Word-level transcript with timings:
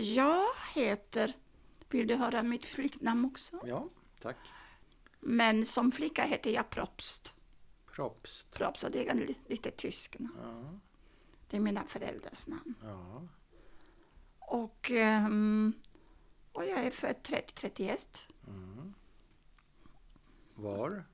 Jag 0.00 0.46
heter, 0.74 1.32
vill 1.88 2.06
du 2.06 2.14
höra 2.14 2.42
mitt 2.42 2.64
flicknamn 2.64 3.24
också? 3.24 3.60
Ja, 3.64 3.88
tack. 4.22 4.36
Men 5.20 5.66
som 5.66 5.92
flicka 5.92 6.22
heter 6.24 6.50
jag 6.50 6.70
Propst. 6.70 7.34
Propst. 7.92 8.50
Propst, 8.50 8.84
och 8.84 8.90
det 8.90 9.08
är 9.08 9.14
li- 9.14 9.38
lite 9.46 9.70
tysk 9.70 10.18
namn. 10.18 10.36
Ja, 10.42 10.78
Det 11.48 11.56
är 11.56 11.60
mina 11.60 11.84
föräldrars 11.86 12.46
namn. 12.46 12.74
ja. 12.82 13.22
Och, 14.38 14.90
ehm, 14.90 15.72
och 16.52 16.64
jag 16.64 16.84
är 16.84 16.90
född 16.90 17.22
3031 17.22 18.26
Mm. 18.46 18.94
Var? 20.54 21.04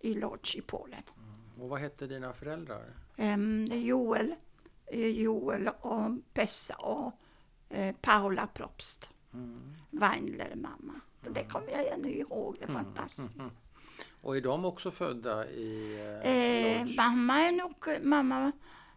i 0.00 0.14
Łódź 0.14 0.56
i 0.56 0.60
Polen. 0.62 1.02
Och 1.60 1.68
vad 1.68 1.80
hette 1.80 2.06
dina 2.06 2.32
föräldrar? 2.32 2.94
Um, 3.16 3.64
Joel, 3.66 4.34
eh, 4.86 5.06
Joel 5.06 5.68
och 5.68 6.10
Pessa 6.32 6.74
och 6.74 7.12
eh, 7.72 7.94
Paula 8.00 8.46
Propst. 8.46 9.10
Mm. 9.34 9.74
Weinler 9.90 10.54
mamma. 10.56 11.00
Så 11.24 11.30
Det 11.30 11.44
kommer 11.44 11.70
jag 11.70 11.86
ännu 11.88 12.08
ihåg, 12.08 12.56
det 12.58 12.64
är 12.64 12.68
Mm, 12.70 12.84
fantastiskt. 12.84 13.70
Och 14.22 14.36
är 14.36 14.40
de 14.40 14.64
också 14.64 14.90
födda 14.90 15.46
i 15.50 15.98
Eh, 16.24 16.76
eh, 16.76 16.82
Lodz? 16.84 16.96
mamma, 16.96 17.40
är 17.40 17.52
nog, 17.52 17.74
mamma 18.02 18.52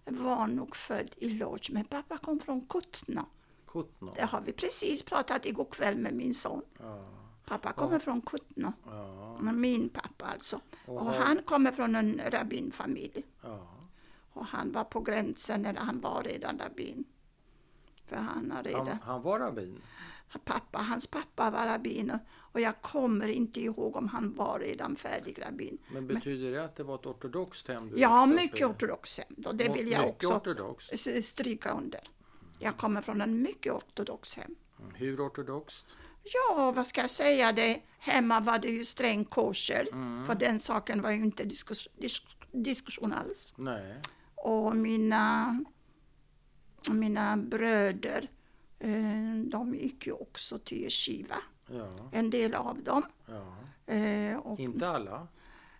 var 0.05 0.47
nog 0.47 0.75
född 0.75 1.15
i 1.17 1.29
Lodz, 1.29 1.69
men 1.69 1.85
pappa 1.85 2.17
kom 2.17 2.39
från 2.39 2.61
Kutno. 2.67 3.25
Kutno? 3.67 4.13
Det 4.15 4.25
har 4.25 4.41
vi 4.41 4.51
precis 4.53 5.03
pratat 5.03 5.45
igår 5.45 5.65
kväll 5.71 5.97
med 5.97 6.13
min 6.13 6.33
son. 6.33 6.61
Ja, 6.79 7.05
Pappa 7.45 7.73
kommer 7.73 7.99
från 7.99 8.21
Kutno. 8.21 8.73
ja, 8.85 9.37
Min 9.41 9.89
pappa 9.89 10.25
alltså. 10.25 10.59
Och 10.85 10.95
Och 11.01 11.11
han 11.13 11.43
kommer 11.43 11.71
från 11.71 11.95
en 11.95 12.21
rabbinfamilj. 12.31 13.23
ja. 13.43 13.67
Och 14.33 14.45
han 14.45 14.71
var 14.71 14.83
på 14.83 15.01
gränsen, 15.01 15.65
eller 15.65 15.79
han 15.81 16.01
var 16.01 16.23
redan 16.23 16.59
rabbin. 16.59 17.03
För 18.05 18.15
han 18.15 18.51
har 18.51 18.63
redan... 18.63 18.87
Han, 18.87 18.97
han 19.03 19.21
var 19.21 19.39
rabbin? 19.39 19.81
Pappa, 20.45 20.77
hans 20.79 21.07
pappa 21.07 21.51
var 21.51 21.65
rabbin 21.65 22.11
och- 22.11 22.19
och 22.53 22.59
jag 22.61 22.81
kommer 22.81 23.27
inte 23.27 23.59
ihåg 23.61 23.95
om 23.95 24.07
han 24.07 24.35
var 24.35 24.59
redan 24.59 24.95
färdig 24.95 25.41
rabbin. 25.41 25.77
Men 25.93 26.07
betyder 26.07 26.51
det 26.51 26.63
att 26.63 26.75
det 26.75 26.83
var 26.83 26.95
ett 26.95 27.05
ortodoxt 27.05 27.67
hem? 27.67 27.91
Ja, 27.95 28.25
mycket 28.25 28.59
i? 28.59 28.63
ortodox 28.63 29.17
hem. 29.19 29.43
Och 29.45 29.55
det 29.55 29.69
vill 29.73 29.91
jag 29.91 30.09
också 30.09 30.27
ortodoxt? 30.33 30.89
s- 30.93 31.27
stryka 31.27 31.71
under. 31.71 31.99
Jag 32.59 32.77
kommer 32.77 33.01
från 33.01 33.21
en 33.21 33.41
mycket 33.41 33.73
ortodox 33.73 34.35
hem. 34.35 34.55
Mm, 34.79 34.91
Hur 34.95 35.27
ortodoxt? 35.27 35.85
Ja, 36.23 36.71
vad 36.75 36.87
ska 36.87 37.01
jag 37.01 37.09
säga? 37.09 37.51
Det, 37.51 37.81
hemma 37.99 38.39
var 38.39 38.59
det 38.59 38.67
ju 38.69 38.85
sträng 38.85 39.25
kosher, 39.25 39.87
Mm. 39.91 40.25
för 40.25 40.35
den 40.35 40.59
saken 40.59 41.01
var 41.01 41.11
ju 41.11 41.17
inte 41.23 41.43
diskus, 41.43 41.87
disk, 41.97 42.37
diskussion 42.51 43.13
alls. 43.13 43.53
Nej. 43.57 43.95
Och 44.35 44.75
mina, 44.75 45.59
mina 46.93 47.37
bröder, 47.37 48.29
eh, 48.79 49.33
de 49.45 49.75
gick 49.75 50.07
ju 50.07 50.13
också 50.13 50.59
till 50.59 50.77
yeshiva, 50.83 51.35
Ja, 51.67 51.89
en 52.11 52.29
del 52.29 52.53
av 52.53 52.83
dem. 52.83 53.03
ja. 53.25 53.55
Eh, 53.93 54.37
och, 54.37 54.59
Inte 54.59 54.89
alla? 54.89 55.27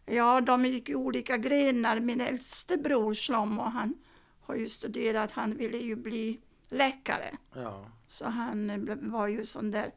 ja, 0.06 0.42
de 0.42 0.66
gick 0.66 0.89
i 0.89 0.95
olika 0.95 1.38
grenar. 1.38 2.00
Min 2.00 2.22
äldste 2.22 2.78
bror 2.78 3.14
Shlomo, 3.14 3.62
han 3.62 3.94
har 4.42 4.56
ju 4.56 4.70
studerat, 4.70 5.31
han 5.31 5.58
ville 5.58 5.78
ju 5.78 5.95
bli 5.95 6.39
läkare. 6.70 7.38
Ja. 7.56 7.86
Så 8.08 8.25
han 8.25 8.69
eh, 8.69 8.95
var 9.02 9.28
ju 9.28 9.45
sån 9.45 9.72
där 9.72 9.92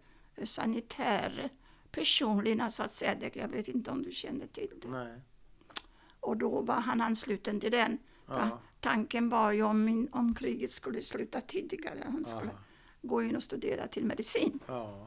sanitär 0.44 1.50
personligen 1.90 2.72
så 2.72 2.82
att 2.82 2.94
säga. 2.94 3.30
Jag 3.32 3.48
vet 3.48 3.68
inte 3.68 3.90
om 3.90 4.02
du 4.02 4.12
känner 4.12 4.46
till 4.46 4.70
det. 4.82 4.88
Nej. 4.88 5.20
Och 6.20 6.36
då 6.36 6.60
var 6.60 6.74
han 6.80 7.00
ansluten 7.00 7.60
till 7.60 7.70
den. 7.72 7.98
Ja. 8.28 8.60
Tanken 8.80 9.28
var 9.28 9.52
ju 9.52 9.62
om, 9.62 9.84
min, 9.84 10.08
om 10.12 10.34
kriget 10.34 10.70
skulle 10.70 11.02
sluta 11.02 11.40
tidigare. 11.40 11.98
Han 12.04 12.24
skulle 12.24 12.50
Ja. 12.52 12.58
gå 13.02 13.22
in 13.22 13.36
och 13.36 13.42
studera 13.42 13.86
till 13.86 14.04
medicin. 14.04 14.60
ja. 14.66 15.04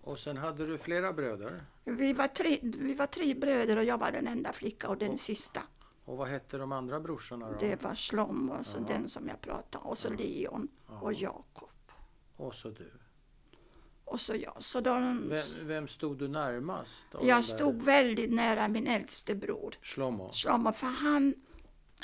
Och 0.00 0.18
sen 0.18 0.36
hade 0.36 0.66
du 0.66 0.78
flera 0.78 1.12
bröder? 1.12 1.64
Vi 1.84 2.12
var, 2.12 2.26
tre, 2.26 2.58
vi 2.62 2.94
var 2.94 3.06
tre 3.06 3.34
bröder 3.34 3.76
och 3.76 3.84
jag 3.84 3.98
var 3.98 4.12
den 4.12 4.26
enda 4.26 4.52
flicka 4.52 4.88
och 4.88 4.98
den 4.98 5.18
sista. 5.18 5.62
Och 6.04 6.16
vad 6.16 6.28
hette 6.28 6.58
de 6.58 6.72
andra 6.72 7.00
brorsorna 7.00 7.50
då? 7.50 7.56
Det 7.60 7.82
var 7.82 7.90
alltså 7.90 8.78
Ja. 8.78 8.84
den 8.94 9.08
som 9.08 9.28
jag 9.28 9.40
pratade. 9.40 9.84
Och 9.84 9.98
så 9.98 10.10
Leon 10.10 10.68
och 11.00 11.12
Jakob. 11.12 11.70
Och 12.36 12.54
så 12.54 12.68
du. 12.70 12.92
Och 14.04 14.20
så 14.20 14.34
jag. 14.34 14.62
Så 14.62 14.80
de, 14.80 15.28
Vem, 15.28 15.42
vem 15.68 15.88
stod 15.88 16.18
du 16.18 16.28
närmast? 16.28 17.06
jag 17.22 17.44
stod 17.44 17.82
väldigt 17.82 18.32
nära 18.32 18.68
min 18.68 18.86
äldste 18.86 19.34
bror. 19.34 19.74
Shlomo? 19.82 20.30
Shlomo, 20.32 20.72
för 20.72 20.86
han, 20.86 21.34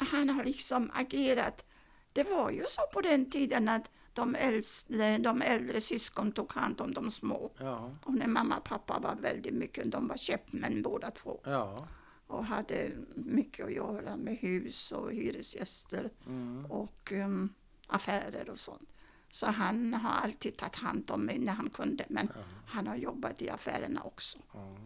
han 0.04 0.28
har 0.28 0.44
liksom 0.44 0.90
agerat. 0.94 1.64
Det 2.12 2.24
var 2.24 2.50
ju 2.50 2.64
så 2.68 2.82
på 2.92 3.00
den 3.00 3.30
tiden 3.30 3.68
att 3.68 3.90
de 4.12 4.34
äldre, 4.34 5.18
de 5.18 5.42
äldre 5.42 5.80
syskon 5.80 6.32
tog 6.32 6.52
hand 6.52 6.80
om 6.80 6.94
de 6.94 7.10
små. 7.10 7.50
Ja. 7.58 7.90
Och 8.04 8.14
när 8.14 8.26
mamma 8.26 8.56
och 8.56 8.64
pappa 8.64 8.98
var 8.98 9.14
väldigt 9.14 9.54
mycket, 9.54 9.90
de 9.92 10.08
var 10.08 10.16
köpmän 10.16 10.82
båda 10.82 11.10
två. 11.10 11.40
Ja. 11.44 11.88
Och 12.26 12.44
hade 12.44 12.90
mycket 13.14 13.66
att 13.66 13.72
göra 13.72 14.16
med 14.16 14.36
hus 14.36 14.92
och 14.92 15.12
hyresgäster 15.12 16.10
Mm. 16.26 16.66
och 16.66 17.12
um, 17.12 17.54
affärer 17.86 18.50
och 18.50 18.58
sånt. 18.58 18.88
Så 19.30 19.46
han 19.46 19.94
har 19.94 20.10
alltid 20.10 20.56
tagit 20.56 20.76
hand 20.76 21.10
om 21.10 21.20
mig 21.24 21.38
när 21.38 21.52
han 21.52 21.70
kunde. 21.70 22.04
Men 22.08 22.28
han 22.66 22.86
har 22.86 22.96
jobbat 22.96 23.42
i 23.42 23.50
affärerna 23.50 24.02
också. 24.02 24.38
ja. 24.54 24.76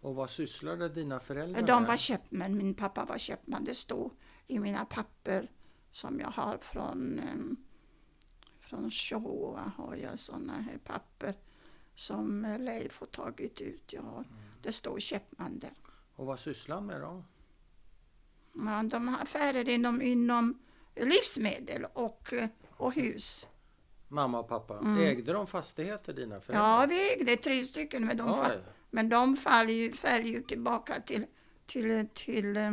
Och 0.00 0.14
vad 0.14 0.30
sysslade 0.30 0.88
dina 0.88 1.20
föräldrar 1.20 1.66
De 1.66 1.82
med? 1.82 1.88
var 1.88 1.96
köpmän, 1.96 2.56
min 2.56 2.74
pappa 2.74 3.04
var 3.04 3.18
köpman. 3.18 3.64
Det 3.64 3.74
stod 3.74 4.10
i 4.46 4.58
mina 4.58 4.84
papper 4.84 5.50
som 5.90 6.20
jag 6.20 6.28
har 6.30 6.58
från, 6.58 7.20
um, 7.32 7.56
från 8.60 8.90
Shoah 8.90 9.68
har 9.76 9.96
jag 9.96 10.18
sådana 10.18 10.52
här 10.52 10.78
papper 10.78 11.34
som 11.94 12.56
Leif 12.60 13.00
har 13.00 13.06
tagit 13.06 13.60
ut. 13.60 13.92
Jag 13.92 14.02
har, 14.02 14.24
Det 14.62 14.72
står 14.72 14.98
köpman 14.98 15.58
där. 15.58 15.72
Och 16.16 16.26
vad 16.26 16.40
sysslade 16.40 16.80
han 16.80 16.86
med 16.86 17.00
då? 17.00 17.24
Ja, 18.54 18.82
de 18.82 19.08
har 19.08 19.22
affärer 19.22 19.68
inom, 19.68 20.02
inom 20.02 20.58
livsmedel 20.94 21.84
och, 21.92 22.32
eh, 22.32 22.48
och 22.70 22.94
hus. 22.94 23.46
Mamma 24.08 24.38
och 24.40 24.48
pappa. 24.48 24.78
Mm. 24.78 24.98
Ägde 24.98 25.32
de 25.32 25.46
fastigheter 25.46 26.12
dina 26.12 26.40
föräldrar? 26.40 26.80
Ja, 26.80 26.86
vi 26.88 27.12
ägde 27.12 27.36
tre 27.36 27.64
stycken, 27.64 28.04
men 28.04 28.16
de, 28.16 28.28
Oj. 28.28 28.34
fa- 28.38 28.62
men 28.90 29.08
de 29.08 29.36
faller 29.36 29.72
ju, 29.72 29.92
faller 29.92 30.24
ju 30.24 30.42
tillbaka 30.42 31.00
till, 31.00 31.26
till, 31.66 32.08
till 32.14 32.56
eh, 32.56 32.72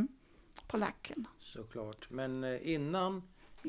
polackerna. 0.68 1.30
Såklart. 1.54 2.10
Men 2.10 2.44
eh, 2.44 2.74
innan 2.74 3.24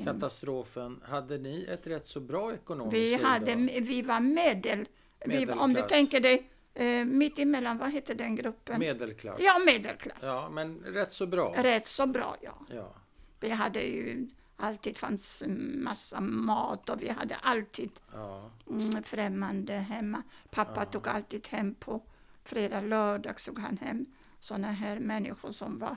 katastrofen, 0.05 1.01
hade 1.05 1.39
ni 1.39 1.65
ett 1.69 1.87
rätt 1.87 2.07
så 2.07 2.21
bra 2.21 2.55
ekonomiskt 2.55 2.97
Vi, 2.97 3.11
liv 3.11 3.25
hade, 3.25 3.55
vi 3.81 4.03
var 4.03 4.21
medel... 4.21 4.89
Vi, 5.25 5.47
om 5.47 5.75
du 5.75 5.81
tänker 5.81 6.21
dig 6.21 6.51
eh, 6.75 7.05
mitt 7.05 7.39
emellan, 7.39 7.79
vad 7.79 7.93
heter 7.93 8.15
den 8.15 8.37
gruppen? 8.37 8.79
Medelklass? 8.79 9.41
Ja, 9.45 9.59
medelklass. 9.67 10.23
Ja, 10.23 10.49
men 10.51 10.79
rätt 10.85 11.13
så 11.13 11.27
bra. 11.27 11.55
Rätt 11.57 11.87
så 11.87 12.07
bra, 12.07 12.37
ja. 12.43 12.59
Ja. 12.75 12.95
Vi 13.41 13.51
hade 13.51 13.81
ju 13.81 14.29
alltid 14.57 14.97
fanns 14.97 15.45
massa 15.75 16.21
mat 16.21 16.89
och 16.91 17.03
vi 17.03 17.09
hade 17.09 17.35
alltid 17.35 17.91
Ja. 18.13 18.51
mm, 18.71 19.03
främmande 19.03 19.73
hemma. 19.73 20.23
Pappa 20.51 20.85
tog 20.85 21.09
alltid 21.09 21.49
hem 21.49 21.75
på 21.75 22.03
fredag, 22.45 22.81
lördag 22.81 23.37
tog 23.37 23.59
han 23.59 23.79
hem 23.79 24.07
sådana 24.41 24.73
här 24.73 24.99
människor 24.99 25.51
som 25.51 25.79
var 25.79 25.97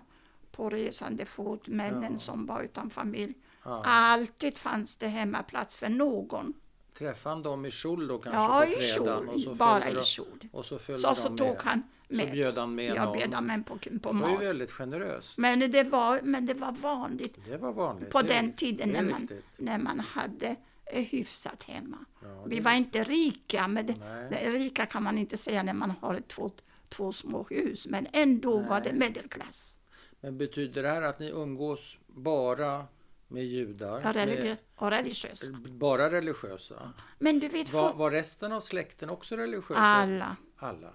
på 0.55 0.69
resande 0.69 1.25
fot, 1.25 1.67
männen 1.67 2.11
Ja. 2.13 2.17
som 2.19 2.45
var 2.45 2.61
utan 2.61 2.89
familj. 2.89 3.33
Ja. 3.63 3.81
Alltid 3.85 4.57
fanns 4.57 4.95
det 4.95 5.07
hemma 5.07 5.43
plats 5.43 5.77
för 5.77 5.89
någon. 5.89 6.53
Träffade 6.97 7.35
han 7.35 7.43
dem 7.43 7.65
i 7.65 7.71
kjol 7.71 8.07
då 8.07 8.17
kanske 8.19 8.41
Ja, 8.41 8.63
på 8.65 8.71
i 8.71 8.75
fredagen? 8.87 9.33
så 9.33 9.39
kjol, 9.39 9.55
bara 9.55 9.89
i 9.89 9.93
de- 9.93 10.03
kjol. 10.03 10.39
Och 10.51 10.65
så 10.65 10.79
följde 10.79 11.01
Så, 11.01 11.07
de 11.09 11.15
så 11.15 11.29
med. 11.29 11.37
tog 11.37 11.57
han 11.63 11.83
Så 12.09 12.15
med. 12.15 12.31
bjöd 12.31 12.57
han 12.57 12.75
med 12.75 12.85
Jag 12.95 13.05
någon. 13.05 13.17
bjöd 13.17 13.33
han 13.33 13.45
med 13.45 13.65
på, 13.65 13.73
på 13.77 13.89
Det 13.89 13.99
var 14.19 14.29
ju 14.29 14.33
mat. 14.35 14.43
väldigt 14.43 14.71
generöst. 14.71 15.37
Men 15.37 15.59
det, 15.59 15.83
var, 15.83 16.19
men 16.23 16.45
det 16.45 16.53
var 16.53 16.71
vanligt 16.71 17.37
Det 17.49 17.57
var 17.57 17.73
vanligt. 17.73 18.09
på 18.09 18.21
det, 18.21 18.27
den 18.27 18.53
tiden 18.53 18.89
när 18.89 19.03
man, 19.03 19.19
riktigt. 19.21 19.45
när 19.59 19.79
man 19.79 19.99
hade 19.99 20.55
eh, 20.85 21.03
hyfsat 21.03 21.63
hemma. 21.63 21.97
Ja, 22.23 22.43
Vi 22.47 22.59
var 22.59 22.71
inte 22.71 23.03
rika, 23.03 23.67
men 23.67 23.85
det, 23.85 23.95
Nej. 24.31 24.49
rika 24.51 24.85
kan 24.85 25.03
man 25.03 25.17
inte 25.17 25.37
säga 25.37 25.63
när 25.63 25.73
man 25.73 25.91
har 26.01 26.19
två, 26.27 26.51
två 26.89 27.11
små 27.11 27.47
hus, 27.49 27.87
men 27.89 28.07
ändå 28.13 28.59
var 28.59 28.81
det 28.81 28.93
medelklass. 28.93 29.77
Men 30.23 30.37
betyder 30.37 30.83
det 30.83 30.89
här 30.89 31.01
att 31.01 31.19
ni 31.19 31.29
umgås 31.29 31.97
bara 32.07 32.85
med 33.27 33.45
judar? 33.45 33.97
Och, 33.97 34.03
religi- 34.15 34.43
Med, 34.43 34.57
och 34.75 34.89
religiösa. 34.91 35.45
bara 35.69 36.11
religiösa? 36.11 36.93
Men 37.19 37.39
du 37.39 37.47
vet, 37.47 37.73
Var, 37.73 37.93
var 37.93 38.11
resten 38.11 38.51
av 38.51 38.61
släkten 38.61 39.09
också 39.09 39.35
religiösa? 39.35 39.75
alla. 39.79 40.35
Alla. 40.57 40.93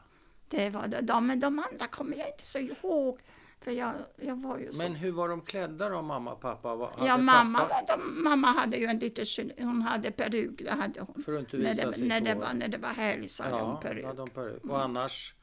Det 0.48 0.70
var. 0.70 1.02
De, 1.02 1.26
men 1.26 1.40
de 1.40 1.58
andra 1.70 1.86
kommer 1.86 2.16
jag 2.16 2.28
inte 2.28 2.46
så 2.46 2.58
ihåg. 2.58 3.20
För 3.60 3.70
jag, 3.70 3.92
jag 4.16 4.36
var 4.42 4.58
ju 4.58 4.72
så... 4.72 4.82
Men 4.82 4.94
hur 4.94 5.12
var 5.12 5.28
de 5.28 5.40
klädda 5.40 5.88
då, 5.88 6.02
mamma 6.02 6.32
och 6.32 6.40
pappa? 6.40 6.74
Var- 6.74 6.92
ja, 7.06 7.18
mamma, 7.18 7.58
pappa- 7.58 7.84
de, 7.96 8.22
mamma 8.24 8.46
hade 8.46 8.76
ju 8.76 8.84
en 8.86 8.98
liten 8.98 9.50
hon 9.58 9.82
hade 9.82 10.10
peruk, 10.10 10.58
det 10.64 10.70
hade 10.70 11.00
hon. 11.00 11.22
För 11.24 11.32
att 11.32 11.40
inte 11.40 11.56
När 11.56 11.68
visa 11.74 11.86
det, 11.86 11.92
sitt 11.92 12.06
när 12.06 12.20
det, 12.20 12.34
var, 12.34 12.54
när 12.54 12.68
det 12.68 12.78
var 12.78 12.88
helg 12.88 13.28
så 13.28 13.42
hade 13.42 13.54
hon 13.56 13.70
Ja, 13.70 13.80
peruk. 13.80 14.04
hade 14.04 14.16
de 14.16 14.30
peruk. 14.30 14.64
Och 14.64 14.82
annars 14.82 15.34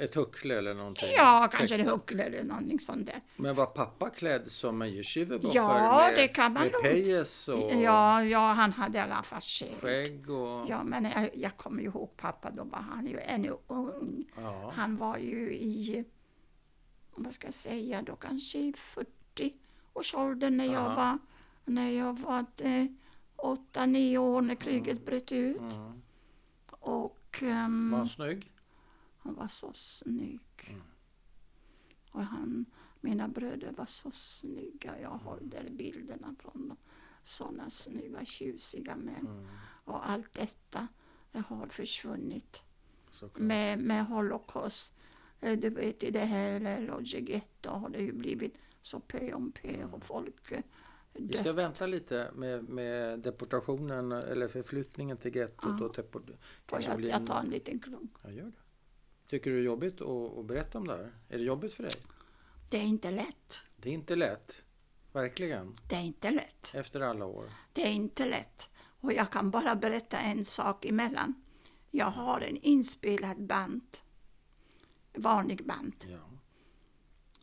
Ett 0.00 0.14
huckle 0.14 0.58
eller 0.58 0.74
någonting? 0.74 1.08
Ja, 1.16 1.48
kanske 1.52 1.74
en 1.74 1.88
huckle 1.88 2.22
eller 2.22 2.44
någonting 2.44 2.80
sånt 2.80 3.06
där. 3.06 3.20
Men 3.36 3.54
var 3.54 3.66
pappa 3.66 4.10
klädd 4.10 4.50
som 4.50 4.82
en 4.82 4.88
yeshivabocher 4.88 5.54
Ja, 5.54 5.96
med, 6.06 6.14
det 6.16 6.28
kan 6.28 6.52
man 6.52 6.62
med 6.62 6.72
pejes 6.82 7.48
och 7.48 7.74
Ja, 7.74 8.24
ja, 8.24 8.52
han 8.52 8.72
hade 8.72 8.98
i 8.98 9.00
alla 9.00 9.22
fall 9.22 9.40
skägg. 9.40 9.74
skägg? 9.80 10.30
Och, 10.30 10.66
Ja, 10.70 10.82
men 10.84 11.04
jag, 11.04 11.30
jag 11.34 11.56
kommer 11.56 11.82
ihåg 11.82 12.16
pappa, 12.16 12.50
då 12.50 12.64
var 12.64 12.78
han 12.78 13.06
ju 13.06 13.18
ännu 13.20 13.50
ung. 13.66 14.24
ja. 14.36 14.72
Han 14.76 14.96
var 14.96 15.16
ju 15.18 15.52
i, 15.54 16.04
vad 17.14 17.34
ska 17.34 17.46
jag 17.46 17.54
säga 17.54 18.02
då, 18.02 18.16
kanske 18.16 18.58
i 18.58 18.72
40-årsåldern 18.72 20.56
när 20.56 20.64
jag 20.64 20.74
Ja. 20.74 20.94
var, 20.94 21.18
när 21.64 21.90
jag 21.90 22.18
var 22.18 22.44
eh, 22.58 22.84
8-9 23.36 24.16
år 24.18 24.42
när 24.42 24.54
kriget 24.54 25.06
bröt 25.06 25.32
ut. 25.32 25.58
Mm. 25.60 26.02
Och 26.70 27.38
ehm, 27.42 27.90
Var 27.90 27.98
han 27.98 28.08
snygg? 28.08 28.50
Han 29.28 29.36
var 29.36 29.48
så 29.48 29.72
snygg. 29.72 30.40
Mm. 30.68 30.80
Och 32.10 32.24
han, 32.24 32.64
mina 33.00 33.28
bröder 33.28 33.72
var 33.72 33.86
så 33.86 34.10
snygga. 34.10 35.00
Jag 35.00 35.08
har 35.10 35.36
Mm. 35.36 35.48
där 35.50 35.70
bilderna 35.70 36.34
från 36.38 36.68
dem. 36.68 36.76
Sådana 37.22 37.70
snygga, 37.70 38.24
tjusiga 38.24 38.96
män. 38.96 39.26
Mm. 39.26 39.46
Och 39.84 40.08
allt 40.10 40.32
detta 40.32 40.88
det 41.32 41.38
har 41.38 41.66
försvunnit. 41.66 42.64
såklart. 43.10 43.42
med, 43.46 43.78
med 43.78 44.06
Holocaust. 44.06 44.94
Eh, 45.40 45.58
Du 45.58 45.70
vet 45.70 46.02
i 46.02 46.10
det 46.10 46.24
här 46.24 46.80
Lodge 46.80 47.14
Ghetto 47.14 47.70
har 47.70 47.88
det 47.88 47.98
ju 48.02 48.12
blivit 48.12 48.58
så 48.82 49.00
pö 49.00 49.32
om 49.32 49.52
pö 49.52 49.84
och 49.84 50.04
folk 50.06 50.52
eh, 50.52 50.62
Vi 51.12 51.36
ska 51.36 51.52
vänta 51.52 51.86
lite 51.86 52.30
med, 52.34 52.68
med 52.68 53.20
deportationen 53.20 54.12
eller 54.12 54.48
förflyttningen 54.48 55.16
till 55.16 55.36
gettot. 55.36 55.76
Ja. 55.80 55.84
Och 55.86 55.94
deport, 55.94 56.30
kanske 56.66 56.90
jag, 56.90 56.98
blir 56.98 57.10
jag 57.10 57.26
tar 57.26 57.40
en 57.40 57.50
liten 57.50 57.78
klunk. 57.80 58.12
Ja, 58.22 58.30
gör 58.30 58.44
det. 58.44 58.52
Tycker 59.28 59.50
du 59.50 59.56
det 59.56 59.62
är 59.62 59.64
jobbigt 59.64 60.00
att, 60.00 60.38
att 60.38 60.44
berätta 60.46 60.78
om 60.78 60.86
det 60.86 60.96
här? 60.96 61.12
Är 61.28 61.38
det 61.38 61.44
jobbigt 61.44 61.74
för 61.74 61.82
dig? 61.82 61.92
Det 62.70 62.76
är 62.78 62.82
inte 62.84 63.10
lätt. 63.10 63.60
Det 63.76 63.88
är 63.90 63.94
inte 63.94 64.16
lätt. 64.16 64.62
Verkligen. 65.12 65.74
Det 65.88 65.94
är 65.96 66.00
inte 66.00 66.30
lätt. 66.30 66.70
Efter 66.74 67.00
alla 67.00 67.26
år. 67.26 67.52
Det 67.72 67.82
är 67.86 67.92
inte 67.92 68.26
lätt. 68.26 68.68
Och 69.00 69.12
jag 69.12 69.32
kan 69.32 69.50
bara 69.50 69.76
berätta 69.76 70.18
en 70.18 70.44
sak 70.44 70.84
emellan. 70.84 71.34
Jag 71.90 72.06
har 72.10 72.40
en 72.40 72.56
inspelad 72.56 73.46
band, 73.46 73.96
vanlig 75.14 75.66
band, 75.66 76.04
Ja. 76.08 76.30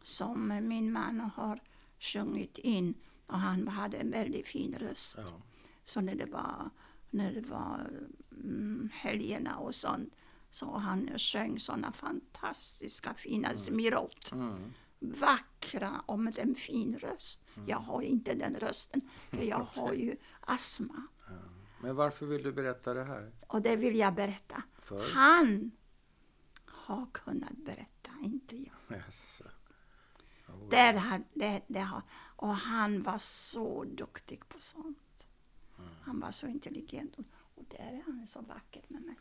som 0.04 0.48
min 0.68 0.92
man 0.92 1.20
har 1.20 1.60
sjungit 2.00 2.58
in 2.58 2.94
och 3.28 3.40
han 3.40 3.68
hade 3.68 3.98
en 3.98 4.12
väldigt 4.12 4.48
fin 4.48 4.76
röst. 4.80 5.16
ja. 5.18 5.42
Så 5.84 6.02
när 6.02 6.16
det 6.16 6.26
var, 6.26 6.70
när 7.10 7.32
det 7.34 7.42
var 7.42 7.90
mm, 8.32 8.90
helgerna 8.94 9.58
och 9.58 9.76
sånt 9.76 10.14
så 10.56 10.78
han 10.78 11.10
sjöng 11.18 11.60
sådana 11.60 11.92
fantastiska 11.92 13.14
fina 13.14 13.50
smirot. 13.50 14.32
Mm. 14.32 14.74
Vackra 15.00 16.02
och 16.06 16.20
med 16.20 16.40
en 16.40 16.56
fin 16.56 17.00
röst. 17.00 17.42
Jag 17.68 17.78
har 17.78 18.02
inte 18.02 18.34
den 18.34 18.56
rösten 18.56 19.02
för 19.30 19.44
jag 19.44 19.60
har 19.74 19.94
ju 19.94 20.16
astma. 20.40 21.08
Men 21.82 21.96
varför 21.96 22.26
vill 22.26 22.44
du 22.44 22.52
berätta 22.52 22.94
det 22.94 23.04
här? 23.04 23.32
Och 23.48 23.62
det 23.62 23.76
vill 23.76 23.96
jag 23.96 24.16
berätta. 24.16 24.64
För? 24.80 25.10
Han 25.14 25.72
har 26.66 27.06
kunnat 27.12 27.58
berätta, 27.58 28.12
inte 28.24 28.56
jag. 28.56 28.98
Jaså. 28.98 29.44
Oh, 30.48 30.70
Där 30.70 30.94
har, 30.94 31.24
det, 31.34 31.62
det 31.68 31.80
har, 31.80 32.02
och 32.36 32.56
han 32.56 33.04
var 33.04 33.18
så 33.18 33.84
duktig 33.84 34.50
på 34.50 34.60
sånt. 34.60 35.28
Han 36.02 36.20
var 36.20 36.32
så 36.32 36.48
intelligent. 36.48 37.18
Och 37.56 37.64
där 37.70 37.94
är 37.94 38.04
han 38.06 38.28
så 38.28 38.42
vacker 38.42 38.86
med 38.88 39.02
mig. 39.02 39.16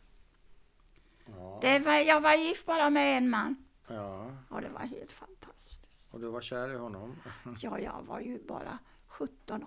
Ja. 1.27 1.59
Det 1.63 1.79
var, 1.79 1.95
jag 1.95 2.21
var 2.21 2.35
gift 2.35 2.67
bara 2.67 2.91
med 2.91 3.19
en 3.19 3.31
man. 3.31 3.57
ja. 3.89 4.31
Och 4.49 4.61
det 4.61 4.69
var 4.69 4.81
helt 4.81 5.13
fantastiskt. 5.13 6.15
Och 6.15 6.21
du 6.21 6.27
var 6.29 6.41
kär 6.41 6.71
i 6.73 6.77
honom? 6.77 7.17
Ja, 7.61 7.79
jag 7.79 8.03
var 8.03 8.21
ju 8.21 8.43
bara 8.47 8.79
17, 9.07 9.65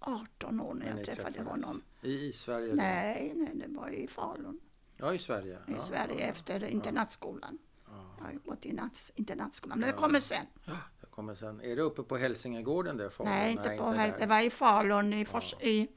18 0.00 0.60
år 0.60 0.74
när 0.74 0.86
jag 0.86 1.04
träffade 1.04 1.32
träffades. 1.32 1.48
honom. 1.52 1.82
I, 2.00 2.26
I 2.28 2.32
Sverige? 2.32 2.68
då? 2.68 2.74
Nej, 2.74 3.32
nej, 3.36 3.50
det 3.54 3.78
var 3.78 3.88
i 3.88 4.06
Falun. 4.08 4.60
Ja, 4.96 5.14
i 5.14 5.18
Sverige. 5.18 5.54
I 5.68 5.72
ja. 5.72 5.80
Sverige 5.80 6.20
ja. 6.20 6.26
efter 6.26 6.64
internatskolan. 6.64 7.58
Ja. 7.86 7.92
Jag 8.18 8.24
har 8.24 8.32
ju 8.32 8.38
gått 8.38 8.66
i 8.66 8.72
nats, 8.72 9.12
internatskolan, 9.14 9.78
men 9.78 9.88
det 9.88 9.96
kommer 9.96 10.20
sen. 10.20 10.46
Det 11.00 11.06
kommer 11.10 11.34
sen. 11.34 11.60
Är 11.60 11.76
det 11.76 11.82
uppe 11.82 12.02
på 12.02 12.16
Hälsingegården 12.16 12.96
där? 12.96 13.10
Falun? 13.10 13.32
Nej, 13.32 13.52
inte 13.52 13.76
på 13.76 13.84
där. 13.84 13.92
här. 13.92 14.16
Det 14.18 14.26
var 14.26 14.46
i 14.46 14.50
Falun, 14.50 15.12
i, 15.12 15.24
Fors, 15.24 15.54
i 15.60 15.88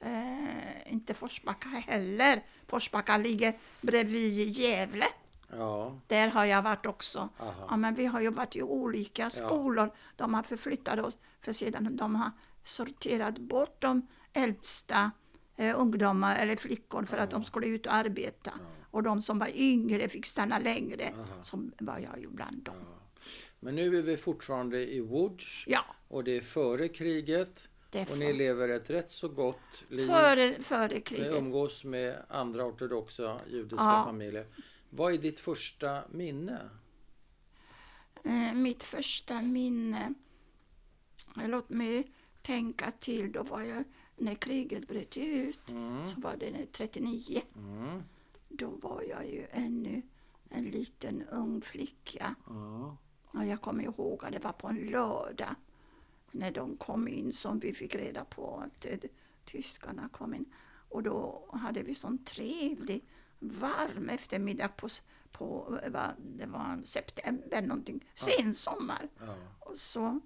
eh, 0.00 0.92
inte 0.92 1.14
Forsbacka 1.14 1.68
heller. 1.68 2.42
Forsbacka 2.66 3.18
ligger 3.18 3.58
bredvid 3.80 4.50
Gävle. 4.50 5.06
Ja, 5.50 6.00
Där 6.06 6.28
har 6.28 6.44
jag 6.44 6.62
varit 6.62 6.86
också. 6.86 7.28
Aha. 7.38 7.66
Ja, 7.70 7.76
men 7.76 7.94
vi 7.94 8.06
har 8.06 8.20
jobbat 8.20 8.56
i 8.56 8.62
olika 8.62 9.30
skolor. 9.30 9.90
De 10.16 10.34
har 10.34 10.42
förflyttat 10.42 10.98
oss 10.98 11.14
för 11.40 11.52
sedan 11.52 11.96
de 11.96 12.14
har 12.14 12.30
sorterat 12.64 13.38
bort 13.38 13.76
de 13.82 14.06
äldsta 14.32 15.10
eh, 15.56 15.80
ungdomar 15.80 16.36
eller 16.36 16.56
flickor 16.56 17.04
för 17.04 17.16
att 17.16 17.30
de 17.30 17.44
skulle 17.44 17.66
ut 17.66 17.86
och 17.86 17.94
arbeta. 17.94 18.52
Och 18.90 19.02
de 19.02 19.22
som 19.22 19.38
var 19.38 19.50
yngre 19.54 20.08
fick 20.08 20.26
stanna 20.26 20.58
längre. 20.58 21.14
Så 21.44 21.68
var 21.78 21.98
jag 21.98 22.20
ju 22.20 22.28
bland 22.28 22.62
dem. 22.62 22.76
men 23.60 23.74
nu 23.74 23.98
är 23.98 24.02
vi 24.02 24.16
fortfarande 24.16 24.94
i 24.94 25.00
Woods 25.00 25.64
Ja, 25.66 25.84
och 26.08 26.24
det 26.24 26.36
är 26.36 26.40
före 26.40 26.88
kriget 26.88 27.68
är 27.94 28.10
och 28.12 28.18
ni 28.18 28.32
lever 28.32 28.68
ett 28.68 28.90
rätt 28.90 29.10
så 29.10 29.28
gott 29.28 29.84
liv. 29.88 30.06
före, 30.06 30.62
före 30.62 30.94
Ni 30.94 31.00
kriget. 31.00 31.34
umgås 31.38 31.84
med 31.84 32.24
andra 32.28 32.64
ortodoxa 32.64 33.40
judiska 33.48 33.84
Ja. 33.84 34.02
familjer. 34.06 34.46
Vad 34.90 35.12
är 35.14 35.18
ditt 35.18 35.40
första 35.40 36.02
minne? 36.10 36.58
Eh, 38.24 38.54
mitt 38.54 38.82
första 38.82 39.42
minne, 39.42 40.14
låt 41.34 41.68
mig 41.68 42.12
tänka 42.42 42.90
till, 42.90 43.32
då 43.32 43.42
var 43.42 43.60
jag, 43.62 43.84
när 44.16 44.34
kriget 44.34 44.88
bröt 44.88 45.16
ut, 45.16 45.70
Mm. 45.70 46.06
så 46.06 46.20
var 46.20 46.36
det 46.36 46.66
39. 46.72 47.42
Mm. 47.56 48.02
Då 48.48 48.66
var 48.70 49.02
jag 49.02 49.26
ju 49.26 49.46
ännu 49.50 50.02
en 50.50 50.64
liten 50.64 51.22
ung 51.22 51.62
flicka. 51.62 52.34
Ja. 52.46 52.96
Och 53.26 53.46
jag 53.46 53.60
kommer 53.60 53.84
ihåg 53.84 54.24
att 54.24 54.32
det 54.32 54.38
var 54.38 54.52
på 54.52 54.68
en 54.68 54.76
lördag 54.86 55.54
när 56.32 56.50
de 56.50 56.76
kom 56.76 57.08
in 57.08 57.32
som 57.32 57.58
vi 57.58 57.74
fick 57.74 57.94
reda 57.94 58.24
på 58.24 58.56
att 58.56 58.84
eh, 58.84 59.10
tyskarna 59.44 60.08
kom 60.08 60.34
in. 60.34 60.54
Och 60.88 61.02
då 61.02 61.44
hade 61.52 61.82
vi 61.82 61.94
sån 61.94 62.24
trevlig 62.24 63.08
varm 63.38 64.08
eftermiddag 64.08 64.68
på, 64.68 64.88
på 65.32 65.78
eh, 65.84 66.02
det 66.18 66.46
var 66.46 66.80
september 66.84 67.62
någonting, 67.62 68.04
sensommar. 68.14 69.08
Ja. 69.18 69.36
Och 69.60 69.78
så 69.78 70.20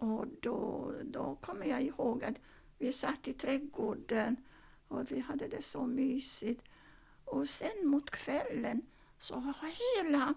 och 0.00 0.26
då, 0.40 0.92
då 1.04 1.34
kommer 1.40 1.66
jag 1.66 1.82
ihåg 1.82 2.24
att 2.24 2.34
vi 2.78 2.92
satt 2.92 3.28
i 3.28 3.32
trädgården 3.32 4.36
och 4.88 5.12
vi 5.12 5.20
hade 5.20 5.48
det 5.48 5.62
så 5.62 5.86
mysigt. 5.86 6.64
Och 7.24 7.48
sen 7.48 7.86
mot 7.86 8.10
kvällen 8.10 8.82
så 9.18 9.34
har 9.34 9.54
hela 10.02 10.34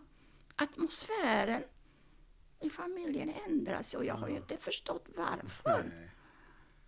atmosfären 0.55 1.63
i 2.63 2.69
familjen 2.69 3.31
ändrats 3.47 3.93
och 3.93 4.05
jag 4.05 4.15
har 4.15 4.27
ju 4.27 4.35
inte 4.37 4.57
förstått 4.57 5.05
varför. 5.17 5.83
Nej. 5.83 6.09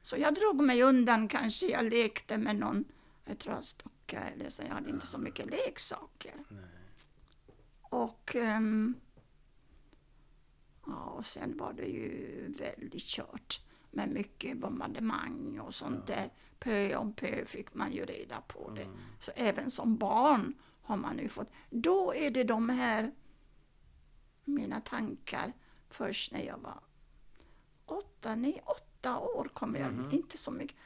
Så 0.02 0.18
jag 0.18 0.36
drog 0.36 0.62
mig 0.62 0.84
undan 0.84 1.28
kanske. 1.28 1.66
Jag 1.66 1.86
lekte 1.86 2.38
med 2.38 2.56
någon 2.56 2.86
trasdocka 3.40 4.20
eller 4.20 4.50
så. 4.50 4.64
Jag 4.64 4.74
hade 4.74 4.90
inte 4.90 5.08
så 5.08 5.18
mycket 5.18 5.46
leksaker. 5.46 6.34
Nej. 6.50 6.66
Och, 7.82 8.36
ehm, 8.36 8.96
ja, 10.86 11.04
och 11.04 11.26
sen 11.26 11.58
var 11.58 11.74
det 11.74 11.86
ju 11.86 12.54
väldigt 12.60 13.04
kört 13.04 13.62
med 13.92 14.10
mycket 14.10 14.58
bombardemang 14.58 15.60
och 15.60 15.74
sånt 15.74 16.08
där. 16.08 16.34
Pö 16.60 16.96
om 16.96 17.14
pö 17.14 17.46
fick 17.46 17.74
man 17.74 17.92
ju 17.92 18.06
reda 18.06 18.42
på 18.42 18.72
det. 18.76 18.88
Så 19.20 19.32
även 19.36 19.72
som 19.72 19.98
barn 19.98 20.54
har 20.82 20.98
man 20.98 21.20
ju 21.20 21.30
fått. 21.30 21.52
Då 21.70 22.14
är 22.14 22.32
det 22.32 22.44
de 22.44 22.70
här 22.70 23.12
mina 24.46 24.82
tankar 24.82 25.54
först 25.90 26.32
när 26.32 26.42
jag 26.46 26.58
var 26.58 26.80
åtta, 27.86 28.36
nio, 28.36 28.62
åtta 28.66 29.20
år 29.20 29.50
kommer 29.54 29.80
jag, 29.80 30.14
inte 30.14 30.38
så 30.38 30.52
mycket. 30.52 30.78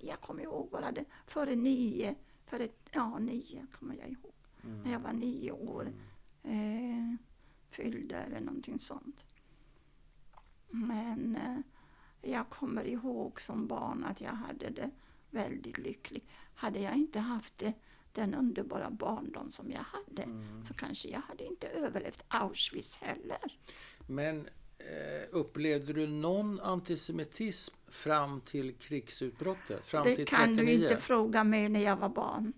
Jag 0.00 0.20
kommer 0.20 0.42
ihåg 0.42 0.70
bara 0.70 0.92
det, 0.92 1.04
före 1.26 1.54
nio, 1.54 2.14
före, 2.46 2.68
ja 2.92 3.18
nio 3.18 3.66
kommer 3.72 3.94
jag 3.94 4.08
ihåg. 4.08 4.32
När 4.84 4.92
jag 4.92 5.00
var 5.00 5.12
nio 5.12 5.52
år 5.52 5.92
eh, 6.42 7.14
fyllda 7.70 8.16
eller 8.16 8.40
någonting 8.40 8.80
sånt. 8.80 9.24
Men 10.70 11.36
eh, 11.36 11.58
jag 12.30 12.48
kommer 12.50 12.84
ihåg 12.84 13.40
som 13.40 13.66
barn 13.66 14.04
att 14.04 14.20
jag 14.20 14.32
hade 14.32 14.70
det 14.70 14.90
väldigt 15.30 15.78
lyckligt. 15.78 16.28
Hade 16.54 16.80
jag 16.80 16.94
inte 16.94 17.20
haft 17.20 17.58
det, 17.58 17.72
den 18.12 18.34
underbara 18.34 18.90
barndom 18.90 19.50
som 19.52 19.70
jag 19.70 19.80
hade 19.82 20.22
så 20.64 20.74
kanske 20.74 21.08
jag 21.08 21.20
hade 21.20 21.44
inte 21.44 21.68
överlevt 21.68 22.24
Auschwitz 22.28 22.96
heller. 22.98 23.58
Men 24.06 24.48
eh, 24.78 25.28
upplevde 25.30 25.92
du 25.92 26.06
någon 26.06 26.60
antisemitism 26.60 27.74
fram 27.88 28.40
till 28.40 28.74
krigsutbrottet? 28.74 29.86
Fram 29.86 30.04
Det 30.04 30.16
till 30.16 30.26
kan 30.26 30.56
39? 30.56 30.64
du 30.66 30.72
inte 30.72 30.96
fråga 30.96 31.44
mig 31.44 31.68
när 31.68 31.80
jag 31.84 31.96
var 31.96 32.08
barn. 32.08 32.52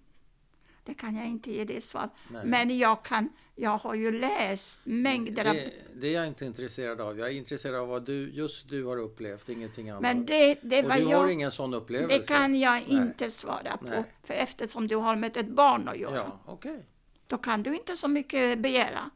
det 0.84 0.94
kan 0.94 1.16
jag 1.16 1.26
inte 1.26 1.52
ge 1.52 1.64
det 1.64 1.84
svar. 1.84 2.10
Nej. 2.30 2.46
Men 2.46 2.78
jag, 2.78 3.04
kan, 3.04 3.28
jag 3.54 3.78
har 3.78 3.94
ju 3.94 4.12
läst 4.20 4.80
mängder 4.84 5.44
av... 5.44 5.54
Det, 5.54 5.72
det 5.96 6.08
är 6.08 6.12
jag 6.14 6.26
inte 6.26 6.44
intresserad 6.44 7.00
av. 7.00 7.18
Jag 7.18 7.28
är 7.28 7.32
intresserad 7.32 7.74
av 7.80 7.88
vad 7.88 8.02
du, 8.06 8.30
just 8.30 8.68
du 8.68 8.84
har 8.84 8.96
upplevt, 8.96 9.48
ingenting 9.48 9.90
annat. 9.90 10.02
Men 10.02 10.26
det, 10.26 10.58
det 10.62 10.82
och 10.82 10.88
var 10.88 10.96
du 10.96 11.04
har 11.04 11.12
jag... 11.12 11.32
ingen 11.32 11.52
sån 11.52 11.74
upplevelse? 11.74 12.18
Det 12.18 12.26
kan 12.26 12.54
jag 12.60 12.72
Nej. 12.72 12.84
inte 12.96 13.30
svara 13.30 13.76
på. 13.76 13.86
Nej. 13.88 14.04
För 14.24 14.34
eftersom 14.34 14.88
du 14.88 14.96
har 14.96 15.16
med 15.16 15.36
ett 15.36 15.48
barn 15.48 15.88
att 15.88 15.98
göra, 15.98 16.14
Ja, 16.16 16.40
okej. 16.46 16.84
då 17.26 17.38
kan 17.38 17.62
du 17.62 17.74
inte 17.74 17.96
så 17.96 18.08
mycket 18.08 18.58
begära. 18.58 19.10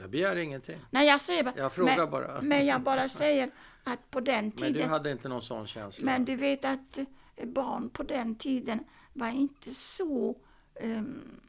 Jag 0.00 0.10
begär 0.10 0.36
ingenting. 0.36 0.80
Nej, 0.90 1.06
jag 1.08 1.20
säger 1.20 1.44
bara... 1.44 1.54
Jag 1.56 1.72
frågar 1.72 1.96
men, 1.96 2.10
bara. 2.10 2.42
Men 2.42 2.66
jag 2.66 2.80
bara 2.82 3.08
säger 3.08 3.50
att 3.84 4.10
på 4.10 4.20
den 4.20 4.44
Men 4.44 4.50
tiden... 4.52 4.72
du 4.72 4.82
hade 4.88 5.10
inte 5.10 5.28
någon 5.28 5.42
sån 5.42 5.66
känsla? 5.66 6.04
Men 6.04 6.24
du 6.24 6.36
vet 6.36 6.64
att 6.64 6.98
eh, 7.36 7.46
barn 7.46 7.90
på 7.90 8.02
den 8.02 8.34
tiden 8.36 8.80
var 9.12 9.28
inte 9.28 9.74
så 9.74 10.36
um, 10.82 11.40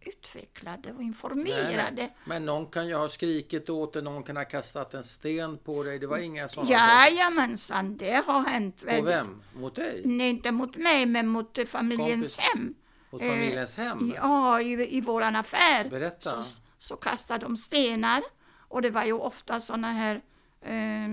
utvecklade 0.00 0.92
och 0.92 1.02
informerade. 1.02 1.72
Nej, 1.76 1.92
nej. 1.96 2.16
Men 2.24 2.46
någon 2.46 2.66
kan 2.66 2.88
ju 2.88 2.94
ha 2.94 3.08
skrikit 3.08 3.70
åt 3.70 3.92
dig, 3.92 4.02
någon 4.02 4.22
kan 4.22 4.36
ha 4.36 4.44
kastat 4.44 4.94
en 4.94 5.04
sten 5.04 5.58
på 5.58 5.82
dig. 5.82 5.98
Det 5.98 6.06
var 6.06 6.18
inga 6.18 6.48
sådana 6.48 6.70
Jajamensan, 6.70 7.96
det 7.96 8.22
har 8.26 8.42
hänt. 8.42 8.80
På 8.80 8.86
väldigt- 8.86 9.14
vem? 9.14 9.42
Mot 9.56 9.74
dig? 9.74 10.02
Nej, 10.04 10.30
inte 10.30 10.52
mot 10.52 10.76
mig, 10.76 11.06
men 11.06 11.28
mot 11.28 11.58
eh, 11.58 11.64
familjens 11.64 12.08
Kompis. 12.10 12.38
hem. 12.38 12.74
Mot 13.10 13.22
Eh, 13.22 13.28
familjens 13.28 13.76
hem? 13.76 14.12
Ja, 14.16 14.60
i, 14.60 14.96
i 14.96 15.00
våran 15.00 15.36
affär. 15.36 15.88
Berätta. 15.90 16.42
Så, 16.42 16.62
så 16.78 16.96
kastade 16.96 17.40
de 17.46 17.56
stenar. 17.56 18.22
Och 18.68 18.82
det 18.82 18.90
var 18.90 19.04
ju 19.04 19.12
ofta 19.12 19.60
såna 19.60 19.88
här 19.92 20.22
eh, 20.62 21.08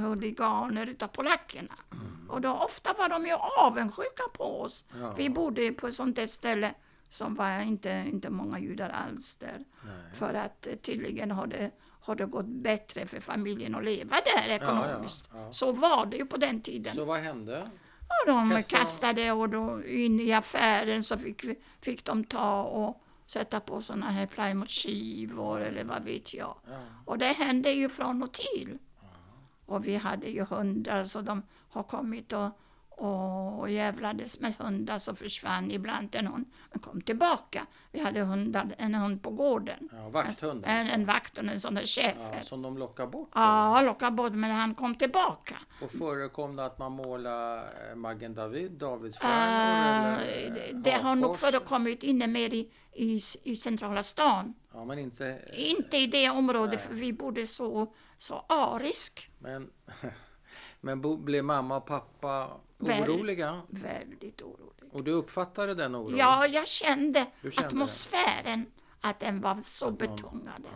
huliganer 0.00 0.86
utav 0.86 1.08
polackerna. 1.08 1.74
Och 2.28 2.40
då 2.40 2.52
ofta 2.52 2.92
var 2.92 3.08
de 3.08 3.26
ju 3.26 3.32
avundsjuka 3.58 4.22
på 4.34 4.60
oss. 4.60 4.84
Ja. 5.00 5.14
Vi 5.16 5.30
bodde 5.30 5.72
på 5.72 5.86
ett 5.86 5.94
sånt 5.94 6.16
där 6.16 6.26
ställe 6.26 6.74
som 7.08 7.34
var 7.34 7.60
inte, 7.62 8.04
inte 8.06 8.30
många 8.30 8.58
judar 8.58 8.90
alls 8.90 9.36
där. 9.36 9.64
Nej. 9.84 10.14
För 10.14 10.34
att 10.34 10.66
eh, 10.66 10.74
tydligen 10.74 11.30
har 11.30 11.46
det, 11.46 11.70
har 12.00 12.14
det 12.14 12.26
gått 12.26 12.46
bättre 12.46 13.06
för 13.06 13.20
familjen 13.20 13.74
att 13.74 13.84
leva 13.84 14.16
där 14.24 14.54
ekonomiskt. 14.54 15.30
ja. 15.32 15.52
Så 15.52 15.72
var 15.72 16.06
det 16.06 16.16
ju 16.16 16.26
på 16.26 16.36
den 16.36 16.62
tiden. 16.62 16.94
Så 16.94 17.04
vad 17.04 17.20
hände? 17.20 17.70
Och 18.00 18.26
de 18.26 18.50
Kastade 18.50 18.62
de- 18.62 18.76
kastade 18.78 19.32
och 19.32 19.48
då 19.48 19.84
in 19.84 20.20
i 20.20 20.32
affären 20.32 21.04
så 21.04 21.18
fick, 21.18 21.44
fick 21.82 22.04
de 22.04 22.24
ta 22.24 22.62
och 22.62 23.02
sätta 23.30 23.60
på 23.60 23.80
såna 23.80 24.10
här 24.10 24.26
plywoodskivor 24.26 25.60
eller 25.60 25.84
vad 25.84 26.02
vet 26.02 26.34
jag. 26.34 26.56
Ja. 26.66 26.80
Och 27.04 27.18
det 27.18 27.26
hände 27.26 27.70
ju 27.70 27.88
från 27.88 28.22
och 28.22 28.32
till. 28.32 28.78
Och 29.66 29.86
vi 29.86 29.96
hade 29.96 30.26
ju 30.30 30.44
hundar 30.44 31.04
så 31.04 31.20
de 31.20 31.42
har 31.70 31.82
kommit 31.82 32.32
och, 32.32 32.50
och 33.00 33.70
jävlades 33.70 34.40
med 34.40 34.54
hundar 34.58 34.98
så 34.98 35.14
försvann 35.14 35.70
ibland 35.70 36.14
en 36.14 36.26
hund 36.26 36.46
kom 36.80 37.00
tillbaka. 37.00 37.66
Vi 37.92 38.00
hade 38.00 38.20
hundar, 38.20 38.74
en 38.78 38.94
hund 38.94 39.22
på 39.22 39.30
gården. 39.30 39.88
Ja, 39.92 40.08
vakthund 40.08 40.64
En, 40.66 40.78
alltså. 40.80 40.94
en 40.94 41.06
vakt 41.06 41.38
och 41.38 41.44
en 41.44 41.60
sån 41.60 41.74
där 41.74 41.82
Ja, 41.82 41.86
schäfer. 41.86 42.44
som 42.44 42.62
de 42.62 42.78
lockar 42.78 43.06
bort? 43.06 43.28
Ja, 43.34 43.82
lockade 43.82 44.10
bort 44.16 44.32
men 44.32 44.50
han 44.50 44.74
kom 44.74 44.94
tillbaka. 44.94 45.56
Och 45.82 45.90
förekom 45.90 46.56
det 46.56 46.64
att 46.64 46.78
man 46.78 46.92
målade 46.92 47.62
eh, 47.90 47.96
Magen 47.96 48.34
David, 48.34 48.72
Davids 48.72 49.16
Uh, 49.16 49.20
stjärnor 49.20 50.20
eh, 50.20 50.52
det, 50.52 50.72
det 50.74 50.90
har 50.90 51.14
nog 51.14 51.38
förekommit 51.38 52.02
inne 52.02 52.26
mer 52.26 52.54
i, 52.54 52.70
i, 52.92 53.20
i 53.42 53.56
centrala 53.56 54.02
stan. 54.02 54.54
Ja, 54.72 54.84
men 54.84 54.98
inte... 54.98 55.38
Inte 55.52 55.96
i 55.96 56.06
det 56.06 56.30
området, 56.30 56.74
Nej. 56.78 56.88
för 56.88 56.94
vi 56.94 57.12
bodde 57.12 57.46
så, 57.46 57.94
så 58.18 58.44
arisk. 58.48 59.30
Men, 59.38 59.70
men 60.80 61.24
blev 61.24 61.44
mamma 61.44 61.76
och 61.76 61.86
pappa 61.86 62.50
oroliga? 62.80 63.62
Väldigt 63.68 64.42
orolig. 64.42 64.90
Och 64.92 65.04
du 65.04 65.10
uppfattade 65.12 65.74
den 65.74 65.94
oron? 65.94 66.16
Ja, 66.16 66.46
jag 66.46 66.68
kände, 66.68 67.26
kände 67.42 67.66
atmosfären, 67.66 68.66
att 69.00 69.20
den 69.20 69.40
var 69.40 69.60
så 69.64 69.84
Att 69.86 69.90
någon- 69.90 69.98
betungande. 70.16 70.68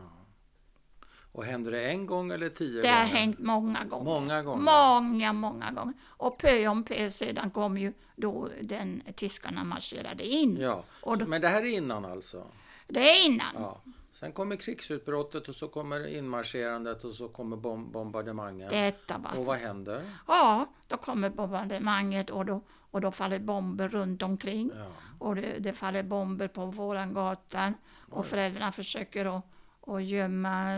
Och 1.32 1.44
hände 1.44 1.70
det 1.70 1.88
en 1.88 2.06
gång 2.06 2.32
eller 2.32 2.48
tio 2.48 2.82
Det 2.82 2.88
har 2.88 3.04
gånger? 3.04 3.14
hänt 3.16 3.38
många 3.38 3.84
gånger. 3.84 4.04
Många 4.04 4.42
gånger? 4.42 4.62
Många, 4.64 5.32
många 5.32 5.70
gånger. 5.70 5.94
Och 6.04 6.38
pö 6.38 6.68
om 6.68 6.84
pö 6.84 7.10
sedan 7.10 7.50
kom 7.50 7.78
ju 7.78 7.92
då 8.16 8.48
den 8.62 9.02
tyskarna 9.16 9.64
marscherade 9.64 10.26
in. 10.26 10.56
Ja, 10.60 10.84
då- 11.02 11.26
men 11.26 11.40
det 11.40 11.48
här 11.48 11.62
är 11.62 11.66
innan 11.76 12.04
alltså? 12.04 12.46
Det 12.88 13.10
är 13.10 13.26
innan. 13.26 13.54
Ja. 13.54 13.80
Sen 14.14 14.32
kommer 14.32 14.56
krigsutbrottet 14.56 15.48
och 15.48 15.54
så 15.54 15.68
kommer 15.68 16.06
inmarscherandet 16.06 17.04
och 17.04 17.14
så 17.14 17.28
kommer 17.28 17.56
bom 17.56 17.92
bombardemangen. 17.92 18.68
Detta 18.70 19.18
var 19.18 19.36
Och 19.38 19.44
vad 19.44 19.56
händer? 19.56 20.10
Ja, 20.26 20.66
då 20.88 20.96
kommer 20.96 21.30
bombardemanget 21.30 22.30
och 22.30 22.46
då, 22.46 22.60
och 22.90 23.00
då 23.00 23.10
faller 23.12 23.38
bomber 23.38 23.88
runt 23.88 24.22
omkring. 24.22 24.70
Ja. 24.74 24.86
Och 25.18 25.34
det, 25.34 25.58
det 25.58 25.72
faller 25.72 26.02
bomber 26.02 26.48
på 26.48 26.66
våran 26.66 27.14
gata. 27.14 27.74
Och 28.10 28.26
föräldrarna 28.26 28.72
försöker 28.72 29.38
att, 29.38 29.44
att 29.86 30.04
gömma 30.04 30.72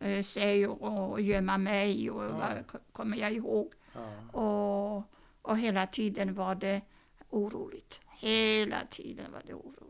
eh, 0.00 0.22
sig 0.22 0.66
och, 0.66 1.10
och 1.12 1.20
gömma 1.20 1.58
mig. 1.58 2.10
Och 2.10 2.22
k- 2.72 2.78
kommer 2.92 3.16
jag 3.16 3.32
ihåg. 3.32 3.72
Ja. 3.94 4.40
Och, 4.40 5.04
och 5.42 5.58
hela 5.58 5.86
tiden 5.86 6.34
var 6.34 6.54
det 6.54 6.80
oroligt. 7.30 8.00
Hela 8.10 8.76
tiden 8.90 9.32
var 9.32 9.42
det 9.46 9.54
oroligt. 9.54 9.85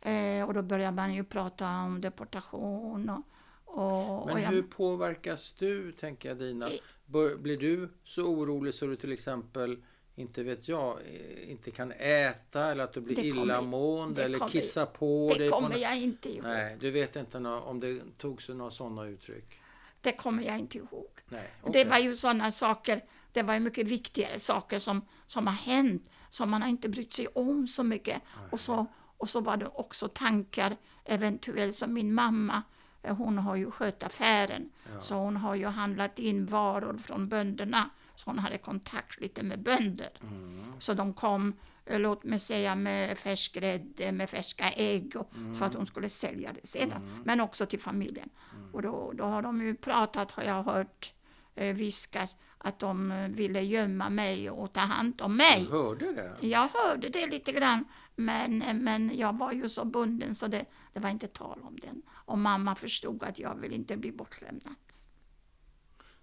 Eh, 0.00 0.44
och 0.48 0.54
då 0.54 0.62
börjar 0.62 0.92
man 0.92 1.14
ju 1.14 1.24
prata 1.24 1.68
om 1.82 2.00
deportation. 2.00 3.10
Och, 3.10 4.20
och, 4.20 4.26
Men 4.26 4.34
och 4.36 4.40
jag- 4.40 4.48
hur 4.50 4.62
påverkas 4.62 5.52
du, 5.58 5.92
tänker 5.92 6.28
jag 6.28 6.38
Dina? 6.38 6.68
Bör, 7.06 7.36
blir 7.36 7.56
du 7.56 7.88
så 8.04 8.22
orolig 8.22 8.74
så 8.74 8.86
du 8.86 8.96
till 8.96 9.12
exempel, 9.12 9.82
inte 10.16 10.42
vet 10.42 10.68
jag, 10.68 10.90
eh, 11.00 11.50
inte 11.50 11.70
kan 11.70 11.92
äta 11.92 12.64
eller 12.72 12.84
att 12.84 12.92
du 12.92 13.00
blir 13.00 13.16
Det 13.16 13.30
kommer- 13.30 13.42
illamående 13.42 14.14
det 14.20 14.24
eller 14.24 14.38
kommer- 14.38 14.50
kissar 14.50 14.86
på 14.86 15.28
dig? 15.28 15.38
det 15.46 15.48
kommer 15.50 15.76
jag 15.78 15.98
inte 15.98 16.30
ihåg. 16.30 16.42
Nej, 16.44 16.76
du 16.80 16.90
vet 16.90 17.16
inte 17.16 17.38
om 17.38 17.80
det 17.80 18.00
tog 18.18 18.42
sig 18.42 18.54
några 18.54 18.70
sådana 18.70 19.04
uttryck? 19.06 19.60
Det 20.00 20.12
kommer 20.12 20.42
jag 20.42 20.58
inte 20.58 20.78
ihåg. 20.78 21.08
Nej, 21.28 21.50
Det 21.62 21.68
okej. 21.68 21.84
var 21.88 21.98
ju 21.98 22.14
sådana 22.14 22.52
saker, 22.52 23.04
det 23.32 23.42
var 23.42 23.54
ju 23.54 23.60
mycket 23.60 23.86
viktigare 23.86 24.38
saker 24.38 24.78
som, 24.78 25.02
som 25.26 25.46
har 25.46 25.54
hänt, 25.54 26.10
som 26.30 26.50
man 26.50 26.62
har 26.62 26.68
inte 26.68 26.88
brytt 26.88 27.12
sig 27.12 27.26
om 27.28 27.66
så 27.66 27.82
mycket. 27.82 28.22
Och 28.50 28.60
så, 28.60 28.86
och 29.20 29.28
så 29.28 29.40
var 29.40 29.56
det 29.56 29.66
också 29.66 30.08
tankar, 30.08 30.76
eventuellt 31.04 31.74
som 31.74 31.92
min 31.92 32.14
mamma, 32.14 32.62
eh, 33.02 33.16
hon 33.16 33.38
har 33.38 33.56
ju 33.56 33.70
skött 33.70 34.02
affären, 34.02 34.70
så 34.98 35.14
hon 35.14 35.36
har 35.36 35.54
ju 35.54 35.66
handlat 35.66 36.18
in 36.18 36.46
varor 36.46 36.96
från 36.98 37.28
bönderna, 37.28 37.90
så 38.14 38.30
hon 38.30 38.38
hade 38.38 38.58
kontakt 38.58 39.20
lite 39.20 39.42
med 39.42 39.62
bönder. 39.62 40.10
Mm. 40.22 40.72
Så 40.78 40.94
de 40.94 41.12
kom, 41.12 41.52
eh, 41.86 42.00
låt 42.00 42.24
mig 42.24 42.40
säga 42.40 42.74
med 42.74 43.18
färsk 43.18 43.54
grädde, 43.54 44.12
med 44.12 44.30
färska 44.30 44.72
ägg 44.72 45.16
och, 45.16 45.32
för 45.58 45.66
att 45.66 45.74
hon 45.74 45.86
skulle 45.86 46.08
sälja 46.08 46.50
det 46.52 46.66
sedan. 46.66 47.22
Men 47.24 47.40
också 47.40 47.66
till 47.66 47.80
familjen. 47.80 48.28
Och 48.72 48.82
då, 48.82 49.12
då 49.14 49.24
har 49.24 49.42
de 49.42 49.62
ju 49.62 49.74
pratat, 49.74 50.32
har 50.32 50.42
jag 50.42 50.62
hört 50.62 51.12
eh, 51.54 51.74
viskas, 51.74 52.36
att 52.58 52.78
de 52.78 53.26
ville 53.30 53.60
gömma 53.60 54.10
mig 54.10 54.50
och 54.50 54.72
ta 54.72 54.80
hand 54.80 55.22
om 55.22 55.36
mig. 55.36 55.60
Du 55.64 55.70
hörde 55.70 56.12
det? 56.12 56.46
Jag 56.46 56.68
hörde 56.68 57.08
det 57.08 57.26
lite 57.26 57.52
grann, 57.52 57.84
men, 58.24 58.58
men 58.82 59.18
jag 59.18 59.38
var 59.38 59.52
ju 59.52 59.68
så 59.68 59.84
bunden 59.84 60.34
så 60.34 60.46
det, 60.46 60.64
det 60.92 61.00
var 61.00 61.10
inte 61.10 61.26
tal 61.28 61.60
om 61.62 61.76
den. 61.82 62.02
Och 62.12 62.38
mamma 62.38 62.74
förstod 62.74 63.22
att 63.24 63.38
jag 63.38 63.54
vill 63.54 63.72
inte 63.72 63.96
bli 63.96 64.12
bortlämnad. 64.12 64.74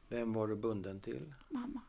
Vem 0.08 0.34
var 0.34 0.48
du 0.48 0.56
bunden 0.56 1.02
till? 1.02 1.34
Mamma. 1.50 1.82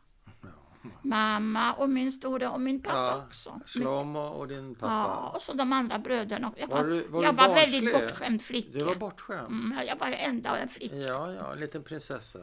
Mamma 1.03 1.73
och 1.73 1.91
min 1.91 2.13
stora 2.13 2.51
och 2.51 2.61
min 2.61 2.83
pappa 2.83 3.25
också. 3.27 3.61
Shlomo 3.67 4.19
och 4.21 4.49
din 4.49 4.75
pappa? 4.75 4.93
Ja, 4.93 5.33
och 5.37 5.43
så 5.43 5.53
de 5.53 5.73
andra 5.73 5.99
bröderna. 5.99 6.53
Jag 6.57 6.69
var, 6.69 6.77
Var 6.85 6.91
du- 6.91 7.09
var 7.09 7.23
jag 7.23 7.33
var 7.33 7.55
väldigt 7.55 7.93
bortskämd 7.93 8.43
flicka. 8.43 8.79
Du 8.79 8.85
var 8.85 8.95
bortskämd? 8.95 9.47
Mm, 9.51 9.87
jag 9.87 9.97
var 9.99 10.07
enda 10.09 10.59
en 10.59 10.69
flicka. 10.69 10.97
Ja, 10.97 11.33
ja, 11.33 11.53
en 11.53 11.61
liten 11.61 11.83
prinsessa. 11.83 12.39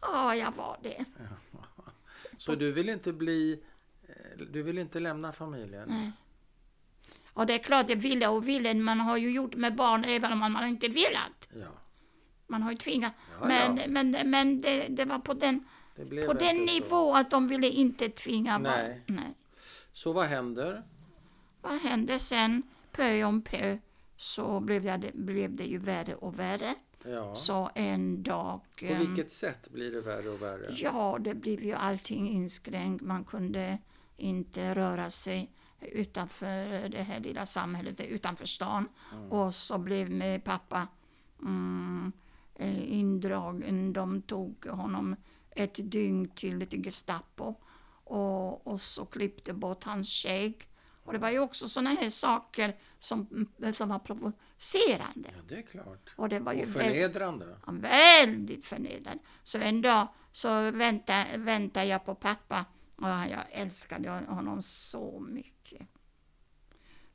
Ja, 0.00 0.36
jag 0.36 0.52
var 0.56 0.76
det. 0.82 1.04
Så 2.38 2.54
du 2.54 2.72
vill 2.72 2.88
inte 2.88 3.12
bli... 3.12 3.62
eh, 4.08 4.46
Du 4.52 4.62
vill 4.62 4.78
inte 4.78 5.00
lämna 5.00 5.32
familjen? 5.32 5.88
Nej. 5.88 6.12
Och 7.40 7.46
det 7.46 7.54
är 7.54 7.58
klart, 7.58 7.90
jag 7.90 7.96
ville 7.96 8.28
och 8.28 8.48
ville. 8.48 8.74
Man 8.74 9.00
har 9.00 9.16
ju 9.16 9.30
gjort 9.30 9.54
med 9.54 9.74
barn 9.74 10.04
även 10.04 10.32
om 10.32 10.52
man 10.52 10.66
inte 10.66 10.88
velat. 10.88 11.48
Ja, 11.54 11.68
Man 12.46 12.62
har 12.62 12.70
ju 12.70 12.76
tvingat. 12.76 13.12
Ja, 13.40 13.46
men 13.46 13.76
ja. 13.76 13.84
men, 13.88 14.30
men 14.30 14.58
det, 14.58 14.86
det 14.88 15.04
var 15.04 15.18
på 15.18 15.34
den, 15.34 15.64
det 15.96 16.26
på 16.26 16.32
den 16.32 16.56
inte 16.56 16.72
så. 16.72 16.84
nivå 16.84 17.14
att 17.14 17.30
de 17.30 17.48
ville 17.48 17.68
inte 17.68 18.08
tvinga 18.08 18.58
Nej. 18.58 19.02
barn. 19.06 19.16
Nej. 19.16 19.34
Så 19.92 20.12
vad 20.12 20.26
händer? 20.26 20.82
Vad 21.60 21.80
hände 21.80 22.18
sen? 22.18 22.62
Pö 22.92 23.24
om 23.24 23.42
pö 23.42 23.78
så 24.16 24.60
blev 24.60 24.82
det, 24.82 25.10
blev 25.14 25.56
det 25.56 25.64
ju 25.64 25.78
värre 25.78 26.14
och 26.14 26.38
värre. 26.38 26.74
Ja. 27.04 27.34
Så 27.34 27.70
en 27.74 28.22
dag... 28.22 28.60
På 28.78 28.86
ehm, 28.86 28.98
vilket 28.98 29.30
sätt 29.30 29.68
blir 29.70 29.90
det 29.92 30.00
värre 30.00 30.28
och 30.28 30.42
värre? 30.42 30.66
Ja, 30.70 31.18
det 31.20 31.34
blev 31.34 31.64
ju 31.64 31.72
allting 31.72 32.28
inskränkt. 32.28 33.02
Man 33.02 33.24
kunde 33.24 33.78
inte 34.16 34.74
röra 34.74 35.10
sig 35.10 35.50
utanför 35.80 36.88
det 36.88 37.02
här 37.02 37.20
lilla 37.20 37.46
samhället, 37.46 38.00
utanför 38.00 38.46
stan. 38.46 38.88
Och 39.30 39.54
så 39.54 39.78
blev 39.78 40.10
med 40.10 40.44
pappa 40.44 40.88
mm, 41.42 42.12
eh, 42.54 42.92
indragen. 42.92 43.92
De 43.92 44.22
tog 44.22 44.66
honom 44.66 45.16
ett 45.50 45.90
dygn 45.90 46.28
till 46.28 46.66
till 46.66 46.84
Gestapo 46.84 47.54
och, 48.04 48.66
och 48.66 48.80
så 48.80 49.04
klippte 49.04 49.52
bort 49.52 49.84
hans 49.84 50.08
skägg 50.08 50.68
Och 51.04 51.12
det 51.12 51.18
var 51.18 51.30
ju 51.30 51.38
också 51.38 51.68
sådana 51.68 51.90
här 51.90 52.10
saker 52.10 52.76
som, 52.98 53.48
som 53.72 53.88
var 53.88 53.98
provocerande. 53.98 55.28
Ja, 55.36 55.42
det 55.48 55.54
är 55.56 55.62
klart. 55.62 56.14
Och 56.16 56.28
det 56.28 56.40
var 56.40 56.52
ju 56.52 56.62
Och 56.62 56.76
väldigt, 56.76 56.92
förnedrande. 56.92 57.56
ja, 57.66 57.72
väldigt 57.72 58.66
förnedrande. 58.66 59.22
Så 59.44 59.58
en 59.58 59.82
dag 59.82 60.08
så 60.32 60.70
väntade, 60.70 61.38
väntade 61.38 61.86
jag 61.86 62.04
på 62.04 62.14
pappa 62.14 62.64
och 62.96 63.08
jag 63.08 63.44
älskade 63.50 64.10
honom 64.10 64.62
så 64.62 65.20
mycket. 65.28 65.59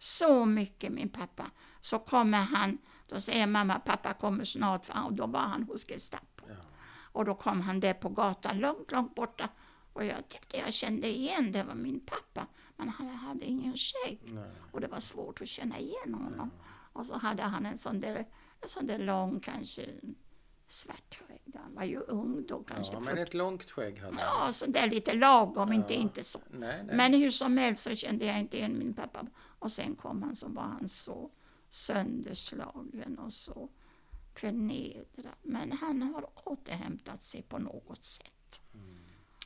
Så 0.05 0.45
mycket 0.45 0.91
min 0.91 1.09
pappa. 1.09 1.51
Så 1.81 2.00
kommer 2.00 2.38
han, 2.38 2.77
då 3.07 3.19
säger 3.19 3.47
mamma 3.47 3.79
pappa 3.79 4.13
kommer 4.13 4.43
snart 4.43 4.89
och 5.05 5.13
då 5.13 5.27
var 5.27 5.39
han 5.39 5.63
hos 5.63 5.85
Gestapo. 5.88 6.45
Ja. 6.47 6.55
Och 7.12 7.25
då 7.25 7.35
kom 7.35 7.62
han 7.62 7.79
där 7.79 7.93
på 7.93 8.09
gatan 8.09 8.59
långt, 8.59 8.91
långt 8.91 9.15
borta. 9.15 9.50
Och 9.93 10.05
jag 10.05 10.27
tyckte 10.27 10.57
jag 10.57 10.74
kände 10.74 11.07
igen 11.07 11.51
det 11.51 11.63
var 11.63 11.75
min 11.75 12.00
pappa. 12.00 12.47
Men 12.77 12.89
han 12.89 13.07
hade 13.07 13.45
ingen 13.45 13.74
skägg. 13.77 14.19
Och 14.71 14.81
det 14.81 14.88
var 14.88 15.00
svårt 15.00 15.41
att 15.41 15.47
känna 15.47 15.79
igen 15.79 16.13
honom. 16.13 16.51
Och 16.93 17.05
så 17.05 17.17
hade 17.17 17.43
han 17.43 17.65
en 17.65 17.77
sån 17.77 18.00
där, 18.00 18.15
en 18.62 18.69
sån 18.69 18.88
där 18.88 19.00
lång, 19.00 19.39
kanske 19.39 19.85
svart 20.67 21.19
skägg. 21.27 21.55
Han 21.63 21.75
var 21.75 21.83
ju 21.83 22.00
ung 22.00 22.45
då, 22.47 22.63
kanske 22.63 22.93
Ja, 22.93 23.00
40. 23.00 23.13
men 23.15 23.24
ett 23.24 23.33
långt 23.33 23.71
skägg 23.71 24.00
hade 24.00 24.15
han. 24.21 24.45
Ja, 24.47 24.53
så 24.53 24.65
där 24.65 24.88
lite 24.89 25.13
lagom, 25.13 25.74
inte, 25.74 25.93
Ja. 25.93 26.00
inte 26.00 26.24
så. 26.24 26.39
Nej, 26.50 26.83
nej. 26.83 26.95
Men 26.95 27.13
hur 27.13 27.31
som 27.31 27.57
helst 27.57 27.83
så 27.83 27.95
kände 27.95 28.25
jag 28.25 28.39
inte 28.39 28.57
igen 28.57 28.77
min 28.79 28.93
pappa. 28.93 29.25
Och 29.65 29.72
sen 29.72 29.95
kom 29.95 30.24
han 30.24 30.36
så 30.36 30.48
var 30.48 30.63
han 30.63 30.89
så 30.89 31.31
sönderslagen 31.69 33.19
och 33.19 33.34
så 33.34 33.69
förnedrad. 34.34 35.36
Men 35.41 35.72
han 35.72 36.01
har 36.01 36.29
återhämtat 36.48 37.24
sig 37.24 37.41
på 37.41 37.57
något 37.57 38.05
sätt. 38.05 38.62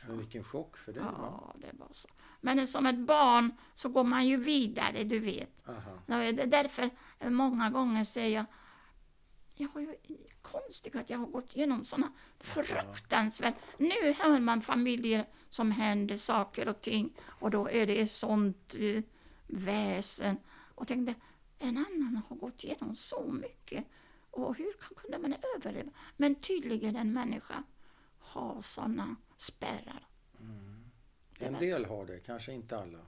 Men 0.07 0.17
vilken 0.17 0.43
chock 0.43 0.77
för 0.77 0.93
dig. 0.93 1.03
Ja, 1.05 1.55
det 1.61 1.71
var 1.73 1.89
så. 1.91 2.09
Men 2.41 2.67
som 2.67 2.85
ett 2.85 2.99
barn 2.99 3.51
så 3.73 3.89
går 3.89 4.03
man 4.03 4.27
ju 4.27 4.37
vidare, 4.37 5.03
du 5.03 5.19
vet. 5.19 5.67
Aha. 5.69 6.01
Det 6.05 6.41
är 6.41 6.47
därför 6.47 6.89
många 7.29 7.69
gånger 7.69 8.03
säger 8.03 8.35
jag 8.35 8.45
jag 9.55 9.69
har 9.69 9.81
ju 9.81 9.95
konstigt 10.41 10.95
att 10.95 11.09
jag 11.09 11.17
har 11.17 11.25
gått 11.25 11.55
igenom 11.55 11.85
sådana 11.85 12.11
fruktansvärt... 12.39 13.55
Nu 13.77 14.13
hör 14.19 14.39
man 14.39 14.61
familjer 14.61 15.27
som 15.49 15.71
händer 15.71 16.17
saker 16.17 16.69
och 16.69 16.81
ting 16.81 17.13
och 17.21 17.51
då 17.51 17.69
är 17.69 17.87
det 17.87 18.07
sånt 18.07 18.75
eh, 18.79 19.03
väsen. 19.49 20.37
Och 20.75 20.87
tänkte, 20.87 21.15
en 21.59 21.77
annan 21.77 22.21
har 22.29 22.35
gått 22.35 22.63
igenom 22.63 22.95
så 22.95 23.31
mycket. 23.31 23.85
Och 24.31 24.55
hur 24.55 24.73
kan, 24.73 24.95
kunde 24.95 25.17
man 25.17 25.35
överleva? 25.55 25.91
Men 26.17 26.35
tydligen 26.35 26.95
en 26.95 27.13
människa 27.13 27.63
har 28.19 28.61
sådana 28.61 29.15
spärrar. 29.37 30.07
En 31.39 31.53
del 31.53 31.85
har 31.85 32.05
det, 32.05 32.19
kanske 32.19 32.53
inte 32.53 32.77
alla. 32.77 32.99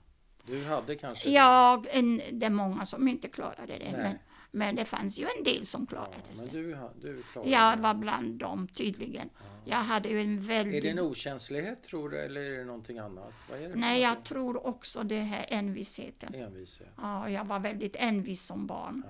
Du 0.46 0.64
hade 0.64 0.94
kanske. 0.94 1.30
Jag, 1.30 1.86
en, 1.90 2.20
det 2.32 2.46
är 2.46 2.50
många 2.50 2.86
som 2.86 3.08
inte 3.08 3.28
klarade 3.28 3.78
det, 3.78 3.92
Nej. 3.92 4.02
men, 4.02 4.18
men 4.52 4.76
det 4.76 4.84
fanns 4.84 5.18
ju 5.18 5.26
en 5.38 5.44
del 5.44 5.66
som 5.66 5.80
Ja, 5.82 5.86
klarade 5.86 6.12
men 6.28 6.36
sig. 6.36 6.48
du, 6.52 6.62
du 7.02 7.22
klarade 7.32 7.50
Jag 7.50 7.78
det. 7.78 7.82
var 7.82 7.94
bland 7.94 8.34
dem 8.38 8.68
tydligen. 8.68 9.30
Jag 9.64 9.76
hade 9.76 10.08
ju 10.08 10.20
en 10.20 10.38
Är 10.38 10.42
väldigt... 10.42 10.82
det 10.82 10.88
en 10.90 10.98
okänslighet 10.98 11.82
tror 11.82 12.08
du 12.10 12.18
eller 12.18 12.40
är 12.40 12.58
det 12.58 12.64
någonting 12.64 12.98
annat? 12.98 13.32
Är 13.52 13.68
det 13.68 13.74
Nej, 13.74 14.00
jag 14.02 14.08
någonting? 14.08 14.24
tror 14.28 14.66
också 14.66 15.02
det 15.02 15.20
här 15.20 15.46
envisheten. 15.48 16.34
Envishet. 16.34 16.88
Ja, 16.96 17.28
jag 17.30 17.44
var 17.44 17.60
väldigt 17.60 17.96
envis 17.98 18.42
som 18.42 18.66
barn. 18.66 19.02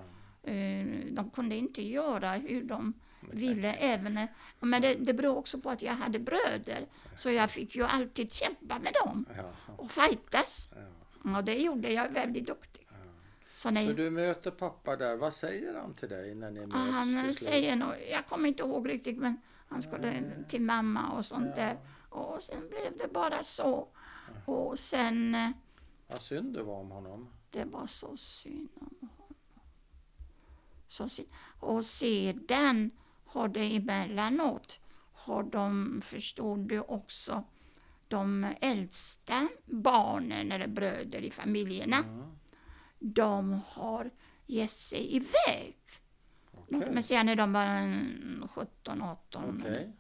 Ja. 0.44 0.50
Eh, 0.52 0.86
De 1.10 1.30
kunde 1.34 1.56
inte 1.56 1.82
göra 1.82 2.32
hur 2.32 2.64
de 2.64 2.92
ville. 3.32 3.72
Även, 3.74 4.18
men 4.60 4.82
det, 4.82 4.94
det 4.94 5.14
beror 5.14 5.36
också 5.36 5.60
på 5.60 5.70
att 5.70 5.82
jag 5.82 5.92
hade 5.92 6.18
bröder. 6.18 6.86
Så 7.16 7.30
jag 7.30 7.50
fick 7.50 7.76
ju 7.76 7.82
alltid 7.82 8.32
kämpa 8.32 8.78
med 8.78 8.92
dem 9.04 9.24
Ja, 9.36 9.52
och 9.76 9.90
fightas. 9.92 10.68
ja. 11.24 11.36
Och 11.38 11.44
det 11.44 11.54
gjorde 11.54 11.92
jag 11.92 12.08
väldigt 12.08 12.46
duktig. 12.46 12.81
Så 13.54 13.70
när, 13.70 13.86
Så 13.86 13.92
du 13.92 14.10
möter 14.10 14.50
pappa 14.50 14.96
där, 14.96 15.16
vad 15.16 15.34
säger 15.34 15.74
han 15.74 15.94
till 15.94 16.08
dig 16.08 16.34
när 16.34 16.50
ni 16.50 16.60
möts? 16.60 16.72
Ja, 16.74 16.78
han 16.80 17.34
säger 17.34 17.76
nog, 17.76 17.92
jag 18.10 18.26
kommer 18.26 18.48
inte 18.48 18.62
ihåg 18.62 18.88
riktigt, 18.88 19.18
men 19.18 19.40
han 19.68 19.82
skulle 19.82 20.22
till 20.48 20.62
mamma 20.62 21.10
och 21.10 21.24
sånt 21.26 21.56
där. 21.56 21.76
Och 22.08 22.42
sen 22.42 22.68
blev 22.68 22.96
det 22.98 23.12
bara 23.12 23.42
så. 23.42 23.88
Och 24.46 24.78
sen, 24.78 25.34
eh, 25.34 25.50
Vad 26.08 26.20
synd 26.20 26.54
det 26.54 26.62
var 26.62 26.80
om 26.80 26.90
honom. 26.90 27.28
det 27.50 27.64
var 27.64 27.86
så 27.86 28.16
synd 28.16 28.68
om 28.74 28.96
honom. 29.00 29.34
Så 30.88 31.08
synd. 31.08 31.28
Och 31.60 31.84
sedan 31.84 32.90
har 33.24 33.48
det 33.48 33.76
emellanåt, 33.76 34.80
har 35.12 35.42
de, 35.42 36.00
förstod 36.04 36.58
du 36.68 36.80
också, 36.80 37.44
de 38.08 38.46
äldsta 38.60 39.48
barnen 39.64 40.52
eller 40.52 40.66
bröder 40.68 41.20
i 41.20 41.30
familjerna, 41.30 41.96
Mm. 41.98 42.28
De 43.02 43.60
har 43.68 44.10
gett 44.46 44.70
sig 44.70 45.16
iväg. 45.16 45.76
Okej. 46.52 46.88
Men 46.90 47.02
sen 47.02 47.26
när 47.26 47.36
de 47.36 47.52
var 47.52 47.64
en 47.64 48.48
17, 48.54 49.02
18 49.02 49.60
Okej. 49.60 49.92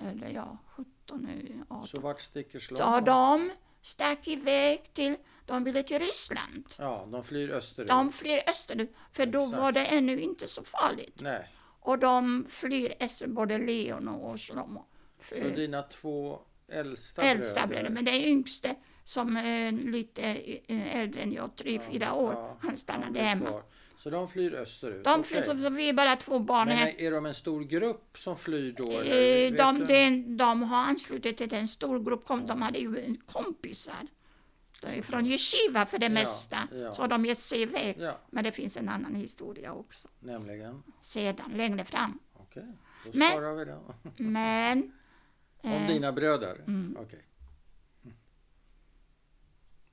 eller 0.00 0.28
ja, 0.28 0.58
17, 0.66 1.26
eller 1.28 1.64
18. 1.68 1.88
Så 1.88 2.00
vart 2.00 2.20
sticker 2.20 2.58
Så 2.58 2.76
slaven? 2.76 3.04
de 3.04 3.50
stack 3.82 4.28
iväg 4.28 4.92
till, 4.92 5.16
de 5.46 5.64
ville 5.64 5.82
till 5.82 5.98
Ryssland. 5.98 6.64
Ja, 6.78 7.08
de 7.12 7.24
flyr 7.24 7.50
österut. 7.50 7.88
De 7.88 8.12
flyr 8.12 8.42
österut, 8.50 8.96
för 9.12 9.26
då 9.26 9.42
Exakt. 9.42 9.58
var 9.58 9.72
det 9.72 9.84
ännu 9.84 10.18
inte 10.20 10.46
så 10.46 10.62
farligt. 10.62 11.20
Nej, 11.20 11.48
Och 11.80 11.98
de 11.98 12.46
flyr 12.48 12.94
österut, 13.00 13.34
både 13.34 13.58
Leon 13.58 14.08
och 14.08 14.40
Shlomo. 14.40 14.84
så 15.18 15.24
För 15.24 15.50
dina 15.56 15.82
två 15.82 16.40
äldsta, 16.68 17.22
äldsta 17.22 17.66
bröder. 17.66 17.82
bröder, 17.82 17.90
men 17.94 18.04
det 18.04 18.10
är 18.10 18.26
yngste 18.28 18.74
som 19.08 19.36
är 19.36 19.72
lite 19.72 20.22
eh, 20.68 20.96
äldre 21.00 21.20
än 21.22 21.32
jag, 21.32 21.56
tre, 21.56 21.80
fyra 21.92 22.12
år, 22.14 22.32
Ja, 22.32 22.56
han 22.60 22.76
stannade 22.76 23.10
blir 23.10 23.22
hemma. 23.22 23.46
kvar. 23.46 23.62
Så 23.98 24.10
de 24.10 24.28
flyr 24.28 24.54
österut? 24.54 25.04
De 25.04 25.24
flyr, 25.24 25.42
så 25.42 25.54
vi 25.70 25.88
är 25.88 25.92
bara 25.92 26.16
två 26.16 26.38
barn 26.38 26.68
Men 26.68 26.76
här. 26.76 27.00
är 27.00 27.10
de 27.10 27.26
en 27.26 27.34
stor 27.34 27.64
grupp 27.64 28.18
som 28.18 28.36
flyr 28.36 28.72
då? 28.72 28.90
Eh, 28.92 29.52
De, 29.52 29.86
de, 29.86 30.36
de 30.36 30.62
har 30.62 30.78
anslutit 30.82 31.36
till 31.36 31.54
en 31.54 31.68
stor 31.68 32.04
grupp, 32.04 32.24
kom- 32.24 32.46
de 32.46 32.62
hade 32.62 32.78
ju 32.78 33.16
kompisar. 33.26 34.06
De 34.80 34.86
är 34.86 35.02
från 35.02 35.26
Yeshiva 35.26 35.86
för 35.86 35.98
det 35.98 36.06
Ja, 36.06 36.10
mesta. 36.12 36.58
ja. 36.72 36.92
Så 36.92 37.02
har 37.02 37.08
de 37.08 37.24
gett 37.26 37.40
sig 37.40 37.62
iväg. 37.62 37.96
Ja, 38.00 38.18
Men 38.30 38.44
det 38.44 38.52
finns 38.52 38.76
en 38.76 38.88
annan 38.88 39.14
historia 39.14 39.72
också. 39.72 40.08
nämligen. 40.20 40.82
Sedan, 41.00 41.52
längre 41.54 41.84
fram. 41.84 42.18
Okej, 42.34 42.64
då 43.04 43.10
Men- 43.14 43.30
sparar 43.30 43.54
vi 43.54 43.64
den. 43.64 43.80
Men... 44.32 44.92
Om 45.62 45.70
eh, 45.72 45.88
dina 45.88 46.12
bröder? 46.12 46.54
mm. 46.66 46.96
Okej. 47.00 47.24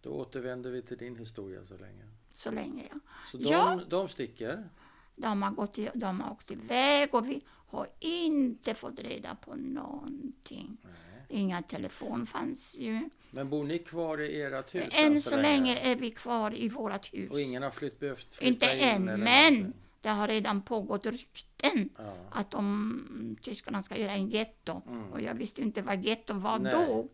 Då 0.06 0.12
återvänder 0.12 0.72
vi 0.72 0.82
till 0.82 0.98
din 0.98 1.16
historia 1.16 1.66
så 1.66 1.78
länge. 1.78 2.04
Så 2.34 2.52
länge, 2.52 2.84
ja. 2.92 3.00
Så 3.26 3.38
de, 3.38 3.44
Ja. 3.44 3.80
de 3.90 4.10
sticker? 4.10 4.70
De 5.16 5.42
har, 5.42 5.52
gått 5.52 5.80
de 5.94 6.20
har 6.20 6.32
åkt 6.32 6.52
iväg 6.52 7.14
och 7.16 7.30
vi 7.30 7.42
har 7.48 7.88
inte 8.00 8.74
fått 8.74 9.00
reda 9.00 9.36
på 9.36 9.56
någonting. 9.56 10.78
Nej. 10.84 10.94
Inga 11.30 11.62
telefon 11.62 12.26
fanns 12.28 12.76
ju. 12.80 13.10
Men 13.32 13.50
bor 13.50 13.64
ni 13.64 13.78
kvar 13.80 14.22
i 14.22 14.42
ert 14.42 14.76
hus 14.76 14.84
Än 14.92 15.22
så 15.22 15.36
länge 15.42 15.78
är 15.80 15.96
vi 15.96 16.12
kvar 16.12 16.54
i 16.60 16.70
vårt 16.70 17.14
hus. 17.14 17.32
Och 17.32 17.40
ingen 17.42 17.64
har 17.64 17.72
flytt, 17.72 18.00
behövt 18.00 18.36
flytta 18.36 18.74
Inte 18.74 18.78
in 18.78 18.84
än, 18.90 19.04
men 19.20 19.54
någonting? 19.54 19.74
det 20.02 20.10
har 20.10 20.28
redan 20.28 20.62
pågått 20.62 21.06
rykten 21.06 21.90
Ja. 21.98 22.16
att 22.32 22.52
de, 22.52 23.38
tyskarna 23.42 23.84
ska 23.84 23.98
göra 23.98 24.12
en 24.12 24.28
getto. 24.30 24.82
Mm. 24.88 25.12
Och 25.12 25.22
jag 25.22 25.34
visste 25.34 25.62
inte 25.62 25.82
vad 25.82 26.04
getto 26.06 26.34
var 26.34 26.60
Nej. 26.60 26.74
då. 26.74 27.08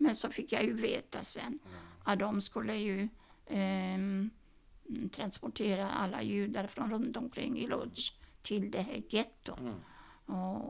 Men 0.00 0.14
så 0.16 0.28
fick 0.30 0.52
jag 0.52 0.62
ju 0.64 0.72
veta 0.72 1.22
sen 1.22 1.58
att 2.08 2.18
de 2.18 2.40
skulle 2.40 2.74
ju 2.76 3.08
ehm, 3.46 4.30
transportera 5.12 5.90
alla 5.90 6.22
judar 6.22 6.66
från 6.66 6.90
runt 6.90 7.16
omkring 7.16 7.58
i 7.58 7.66
Lodz 7.66 8.12
till 8.42 8.70
det 8.70 8.80
här 8.80 9.02
gettot. 9.08 9.60
Mm. 9.60 9.74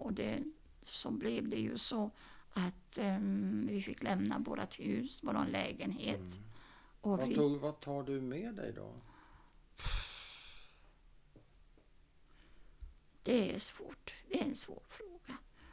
Och, 0.00 0.12
det, 0.12 0.42
så 0.82 1.10
blev 1.10 1.48
det 1.48 1.56
ju 1.56 1.78
så 1.78 2.10
att 2.52 2.98
ehm, 2.98 3.66
vi 3.70 3.82
fick 3.82 4.02
lämna 4.02 4.38
vårt 4.38 4.80
hus, 4.80 5.18
vår 5.22 5.46
lägenhet. 5.50 6.40
Och 7.00 7.18
Vad, 7.18 7.28
vi, 7.28 7.34
tog, 7.34 7.60
vad 7.60 7.80
tar 7.80 8.02
du 8.02 8.20
med 8.20 8.54
dig 8.54 8.72
då? 8.72 8.94
det 13.22 13.54
är 13.54 13.58
svårt. 13.58 14.14
Det 14.28 14.40
är 14.40 14.44
en 14.44 14.54
svår 14.54 14.82
fråga. 14.88 15.17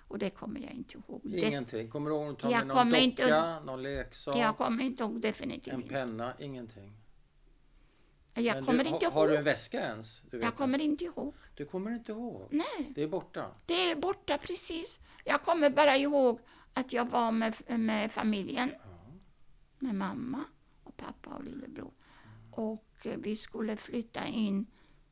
Och 0.07 0.19
det 0.19 0.29
kommer 0.29 0.59
jag 0.59 0.71
inte 0.71 0.97
ihåg. 0.97 1.21
Ingenting? 1.25 1.89
Kommer 1.89 2.09
du 2.09 2.15
ihåg 2.15 2.31
att 2.31 2.39
ta 2.39 2.51
Jag 2.51 2.57
med 2.57 2.67
någon 2.67 2.77
kommer 2.77 2.97
inte- 2.97 3.21
docka, 3.23 3.59
någon 3.59 3.83
leksak, 3.83 4.35
jag 4.37 4.57
kommer 4.57 4.83
inte 4.83 5.03
ihåg 5.03 5.21
definitivt. 5.21 5.73
en 5.73 5.83
penna? 5.83 6.33
Ingenting? 6.39 6.93
Jag 8.33 8.55
Men 8.55 8.65
kommer 8.65 8.83
du, 8.83 8.89
inte 8.89 9.05
ha- 9.05 9.13
Har 9.13 9.27
du 9.27 9.33
en 9.33 9.37
ihåg. 9.39 9.45
väska 9.45 9.79
ens? 9.79 10.21
Du, 10.31 10.39
Jag 10.39 10.55
kommer 10.55 10.79
inte 10.81 11.03
ihåg. 11.03 11.33
du 11.55 11.65
kommer 11.65 11.91
inte 11.91 12.11
ihåg? 12.11 12.47
Nej, 12.51 12.91
Det 12.95 13.03
är 13.03 13.07
borta? 13.07 13.51
det 13.65 13.91
är 13.91 13.95
borta 13.95 14.37
precis. 14.37 14.99
Jag 15.25 15.41
kommer 15.41 15.69
bara 15.69 15.97
ihåg 15.97 16.39
att 16.73 16.93
jag 16.93 17.09
var 17.09 17.31
med, 17.31 17.55
med 17.79 18.11
familjen. 18.11 18.71
Med 19.79 19.95
mamma 19.95 20.43
och 20.83 20.97
pappa 20.97 21.29
och 21.29 21.43
lillebror. 21.43 21.91
Och 22.51 22.85
eh, 23.05 23.13
vi 23.17 23.35
skulle 23.35 23.77
flytta 23.77 24.27
in 24.27 24.65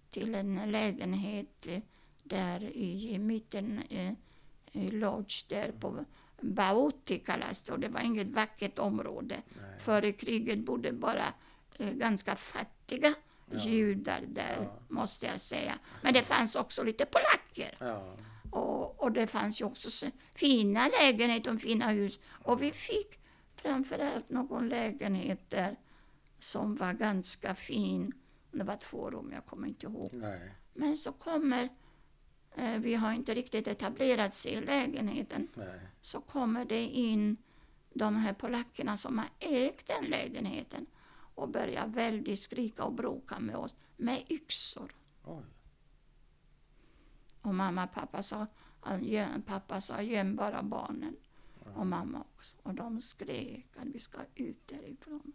till 0.10 0.36
en 0.36 0.72
lägenhet 0.72 1.68
eh, 1.68 1.80
där 2.24 2.64
i 2.64 3.20
mitten 3.20 3.84
eh, 4.74 4.92
Lodz 4.94 5.44
där 5.44 5.72
på 5.80 6.06
Bauti 6.42 7.20
kallas 7.20 7.62
det 7.64 7.72
och 7.74 7.80
det 7.80 7.88
var 7.90 8.00
inget 8.02 8.28
vackert 8.28 8.80
område. 8.80 9.36
Nej. 9.62 9.80
Före 9.80 10.12
kriget 10.12 10.60
bodde 10.60 10.92
bara 10.94 11.34
eh, 11.80 11.92
ganska 11.92 12.36
fattiga 12.36 13.14
Ja. 13.52 13.60
judar 13.60 14.22
där, 14.28 14.58
Ja. 14.60 14.80
måste 14.88 15.26
jag 15.26 15.40
säga. 15.40 15.74
Men 16.02 16.14
det 16.14 16.24
fanns 16.24 16.56
också 16.56 16.84
lite 16.84 17.06
polacker. 17.06 17.78
Ja. 17.80 18.16
Och, 18.52 19.02
och 19.04 19.12
det 19.12 19.28
fanns 19.28 19.62
ju 19.62 19.66
också 19.66 19.90
så 19.90 20.06
fina 20.36 20.88
lägenheter 21.02 21.54
och 21.56 21.62
fina 21.62 21.90
hus. 21.90 22.20
Och 22.44 22.62
vi 22.62 22.72
fick 22.72 23.20
framförallt 23.56 24.30
någon 24.30 24.70
lägenhet 24.70 25.50
där 25.50 25.76
som 26.40 26.76
var 26.76 26.94
ganska 26.94 27.56
fin. 27.56 28.12
Det 28.52 28.64
var 28.64 28.76
två 28.76 29.10
rum, 29.10 29.32
jag 29.34 29.46
kommer 29.46 29.68
inte 29.68 29.86
ihåg. 29.86 30.10
Nej. 30.14 30.52
Men 30.74 30.98
så 30.98 31.12
kommer, 31.12 31.70
vi 32.80 32.96
har 32.96 33.14
inte 33.14 33.34
riktigt 33.34 33.68
etablerat 33.68 34.34
sig 34.34 34.54
i 34.54 34.62
lägenheten, 34.62 35.48
Nej. 35.54 35.80
så 36.02 36.22
kommer 36.22 36.66
det 36.66 36.84
in 36.84 37.38
de 37.94 38.16
här 38.16 38.34
polackerna 38.34 38.98
som 38.98 39.18
har 39.18 39.30
ägt 39.40 39.88
den 39.88 40.06
lägenheten 40.06 40.86
och 41.36 41.50
börjar 41.50 41.88
väldigt 41.88 42.40
skrika 42.40 42.84
och 42.84 42.94
bråka 42.94 43.40
med 43.40 43.56
oss 43.56 43.76
med 43.98 44.24
yxor. 44.30 44.92
Oj. 45.26 45.44
Och 47.42 47.56
mamma 47.56 47.84
och 47.84 47.94
pappa 47.94 48.24
sa, 48.24 48.48
pappa 49.46 49.82
sa 49.82 50.02
göm 50.02 50.36
bara 50.36 50.64
barnen. 50.64 51.16
Och 51.76 51.88
mamma 51.88 52.24
också. 52.36 52.58
Och 52.64 52.74
de 52.74 53.02
skrek 53.02 53.68
att 53.76 53.88
vi 53.88 54.00
ska 54.00 54.20
ut 54.36 54.68
därifrån. 54.68 55.34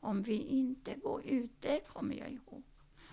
Om 0.00 0.22
vi 0.22 0.34
inte 0.34 0.94
går 0.94 1.26
ut, 1.26 1.50
det 1.60 1.88
kommer 1.88 2.14
jag 2.14 2.30
ihåg. 2.30 2.62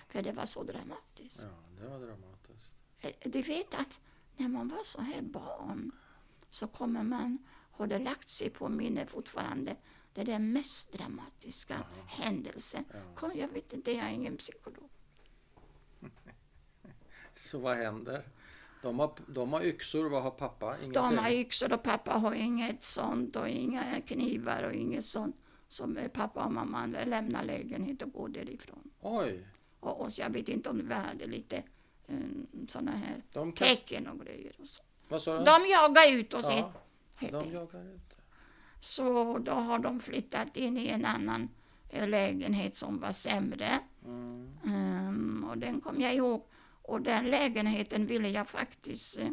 För 0.07 0.21
det 0.21 0.31
var 0.31 0.45
så 0.45 0.63
dramatiskt. 0.63 1.43
Ja, 1.43 1.81
det 1.81 1.89
var 1.89 1.99
dramatiskt. 1.99 2.75
Eh, 3.03 3.11
Du 3.31 3.41
vet 3.41 3.73
att 3.73 3.99
när 4.37 4.47
man 4.47 4.67
var 4.67 4.83
så 4.83 5.01
här 5.01 5.21
barn 5.21 5.91
så 6.49 6.67
kommer 6.67 7.03
man, 7.03 7.37
har 7.71 7.87
det 7.87 7.99
lagt 7.99 8.29
sig 8.29 8.49
på 8.49 8.69
minne 8.69 9.05
fortfarande, 9.05 9.75
det 10.13 10.21
är 10.21 10.25
den 10.25 10.53
mest 10.53 10.91
dramatiska 10.93 11.83
händelsen. 12.07 12.85
Ja. 12.93 12.99
Kom, 13.15 13.31
Jag 13.35 13.47
vet 13.47 13.73
inte, 13.73 13.91
jag 13.91 14.05
är 14.05 14.09
ingen 14.11 14.37
psykolog. 14.37 14.89
Så 17.35 17.59
vad 17.59 17.77
händer? 17.77 18.23
De 18.81 18.99
har, 18.99 19.13
de 19.27 19.53
har 19.53 19.63
yxor, 19.63 20.09
vad 20.09 20.23
har 20.23 20.31
pappa? 20.31 20.77
Ingenting? 20.77 20.93
De 20.93 21.17
har 21.17 21.29
yxor 21.29 21.73
och 21.73 21.83
pappa 21.83 22.11
har 22.13 22.33
inget 22.33 22.83
sånt 22.83 23.35
och 23.35 23.49
inga 23.49 24.01
knivar 24.01 24.63
och 24.63 24.73
inget 24.73 25.05
sånt. 25.05 25.35
Så 25.67 25.95
eh, 25.95 26.07
pappa 26.07 26.45
och 26.45 26.53
mamma 26.53 26.85
lämnar 26.85 27.43
lägenheten 27.43 28.07
och 28.07 28.13
går 28.13 28.29
därifrån. 28.29 28.91
Oj! 29.01 29.47
Och, 29.79 30.01
och 30.01 30.09
jag 30.17 30.29
vet 30.29 30.49
inte 30.49 30.69
om 30.69 30.87
vi 30.87 30.93
hade 30.93 31.27
lite 31.27 31.63
um, 32.07 32.47
såna 32.67 32.91
här 32.91 33.23
De 33.33 33.51
kast... 33.51 33.71
tecken 33.71 34.07
och 34.07 34.19
grejer. 34.25 34.51
Och 34.59 34.67
så. 34.67 34.83
Vad 35.07 35.21
sa 35.21 35.37
du? 35.37 35.43
De 35.45 35.65
jagar 35.71 36.13
ut 36.13 36.33
oss. 36.33 36.49
ja, 36.49 36.71
de 37.19 37.51
jagar 37.51 37.95
ut. 37.95 38.13
Så 38.79 39.37
då 39.37 39.51
har 39.51 39.79
de 39.79 39.99
flyttat 39.99 40.57
in 40.57 40.77
i 40.77 40.87
en 40.87 41.05
annan 41.05 41.49
eh, 41.89 42.07
lägenhet 42.07 42.75
som 42.75 42.99
var 42.99 43.11
sämre. 43.11 43.79
Mm. 44.05 44.57
Ehm, 44.65 45.45
och 45.49 45.57
den 45.57 45.81
kom 45.81 46.01
jag 46.01 46.15
ihåg. 46.15 46.45
Och 46.81 47.01
den 47.01 47.25
lägenheten 47.25 48.05
ville 48.05 48.29
jag 48.29 48.49
faktiskt 48.49 49.19
eh, 49.19 49.29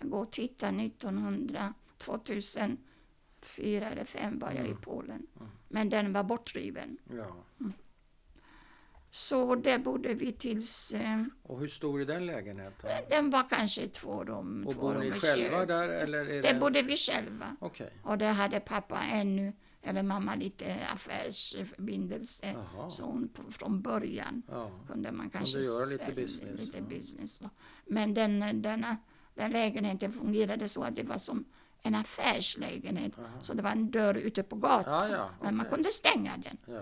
gå 0.00 0.18
och 0.18 0.30
titta 0.30 0.68
1900, 0.68 1.74
2004 1.98 2.76
eller 3.62 4.04
2005 4.04 4.38
var 4.38 4.52
jag 4.52 4.68
i 4.68 4.74
Polen. 4.74 5.26
Men 5.68 5.88
den 5.88 6.12
var 6.12 6.22
bortriven. 6.24 6.98
Ja. 7.12 7.36
Så 9.10 9.54
där 9.54 9.78
bodde 9.78 10.14
vi 10.14 10.32
tills... 10.32 10.92
Eh, 10.94 11.22
Och 11.42 11.60
hur 11.60 11.68
stor 11.68 12.00
är 12.00 12.04
den 12.06 12.26
lägenheten? 12.26 12.90
den 13.10 13.30
var 13.30 13.48
kanske 13.48 13.88
två 13.88 14.24
rum, 14.24 14.64
Och 14.66 14.74
två 14.74 14.92
rum 14.94 15.00
ni 15.00 15.10
själva 15.12 15.58
kök. 15.58 15.68
där 15.68 15.88
eller 15.88 16.26
är 16.26 16.42
det... 16.42 16.60
bodde 16.60 16.82
vi 16.82 16.96
själva. 16.96 17.56
Okej. 17.60 17.90
Och 18.02 18.18
där 18.18 18.32
hade 18.32 18.60
pappa 18.60 19.00
ännu, 19.02 19.52
eller 19.82 20.02
mamma, 20.02 20.34
lite 20.34 20.76
affärsförbindelse. 20.94 22.54
Så 22.90 23.02
hon 23.04 23.28
från 23.50 23.82
början 23.82 24.42
Ja. 24.48 24.70
kunde 24.86 25.12
man 25.12 25.30
kanske 25.30 25.58
göra 25.60 25.84
lite 25.84 26.04
sälja 26.04 26.22
business, 26.22 26.60
Lite 26.60 26.82
business 26.82 27.38
då. 27.38 27.50
Men 27.86 28.14
den, 28.14 28.62
denna, 28.62 28.96
den 29.34 29.50
lägenheten 29.50 30.12
fungerade 30.12 30.68
så 30.68 30.82
att 30.82 30.96
det 30.96 31.02
var 31.02 31.18
som 31.18 31.44
en 31.82 31.94
affärslägenhet. 31.94 33.12
Så 33.42 33.54
det 33.54 33.62
var 33.62 33.70
en 33.70 33.90
dörr 33.90 34.16
ute 34.16 34.42
på 34.42 34.56
gatan. 34.56 35.10
Ja, 35.10 35.16
ja, 35.16 35.30
Men 35.42 35.56
man 35.56 35.66
kunde 35.66 35.88
stänga 35.88 36.36
den 36.36 36.78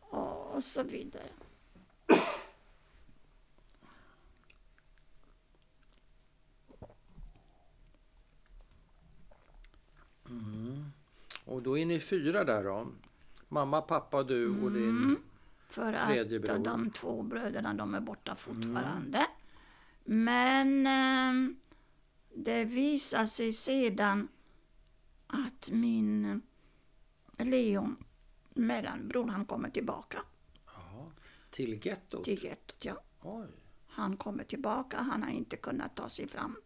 och, 0.00 0.54
och 0.54 0.64
så 0.64 0.82
vidare. 0.82 1.22
Och 11.44 11.62
då 11.62 11.78
är 11.78 11.86
ni 11.86 12.00
fyra 12.00 12.44
där 12.44 12.64
då? 12.64 12.92
Mamma, 13.48 13.80
pappa, 13.80 14.22
du 14.22 14.48
och 14.62 14.72
din... 14.72 14.88
Mm. 14.88 15.16
För 15.68 16.06
Tredje 16.06 16.36
att 16.36 16.42
bror. 16.42 16.64
de 16.64 16.90
två 16.90 17.22
bröderna 17.22 17.74
de 17.74 17.94
är 17.94 18.00
borta 18.00 18.34
fortfarande. 18.36 19.26
Men 20.04 20.86
ehm, 20.86 21.56
det 22.34 22.64
visar 22.64 23.26
sig 23.26 23.52
sedan 23.52 24.28
att 25.26 25.70
min 25.70 26.42
Leon, 27.38 27.96
mellanbror, 28.54 29.26
han 29.28 29.44
kommer 29.44 29.70
tillbaka 29.70 30.18
Ja. 30.66 31.10
Till 31.50 31.86
gettot? 31.86 32.24
till 32.24 32.44
gettot. 32.44 32.76
Ja. 32.84 33.02
Oj. 33.22 33.46
Han 33.86 34.16
kommer 34.16 34.44
tillbaka, 34.44 34.96
han 34.98 35.22
har 35.22 35.30
inte 35.30 35.56
kunnat 35.56 35.96
ta 35.96 36.08
sig 36.08 36.28
fram. 36.28 36.56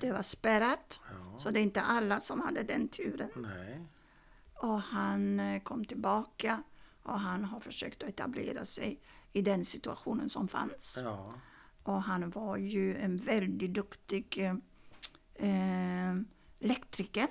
Det 0.00 0.12
var 0.12 0.22
spärrat, 0.22 1.00
Ja. 1.10 1.38
så 1.38 1.50
det 1.50 1.60
är 1.60 1.62
inte 1.62 1.82
alla 1.82 2.20
som 2.20 2.40
hade 2.40 2.62
den 2.62 2.88
turen. 2.88 3.30
Nej. 3.36 3.86
Och 4.62 4.80
han 4.80 5.40
eh, 5.40 5.62
kom 5.62 5.84
tillbaka 5.84 6.62
och 7.02 7.18
han 7.20 7.44
har 7.44 7.60
försökt 7.60 8.02
att 8.02 8.08
etablera 8.08 8.64
sig 8.64 9.00
i 9.32 9.42
den 9.42 9.64
situationen 9.64 10.30
som 10.30 10.48
fanns. 10.48 10.98
Ja. 11.02 11.34
Och 11.82 12.02
han 12.02 12.30
var 12.30 12.56
ju 12.56 12.96
en 12.96 13.16
väldigt 13.16 13.74
duktig 13.74 14.38
eh, 14.38 14.54
eh, 15.48 16.14
elektriker. 16.60 17.26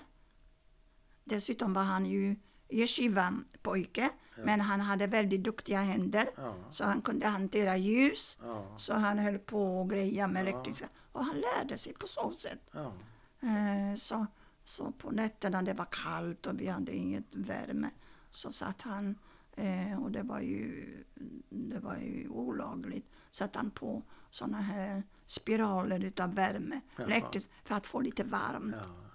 Dessutom 1.23 1.73
var 1.73 1.83
han 1.83 2.05
ju 2.05 2.35
yeshiva-pojke, 2.69 4.09
men 4.37 4.61
han 4.61 4.79
hade 4.81 5.07
väldigt 5.07 5.43
duktiga 5.43 5.79
händer. 5.81 6.29
Ja. 6.37 6.55
Så 6.69 6.83
han 6.85 7.01
kunde 7.01 7.27
hantera 7.27 7.77
ljus, 7.77 8.37
Ja. 8.41 8.77
så 8.77 8.93
han 8.93 9.19
höll 9.19 9.39
på 9.39 9.81
och 9.81 9.89
greja 9.89 10.27
med 10.27 10.41
elektriska. 10.47 10.89
Och 11.11 11.25
han 11.25 11.35
lärde 11.41 11.77
sig 11.77 11.93
på 11.93 12.07
så 12.07 12.31
sätt. 12.31 12.61
Ja. 12.71 12.93
Eh, 13.41 13.95
så, 13.97 14.25
så 14.63 14.91
på 14.91 15.11
nätterna 15.11 15.61
det 15.61 15.73
var 15.73 15.87
kallt 15.91 16.47
och 16.47 16.61
vi 16.61 16.67
hade 16.67 16.95
inget 16.95 17.35
värme 17.35 17.89
så 18.29 18.51
satt 18.51 18.81
han, 18.81 19.15
eh, 19.51 20.03
och 20.03 20.11
det 20.11 20.23
var 20.23 20.39
ju, 20.39 21.03
det 21.49 21.79
var 21.79 21.97
ju 21.97 22.29
olagligt, 22.29 23.05
satt 23.31 23.55
han 23.55 23.71
på 23.71 24.03
såna 24.29 24.61
här 24.61 25.03
spiraler 25.27 26.03
utav 26.03 26.35
värme 26.35 26.81
elektriskt 26.97 27.51
för 27.63 27.75
att 27.75 27.87
få 27.87 27.99
lite 27.99 28.23
varmt. 28.23 28.75
Ja. 28.75 29.11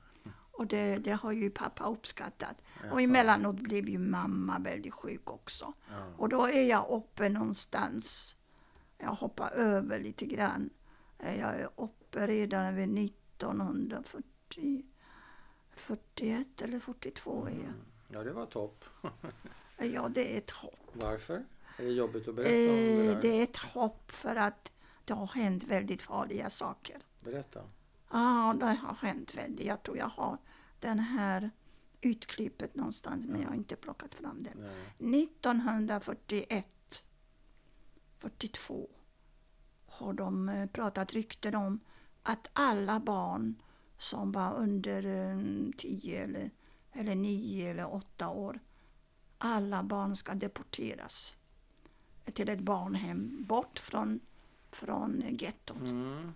Och 0.56 0.66
det, 0.66 0.98
det 0.98 1.12
har 1.12 1.32
ju 1.32 1.50
pappa 1.50 1.85
uppskattat. 1.85 2.56
Jaha. 2.82 2.92
Och 2.92 3.00
emellanåt 3.00 3.56
blev 3.56 3.88
ju 3.88 3.98
mamma 3.98 4.59
väldigt 4.59 4.94
sjuk 4.94 5.30
också. 5.30 5.72
Ja. 5.90 6.06
Och 6.18 6.28
då 6.28 6.46
är 6.46 6.68
jag 6.68 6.90
uppe 6.90 7.28
någonstans. 7.28 8.37
Jag 8.98 9.11
hoppar 9.11 9.50
över 9.50 10.00
lite 10.00 10.26
grann. 10.26 10.70
Jag 11.18 11.61
är 11.61 11.68
uppe 11.76 12.26
redan 12.26 12.74
vid 12.74 12.98
1940, 12.98 14.85
41 15.76 16.62
eller 16.62 16.80
42 16.80 17.46
är 17.46 17.50
jag. 17.50 17.72
ja, 18.08 18.24
det 18.24 18.32
var 18.32 18.46
topp. 18.46 18.84
Ja, 19.78 20.08
det 20.08 20.34
är 20.34 20.38
ett 20.38 20.50
hopp. 20.50 20.78
Varför? 20.92 21.44
Är 21.78 21.84
det 21.84 21.90
jobbigt 21.92 22.28
att 22.28 22.34
berätta 22.34 22.50
om 22.50 22.56
det 22.76 23.06
Eh, 23.06 23.12
där? 23.14 23.22
det 23.22 23.28
är 23.28 23.42
ett 23.42 23.56
hopp 23.56 24.12
för 24.12 24.36
att 24.36 24.72
det 25.04 25.12
har 25.14 25.26
hänt 25.26 25.64
väldigt 25.64 26.02
farliga 26.02 26.50
saker. 26.50 27.02
Berätta. 27.24 27.60
Ja, 28.10 28.56
det 28.60 28.66
har 28.66 28.94
hänt 29.06 29.34
väldigt. 29.34 29.66
Jag 29.66 29.82
tror 29.82 29.96
jag 29.98 30.06
har 30.08 30.38
den 30.80 30.98
här 30.98 31.50
utklippet 32.00 32.74
någonstans, 32.74 33.26
men 33.26 33.40
jag 33.40 33.48
har 33.48 33.54
inte 33.54 33.76
plockat 33.76 34.14
fram 34.14 34.42
den. 34.42 34.58
Nej. 34.98 35.22
1941, 35.24 36.66
42 38.18 38.88
har 39.86 40.12
de 40.12 40.48
eh, 40.48 40.66
pratat 40.66 41.12
rykten 41.12 41.54
om 41.54 41.80
att 42.22 42.48
alla 42.52 43.00
barn 43.00 43.62
som 43.98 44.32
var 44.32 44.54
under 44.54 45.02
10 45.76 46.22
eller, 46.24 46.50
eller 46.92 47.14
9 47.14 47.70
eller 47.70 47.94
8 47.94 48.28
år, 48.28 48.61
alla 49.38 49.82
barn 49.82 50.16
ska 50.16 50.35
deporteras 50.35 51.37
till 52.32 52.48
ett 52.48 52.61
barnhem 52.61 53.44
bort 53.48 53.78
från, 53.78 54.20
från 54.70 55.22
gettot. 55.38 55.76
Mm. 55.80 56.32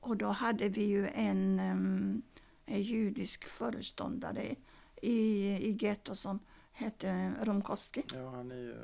Och 0.00 0.16
då 0.16 0.26
hade 0.28 0.68
vi 0.68 0.84
ju 0.84 1.06
en, 1.08 1.60
em, 1.60 2.22
en 2.66 2.82
judisk 2.82 3.44
föreståndare 3.44 4.54
i, 5.02 5.46
i 5.50 5.76
getto 5.80 6.14
som 6.14 6.38
hette 6.72 7.32
Romkowski. 7.42 8.02
Ja, 8.14 8.30
han 8.30 8.50
är 8.50 8.56
ju 8.56 8.76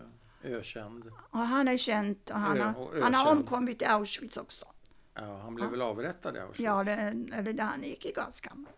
ökänd. 0.43 1.05
Och 1.31 1.39
han 1.39 1.69
är 1.69 1.77
känd 1.77 2.17
och 2.33 2.39
han, 2.39 2.59
Ö- 2.59 2.63
har, 2.63 2.75
och 2.83 2.95
han 3.03 3.15
har 3.15 3.25
ökänd. 3.27 3.41
omkommit 3.41 3.83
i 3.83 3.85
Auschwitz 3.85 4.37
också. 4.37 4.67
Ja, 5.15 5.39
han 5.43 5.55
blev 5.55 5.71
väl 5.71 5.83
avrättad 5.83 6.37
i 6.37 6.39
Auschwitz? 6.41 6.61
Ja, 6.61 6.85
det, 6.85 6.93
eller 7.33 7.53
där 7.53 7.65
han 7.65 7.83
gick 7.83 8.07
i 8.07 8.13
gaskammaren. 8.13 8.77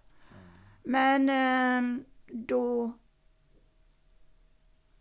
Men 0.82 1.28
em, 1.28 2.04
då, 2.26 2.92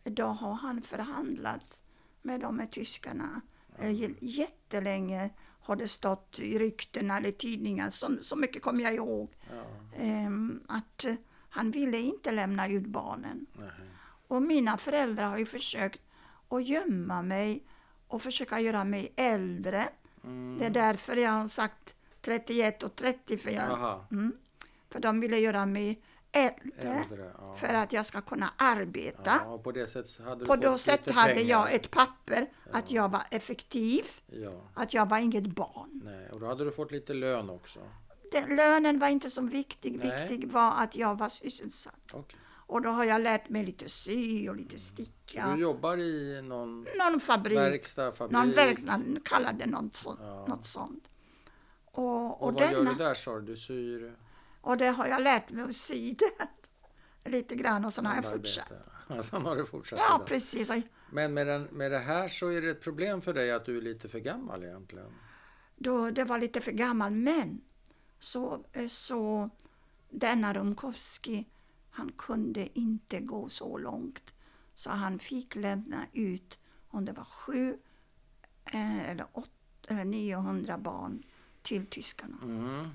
då 0.03 0.25
har 0.25 0.53
han 0.53 0.81
förhandlat 0.81 1.81
med 2.21 2.39
de 2.39 2.59
här 2.59 2.67
tyskarna. 2.67 3.41
Eh, 3.79 3.91
Jättelänge 4.23 5.29
har 5.61 5.75
det 5.75 5.87
stått 5.87 6.39
i 6.39 6.59
rykten 6.59 7.11
eller 7.11 7.31
tidningar, 7.31 7.89
så, 7.89 8.17
så 8.21 8.35
mycket 8.35 8.61
kommer 8.61 8.83
jag 8.83 8.93
ihåg, 8.93 9.35
Ja. 9.49 9.63
ehm, 9.97 10.63
att 10.67 11.05
eh, 11.05 11.15
han 11.49 11.71
ville 11.71 11.97
inte 11.97 12.31
lämna 12.31 12.67
ut 12.67 12.85
barnen. 12.87 13.45
Nej. 13.59 13.69
Och 14.27 14.41
mina 14.41 14.77
föräldrar 14.77 15.29
har 15.29 15.37
ju 15.37 15.45
försökt 15.45 16.01
att 16.49 16.67
gömma 16.67 17.21
mig 17.21 17.63
och 18.07 18.21
försöka 18.21 18.59
göra 18.59 18.83
mig 18.83 19.13
äldre. 19.15 19.89
Mm. 20.23 20.57
Det 20.59 20.65
är 20.65 20.69
därför 20.69 21.15
jag 21.15 21.31
har 21.31 21.47
sagt 21.47 21.95
31 22.21 22.83
och 22.83 22.95
30, 22.95 23.37
för, 23.37 23.51
jag, 23.51 24.05
mm, 24.11 24.33
för 24.89 24.99
de 24.99 25.19
ville 25.19 25.37
göra 25.37 25.65
mig 25.65 26.01
äldre 26.31 26.71
äldre. 26.77 27.31
Ja. 27.37 27.55
för 27.55 27.73
att 27.73 27.93
jag 27.93 28.05
ska 28.05 28.21
kunna 28.21 28.53
arbeta. 28.57 29.41
Ja, 29.45 29.57
på 29.57 29.71
det 29.71 29.87
sättet 29.87 30.25
hade 30.25 30.45
På 30.45 30.55
då 30.55 30.77
sätt 30.77 31.11
hade 31.11 31.41
jag 31.41 31.73
ett 31.73 31.91
papper 31.91 32.45
att 32.71 32.91
jag 32.91 33.09
var 33.11 33.23
effektiv, 33.31 34.03
Ja, 34.27 34.61
att 34.73 34.93
jag 34.93 35.09
var 35.09 35.17
inget 35.17 35.45
barn. 35.47 36.01
nej. 36.03 36.29
Och 36.31 36.39
då 36.39 36.45
hade 36.45 36.65
du 36.65 36.71
fått 36.71 36.91
lite 36.91 37.13
lön 37.13 37.49
också. 37.49 37.79
Den, 38.31 38.55
lönen 38.55 38.99
var 38.99 39.07
inte 39.07 39.29
så 39.29 39.41
viktig, 39.41 39.99
Nej. 40.03 40.27
viktig 40.27 40.51
var 40.51 40.73
att 40.77 40.95
jag 40.95 41.17
var 41.17 41.29
sysselsatt. 41.29 42.11
Okej. 42.13 42.39
Och 42.65 42.81
då 42.81 42.89
har 42.89 43.03
jag 43.05 43.21
lärt 43.21 43.49
mig 43.49 43.65
lite 43.65 43.89
sy 43.89 44.49
och 44.49 44.55
lite 44.55 44.79
sticka. 44.79 45.53
Du 45.55 45.61
jobbar 45.61 45.97
i 45.97 46.41
någon 46.41 46.85
Någon 46.97 47.19
fabrik, 47.19 47.57
verkstad, 47.57 48.11
fabrik? 48.11 48.33
någon 48.33 48.51
verkstad, 48.51 49.01
kallade 49.25 49.65
något, 49.65 49.95
så, 49.95 50.17
Ja. 50.21 50.45
något 50.47 50.65
sånt. 50.65 51.09
Och, 51.85 52.25
och, 52.25 52.41
Och 52.47 52.53
vad 52.53 52.63
gör 52.71 52.77
denna, 52.77 52.91
du 52.91 52.97
där 52.97 53.13
sa 53.13 53.39
du? 53.39 53.41
Du 53.45 53.57
syr 53.57 54.15
och 54.61 54.77
det 54.77 54.87
har 54.87 55.07
jag 55.07 55.21
lärt 55.21 55.49
mig 55.51 55.63
att 55.63 55.75
sy 55.75 56.13
där. 56.13 56.49
Lite 57.31 57.55
grann 57.55 57.85
och 57.85 57.93
sen 57.93 58.05
har 58.05 58.15
jag 58.15 58.31
fortsatt. 58.31 58.71
Sen 59.21 59.41
har 59.41 59.55
du 59.55 59.65
fortsatt 59.65 59.99
Ja, 59.99 60.23
precis. 60.25 60.71
Men 61.11 61.33
med, 61.33 61.47
den, 61.47 61.63
med 61.71 61.91
det 61.91 61.99
här 61.99 62.27
så 62.27 62.47
är 62.47 62.61
det 62.61 62.69
ett 62.69 62.81
problem 62.81 63.21
för 63.21 63.33
dig 63.33 63.51
att 63.51 63.65
du 63.65 63.77
är 63.77 63.81
lite 63.81 64.07
för 64.09 64.19
gammal 64.19 64.63
egentligen. 64.63 65.11
Då, 65.75 66.11
det 66.11 66.23
var 66.23 66.37
lite 66.39 66.61
för 66.61 66.71
gammal, 66.71 67.11
men 67.11 67.61
så, 68.19 68.65
eh, 68.73 68.87
så 68.87 69.49
denna 70.09 70.53
Rumkowski, 70.53 71.45
han 71.93 72.11
kunde 72.11 72.79
inte 72.79 73.19
gå 73.19 73.49
så 73.49 73.77
långt. 73.77 74.33
Så 74.75 74.89
han 74.89 75.19
fick 75.19 75.55
lämna 75.55 76.05
ut, 76.13 76.59
om 76.87 77.05
det 77.05 77.13
var 77.13 77.23
sju 77.25 77.77
eh, 78.65 79.09
eller 79.09 79.25
åt, 79.33 79.51
eller 79.87 80.05
900 80.05 80.77
barn 80.77 81.23
till 81.61 81.85
tyskarna. 81.85 82.37
Mm. 82.43 82.89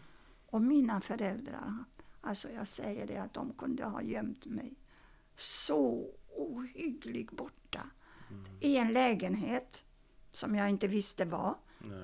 Och 0.46 0.62
mina 0.62 1.00
föräldrar, 1.00 1.84
alltså 2.20 2.50
jag 2.50 2.68
säger 2.68 3.06
det 3.06 3.16
att 3.16 3.34
de 3.34 3.52
kunde 3.52 3.84
ha 3.84 4.02
gömt 4.02 4.46
mig 4.46 4.74
så 5.37 6.11
ohyggligt 6.37 7.32
borta. 7.32 7.90
I 8.61 8.76
en 8.76 8.92
lägenhet 8.92 9.84
som 10.30 10.54
jag 10.54 10.70
inte 10.70 10.88
visste 10.88 11.24
var. 11.24 11.58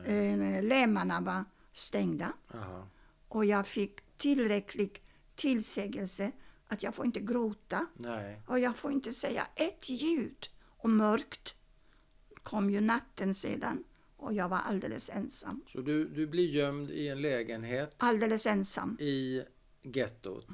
Eh, 0.05 0.63
Lämmarna 0.63 1.21
var 1.21 1.45
stängda 1.73 2.33
Jaha. 2.53 2.87
och 3.29 3.45
jag 3.45 3.67
fick 3.67 4.17
tillräcklig 4.17 5.03
tillsägelse 5.35 6.33
att 6.75 6.83
jag 6.83 6.95
får 6.95 7.07
inte 7.07 7.21
gråta 7.21 7.87
Nej. 7.95 8.43
och 8.47 8.59
jag 8.59 8.77
får 8.77 8.93
inte 8.93 9.13
säga 9.13 9.47
ett 9.55 9.89
ljud. 9.89 10.49
Och 10.67 10.91
mörkt 10.91 11.55
kom 12.43 12.71
ju 12.71 12.81
natten 12.81 13.35
sedan 13.35 13.85
och 14.17 14.35
jag 14.35 14.49
var 14.49 14.59
alldeles 14.59 15.11
ensam. 15.11 15.61
Så 15.73 15.81
du, 15.81 16.09
du 16.09 16.27
blir 16.27 16.49
gömd 16.51 16.91
i 16.91 17.09
en 17.09 17.23
lägenhet 17.23 17.95
Alldeles 17.99 18.47
ensam 18.47 18.97
i 19.01 19.43
gettot? 19.83 20.47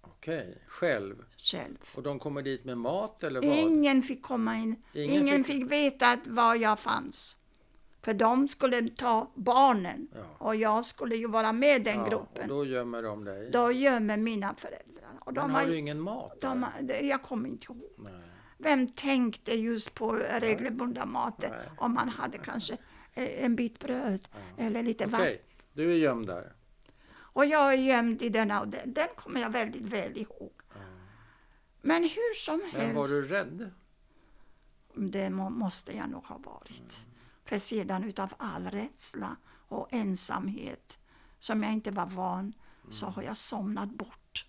Okej. 0.00 0.62
Själv? 0.66 1.24
själv. 1.36 1.76
Och 1.94 2.02
de 2.02 2.18
kommer 2.18 2.42
dit 2.42 2.64
med 2.64 2.78
mat 2.78 3.22
eller 3.22 3.42
vad? 3.42 3.58
Ingen 3.58 4.02
fick 4.02 4.22
komma 4.22 4.56
in. 4.56 4.82
Ingen 4.94 5.22
Ingen, 5.22 5.44
fick- 5.44 5.54
fick... 5.56 5.72
veta 5.72 6.18
var 6.26 6.54
jag 6.54 6.80
fanns. 6.80 7.36
För 8.02 8.14
de 8.14 8.48
skulle 8.48 8.88
ta 8.90 9.30
barnen 9.34 10.08
Ja. 10.14 10.20
och 10.38 10.56
jag 10.56 10.84
skulle 10.84 11.16
ju 11.16 11.28
vara 11.28 11.52
med 11.52 11.82
den 11.84 11.94
Ja, 11.94 12.02
och 12.02 12.08
gruppen. 12.10 12.48
Då, 12.48 12.54
då 12.54 12.64
gömmer 12.64 13.02
de 13.02 13.24
dig? 13.24 13.50
gömmer 13.82 14.16
mina 14.16 14.54
föräldrar. 14.54 15.10
Och 15.20 15.26
Men 15.26 15.34
de 15.34 15.50
har 15.50 15.60
har, 15.60 15.66
du 15.68 15.76
ingen 15.76 16.00
mat 16.00 16.40
de, 16.40 16.62
har- 16.62 16.72
jag 17.02 17.22
kommer 17.22 17.48
inte 17.48 17.72
ihåg. 17.72 17.90
Nej. 17.98 18.12
Vem 18.58 18.88
tänkte 18.88 19.54
just 19.54 19.94
på 19.94 20.12
regelbundna 20.40 21.06
maten 21.06 21.50
Nej. 21.50 21.68
om 21.78 21.94
man 21.94 22.08
hade 22.08 22.38
kanske 22.38 22.72
eh, 23.14 23.44
en 23.44 23.56
bit 23.56 23.78
bröd 23.78 24.28
eller 24.58 24.82
lite 24.82 25.04
Okej, 25.06 25.12
vatten. 25.18 25.36
du 25.72 25.92
är 25.92 25.96
gömd 25.96 26.26
där. 26.26 26.52
Och 27.14 27.46
jag 27.46 27.72
är 27.74 27.78
gömd 27.78 28.22
i 28.22 28.28
denna 28.28 28.60
och 28.60 28.68
den, 28.68 28.92
den 28.92 29.08
kommer 29.16 29.40
jag 29.40 29.50
väldigt 29.50 29.82
väl 29.82 30.16
ihåg. 30.18 30.52
Men 31.82 32.02
hur 32.02 32.34
som 32.34 32.58
Men 32.72 32.80
helst. 32.80 32.96
var 32.96 33.08
du 33.08 33.26
rädd? 33.28 33.70
Det 34.94 35.30
må, 35.30 35.50
måste 35.50 35.96
jag 35.96 36.10
nog 36.10 36.24
ha 36.24 36.38
varit. 36.38 37.06
För 37.44 37.58
sedan 37.58 38.04
utav 38.04 38.34
all 38.36 38.66
rädsla 38.70 39.36
och 39.68 39.88
ensamhet 39.90 40.98
som 41.38 41.62
jag 41.62 41.72
inte 41.72 41.90
var 41.90 42.06
van 42.06 42.52
så 42.90 43.06
har 43.06 43.22
jag 43.22 43.38
somnat 43.38 43.90
bort. 43.90 44.46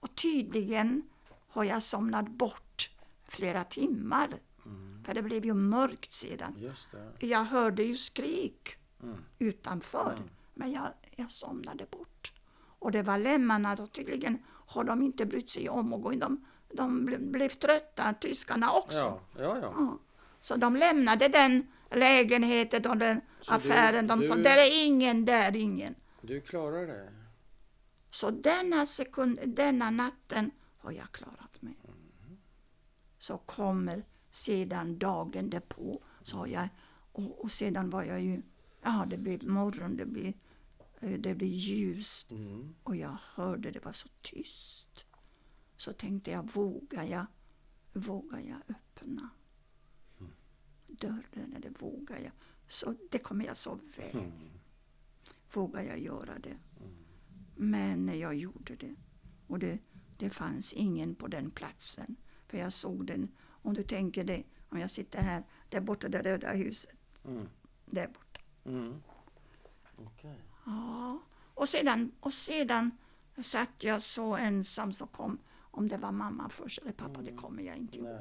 Och 0.00 0.14
tydligen 0.14 1.02
har 1.48 1.64
jag 1.64 1.82
somnat 1.82 2.28
bort 2.28 2.90
flera 3.24 3.64
timmar. 3.64 4.40
För 5.04 5.14
det 5.14 5.22
blev 5.22 5.44
ju 5.44 5.54
mörkt 5.54 6.12
sedan. 6.12 6.54
Jag 7.18 7.44
hörde 7.44 7.82
ju 7.82 7.96
skrik 7.96 8.76
Mm. 9.02 9.16
utanför, 9.38 10.22
men 10.54 10.72
jag, 10.72 10.88
jag 11.16 11.30
somnade 11.30 11.86
bort. 11.90 12.32
Och 12.78 12.92
det 12.92 13.02
var 13.02 13.18
lämmarna, 13.18 13.76
då 13.76 13.86
tydligen 13.86 14.42
har 14.48 14.84
de 14.84 15.02
inte 15.02 15.26
brytt 15.26 15.50
sig 15.50 15.68
om 15.68 15.92
att 15.92 16.02
gå 16.02 16.12
in. 16.12 16.18
De, 16.18 16.44
de 16.74 17.08
ble- 17.08 17.30
blev 17.30 17.48
trötta, 17.48 18.12
tyskarna 18.14 18.72
också. 18.72 18.96
Ja, 18.96 19.20
ja, 19.38 19.58
ja. 19.62 19.98
Så 20.42 20.56
de 20.56 20.76
lämnade 20.76 21.28
den 21.28 21.66
lägenheten 21.90 22.90
och 22.90 22.96
den 22.96 23.20
Så 23.40 23.52
affären. 23.52 24.06
du- 24.06 24.08
de 24.16 24.24
sa, 24.24 24.34
du- 24.34 24.42
där 24.42 24.56
är 24.56 24.86
ingen, 24.86 25.24
där 25.24 25.48
är 25.52 25.56
ingen. 25.56 25.94
Du 26.20 26.40
klarar 26.40 26.86
det. 26.86 27.12
Så 28.10 28.30
denna, 28.30 28.86
sekund, 28.86 29.38
denna 29.46 29.90
natten 29.90 30.50
har 30.78 30.92
jag 30.92 31.12
klarat 31.12 31.62
mig. 31.62 31.78
Så 33.18 33.38
kommer 33.38 34.04
sedan 34.30 34.98
dagen 34.98 35.50
därpå, 35.50 36.02
så 36.22 36.36
har 36.36 36.46
jag, 36.46 36.68
och, 37.12 37.44
och 37.44 37.52
sedan 37.52 37.90
var 37.90 38.02
jag 38.02 38.20
ju, 38.22 38.42
ja 38.82 39.06
det 39.10 39.18
blev 39.18 39.48
morgon, 39.48 39.96
det 39.96 40.06
blev, 40.06 40.32
eh, 41.00 41.10
det 41.10 41.34
blev 41.34 41.48
ljust 41.50 42.30
Mm. 42.30 42.74
och 42.82 42.96
jag 42.96 43.16
hörde 43.34 43.70
det 43.70 43.84
var 43.84 43.92
så 43.92 44.08
tyst. 44.22 45.04
Så 45.76 45.92
tänkte 45.92 46.30
jag, 46.30 46.52
vågar 46.52 47.04
jag, 47.04 47.26
vågar 47.92 48.38
jag 48.40 48.58
öppna 48.76 49.30
dörren 51.06 51.52
eller 51.56 51.70
vågar 51.70 52.18
jag? 52.18 52.32
Så 52.68 52.94
det 53.10 53.18
kommer 53.18 53.44
jag 53.44 53.56
så 53.56 53.74
väl. 53.96 54.32
Vågar 55.52 55.82
jag 55.82 55.98
göra 55.98 56.38
det? 56.38 56.56
Men 57.56 58.18
jag 58.18 58.34
gjorde 58.34 58.76
det. 58.76 58.94
Och 59.46 59.58
det, 59.58 59.78
det 60.18 60.30
fanns 60.30 60.72
ingen 60.72 61.14
på 61.14 61.26
den 61.28 61.50
platsen. 61.50 62.16
För 62.48 62.58
jag 62.58 62.72
såg 62.72 63.06
den, 63.06 63.28
om 63.62 63.74
du 63.74 63.82
tänker 63.82 64.24
det, 64.24 64.42
om 64.68 64.78
jag 64.78 64.90
sitter 64.90 65.22
här, 65.22 65.42
där 65.68 65.80
borta 65.80 66.08
det 66.08 66.22
röda 66.22 66.50
huset, 66.52 66.96
Mm. 67.24 67.48
där 67.86 68.06
borta. 68.06 68.40
Mm. 68.64 68.94
Okej. 69.96 70.38
Ja, 70.66 71.18
och 71.54 71.68
sedan, 71.68 72.12
och 72.20 72.34
sedan 72.34 72.90
satt 73.44 73.68
jag 73.84 74.02
så 74.02 74.36
ensam 74.36 74.92
så 74.92 75.06
kom, 75.06 75.38
om 75.56 75.88
det 75.88 75.96
var 75.98 76.12
mamma 76.12 76.48
först 76.48 76.78
eller 76.78 76.92
pappa, 76.92 77.22
det 77.22 77.32
kommer 77.36 77.62
jag 77.62 77.76
inte 77.76 77.98
ihåg. 77.98 78.18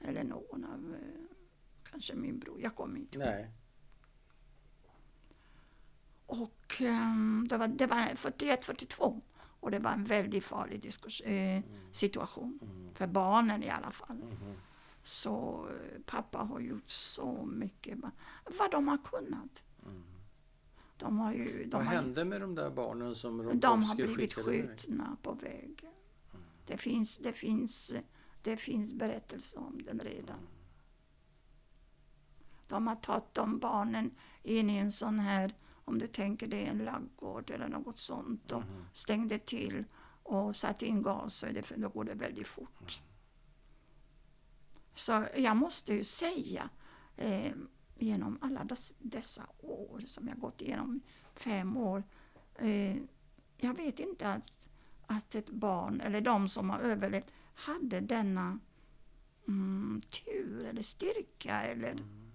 Eller 0.00 0.24
någon 0.24 0.64
av, 0.64 0.94
eh, 0.94 1.25
kanske 1.96 2.14
min 2.14 2.38
bror, 2.38 2.60
jag 2.60 2.74
kommer 2.76 2.98
inte. 2.98 3.18
Nej. 3.18 3.50
Och 6.26 6.76
ehm, 6.80 7.46
det 7.48 7.56
var, 7.58 7.68
det 7.68 7.86
var 7.86 7.96
41-42 7.96 9.20
och 9.60 9.70
det 9.70 9.78
var 9.78 9.90
en 9.90 10.04
väldigt 10.04 10.44
farlig 10.44 10.82
diskus, 10.82 11.20
eh, 11.20 11.62
situation. 11.92 12.58
För 12.94 13.06
barnen 13.06 13.62
i 13.62 13.70
alla 13.70 13.90
fall. 13.90 14.16
Mhm. 14.16 14.54
Så 15.02 15.66
eh, 15.70 16.00
pappa 16.06 16.38
har 16.38 16.60
gjort 16.60 16.88
så 16.88 17.44
mycket, 17.46 17.98
va- 17.98 18.12
vad 18.58 18.70
de 18.70 18.88
har 18.88 18.98
kunnat. 19.04 19.62
De 20.96 21.18
har 21.18 21.32
ju... 21.32 21.62
De 21.64 21.70
Vad 21.70 21.84
har, 21.86 21.94
hände 21.94 22.24
med 22.24 22.40
de 22.40 22.54
där 22.54 22.70
barnen 22.70 23.14
som 23.14 23.58
De 23.60 23.82
har 23.82 23.94
blivit 23.96 24.34
skjutna 24.34 25.16
på 25.22 25.32
vägen. 25.32 25.92
Det 26.66 26.78
finns, 26.78 27.18
det, 27.18 27.32
finns, 27.32 27.94
det 28.42 28.56
finns 28.56 28.92
berättelser 28.92 29.60
om 29.60 29.82
den 29.84 29.98
redan. 30.00 30.38
De 32.68 32.86
har 32.86 32.96
tagit 32.96 33.34
de 33.34 33.58
barnen 33.58 34.10
in 34.42 34.70
i 34.70 34.76
en 34.76 34.92
sån 34.92 35.18
här, 35.18 35.54
om 35.84 35.98
du 35.98 36.06
tänker 36.06 36.46
det 36.48 36.66
är 36.66 36.70
en 36.70 36.78
laggård 36.78 37.50
eller 37.50 37.68
något 37.68 37.98
sånt, 37.98 38.52
och 38.52 38.62
stängde 38.92 39.38
till 39.38 39.84
och 40.22 40.56
satt 40.56 40.82
in 40.82 41.02
gas 41.02 41.42
är 41.42 41.52
det, 41.52 41.76
då 41.76 41.88
går 41.88 42.04
det 42.04 42.14
väldigt 42.14 42.48
fort. 42.48 43.02
Så 44.94 45.26
jag 45.36 45.56
måste 45.56 45.94
ju 45.94 46.04
säga, 46.04 46.70
eh, 47.16 47.52
genom 47.98 48.38
alla 48.40 48.64
dess, 48.64 48.94
dessa 48.98 49.46
år 49.58 50.00
som 50.06 50.28
jag 50.28 50.38
gått 50.38 50.62
igenom, 50.62 51.00
fem 51.34 51.76
år, 51.76 52.02
eh, 52.54 52.96
jag 53.56 53.74
vet 53.74 54.00
inte 54.00 54.28
att, 54.28 54.52
att 55.06 55.34
ett 55.34 55.50
barn, 55.50 56.00
eller 56.00 56.20
de 56.20 56.48
som 56.48 56.70
har 56.70 56.78
överlevt, 56.78 57.32
hade 57.54 58.00
denna 58.00 58.58
mm, 59.48 60.02
tur 60.10 60.64
eller 60.64 60.82
styrka 60.82 61.62
eller 61.62 61.92
Mm. 61.92 62.25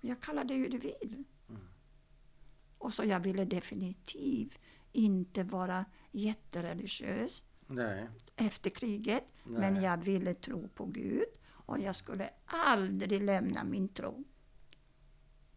Jag 0.00 0.20
kallar 0.20 0.44
det 0.44 0.54
hur 0.54 0.68
du 0.68 0.78
vill. 0.78 1.24
Mm. 1.48 1.62
Och 2.78 2.94
så 2.94 3.04
jag 3.04 3.20
ville 3.20 3.44
definitivt 3.44 4.58
inte 4.92 5.44
vara 5.44 5.84
jättereligiös 6.10 7.44
Nej. 7.66 8.08
efter 8.36 8.70
kriget. 8.70 9.24
Nej. 9.44 9.60
Men 9.60 9.82
jag 9.82 10.04
ville 10.04 10.34
tro 10.34 10.68
på 10.68 10.86
Gud 10.86 11.28
och 11.50 11.78
jag 11.78 11.96
skulle 11.96 12.30
aldrig 12.46 13.22
lämna 13.22 13.64
min 13.64 13.88
tro. 13.88 14.24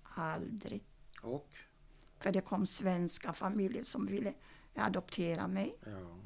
Aldrig. 0.03 0.83
Och? 1.21 1.49
För 2.19 2.31
det 2.31 2.41
kom 2.41 2.65
svenska 2.65 3.33
familjer 3.33 3.83
som 3.83 4.05
ville 4.05 4.33
adoptera 4.75 5.47
mig. 5.47 5.75
Ja. 5.85 6.17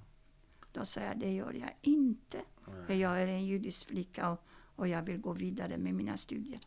Då 0.72 0.86
sa 0.86 1.02
jag, 1.02 1.20
det 1.20 1.34
gör 1.34 1.54
jag 1.54 1.72
inte. 1.82 2.42
För 2.66 2.86
Nej. 2.88 3.00
jag 3.00 3.22
är 3.22 3.28
en 3.28 3.46
judisk 3.46 3.88
flicka 3.88 4.32
och, 4.32 4.40
och 4.76 4.88
jag 4.88 5.04
vill 5.04 5.18
gå 5.18 5.34
vidare 5.34 5.78
med 5.78 5.94
mina 5.96 6.18
studier. 6.18 6.60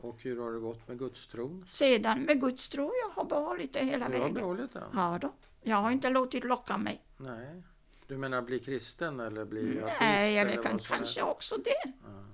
Och 0.00 0.16
hur 0.22 0.40
har 0.40 0.52
det 0.52 0.58
gått 0.60 0.88
med 0.88 0.98
gudstron? 0.98 1.64
Sedan 1.66 2.20
med 2.22 2.40
Guds 2.40 2.68
tro, 2.68 2.92
jag 3.06 3.22
har 3.22 3.28
behållit 3.28 3.72
det 3.72 3.78
hela 3.84 4.08
Du 4.08 4.12
har 4.14 4.20
vägen. 4.20 4.34
behållit 4.34 4.72
den? 4.72 4.82
Ja 4.94 5.18
då. 5.20 5.32
Jag 5.62 5.76
har 5.76 5.90
inte 5.90 6.10
låtit 6.10 6.44
locka 6.44 6.78
mig. 6.78 7.02
Nej. 7.16 7.62
Du 8.06 8.16
menar 8.18 8.42
bli 8.42 8.58
kristen 8.58 9.20
eller 9.20 9.44
bli 9.44 9.78
ateist? 9.82 10.00
Nej, 10.00 10.38
eller 10.38 10.62
kan, 10.62 10.78
kanske 10.78 11.20
är? 11.20 11.24
också 11.28 11.56
det. 11.56 11.92
Ja. 12.04 12.24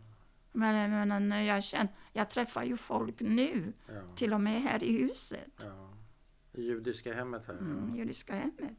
Men, 0.53 1.09
men 1.09 1.29
när 1.29 1.43
jag 1.43 1.65
känner, 1.65 1.89
jag 2.13 2.31
träffar 2.31 2.63
ju 2.65 2.77
folk 2.77 3.21
nu, 3.21 3.73
Ja. 3.87 3.95
till 4.17 4.33
och 4.35 4.41
med 4.41 4.63
här 4.63 4.83
i 4.85 4.99
huset, 5.03 5.51
ja. 5.65 5.93
I 6.53 6.63
judiska 6.63 7.15
hemmet 7.15 7.43
här? 7.47 7.55
mm, 7.55 7.97
judiska 7.97 8.35
hemmet, 8.35 8.77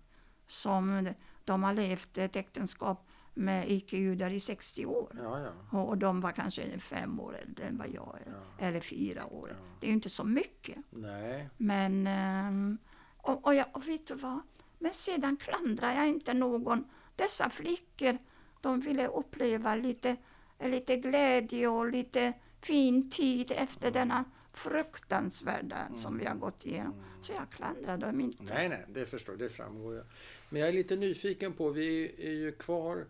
som 0.47 1.08
de 1.45 1.63
har 1.63 1.73
levt 1.73 2.17
ett 2.17 2.36
äktenskap 2.36 3.08
med 3.38 3.71
icke-judar 3.71 4.30
i 4.30 4.39
60 4.39 4.86
år. 4.86 5.12
Ja, 5.23 5.52
ja. 5.71 5.80
Och, 5.82 5.97
de 5.97 6.21
var 6.21 6.32
kanske 6.32 6.80
fem 6.80 7.19
år 7.19 7.38
äldre 7.38 7.65
än 7.65 7.78
vad 7.78 7.88
jag 7.88 8.17
är, 8.26 8.32
Ja. 8.32 8.65
eller 8.65 8.80
fyra 8.80 9.26
år. 9.26 9.56
Det 9.80 9.86
är 9.86 9.88
ju 9.88 9.93
inte 9.93 10.10
så 10.10 10.23
mycket. 10.23 10.78
Nej. 10.89 11.50
Men, 11.58 12.08
ehm, 12.08 12.78
och, 13.17 13.45
och, 13.45 13.56
jag, 13.56 13.65
och 13.73 13.88
vet 13.88 14.08
du 14.08 14.13
vad? 14.13 14.39
Men 14.80 14.93
sedan 14.93 15.38
klandrar 15.38 15.93
jag 15.93 16.08
inte 16.08 16.34
någon. 16.34 16.84
Dessa 17.15 17.50
flickor, 17.50 18.17
de 18.62 18.80
ville 18.80 19.08
uppleva 19.08 19.76
lite, 19.76 20.15
lite 20.63 20.95
glädje 20.97 21.67
och 21.67 21.88
lite 21.91 22.34
fin 22.62 23.10
tid 23.10 23.52
efter 23.56 23.91
denna 23.91 24.23
fruktansvärda 24.54 25.78
som 25.95 26.17
vi 26.17 26.26
har 26.26 26.36
gått 26.36 26.65
igenom. 26.65 26.93
Så 27.21 27.34
jag 27.34 27.50
klandrar 27.50 27.97
dem 27.97 28.21
inte. 28.21 28.43
Nej, 28.43 28.69
nej, 28.69 28.86
det 28.89 29.06
förstår 29.06 29.34
jag. 29.34 29.39
Det 29.39 29.50
framgår 29.50 29.93
ju. 29.93 30.04
Men 30.50 30.60
jag 30.62 30.69
är 30.69 30.73
lite 30.73 30.95
nyfiken 30.95 31.54
på, 31.54 31.69
vi 31.69 32.12
är 32.17 32.32
ju 32.34 32.52
kvar 32.52 33.06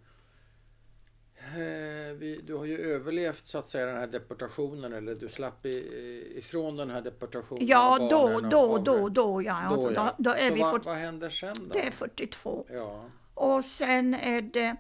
vi, 2.18 2.42
du 2.48 2.56
har 2.56 2.66
ju 2.66 2.78
överlevt 2.78 3.46
så 3.46 3.58
att 3.58 3.70
säga 3.70 3.86
den 3.86 3.98
här 3.98 4.08
deportationen 4.08 4.94
eller 4.94 5.16
du 5.16 5.30
slapp 5.30 5.66
i, 5.66 6.34
ifrån 6.38 6.76
den 6.76 6.90
här 6.90 7.02
deportationen. 7.02 7.68
Ja, 7.68 7.98
då, 8.12 8.40
då, 8.50 8.78
då, 8.78 9.10
då, 9.10 9.42
ja. 9.42 9.76
Då, 9.76 9.92
ja. 9.94 10.16
då, 10.18 10.24
då 10.24 10.30
är 10.30 10.48
Så 10.48 10.54
vi 10.54 10.62
vad, 10.62 10.84
vad 10.84 10.96
händer 10.96 11.30
sen 11.30 11.56
då? 11.60 11.74
det 11.74 11.88
är 11.88 11.92
42. 11.92 12.66
Ja, 12.70 13.06
Och 13.34 13.66
sen 13.66 14.14
är 14.14 14.42
det, 14.42 14.76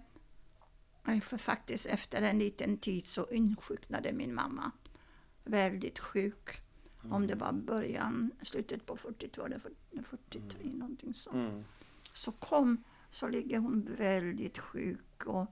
för 1.21 1.37
faktiskt 1.37 1.85
efter 1.85 2.21
en 2.21 2.39
liten 2.39 2.77
tid 2.77 3.07
så 3.07 3.27
insjuknade 3.31 4.13
min 4.13 4.33
mamma. 4.35 4.71
Väldigt 5.43 5.99
sjuk. 5.99 6.61
Om 7.11 7.27
det 7.27 7.35
var 7.35 7.51
början, 7.51 8.31
slutet 8.41 8.85
på 8.85 8.97
42 8.97 9.45
eller 9.45 9.61
43, 10.03 10.69
någonting 10.73 11.13
sånt. 11.13 11.35
mm. 11.35 11.63
Så 12.13 12.31
kom, 12.31 12.83
så 13.11 13.27
ligger 13.27 13.59
hon 13.59 13.95
väldigt 13.97 14.57
sjuk 14.57 15.25
och 15.25 15.41
eh, 15.41 15.47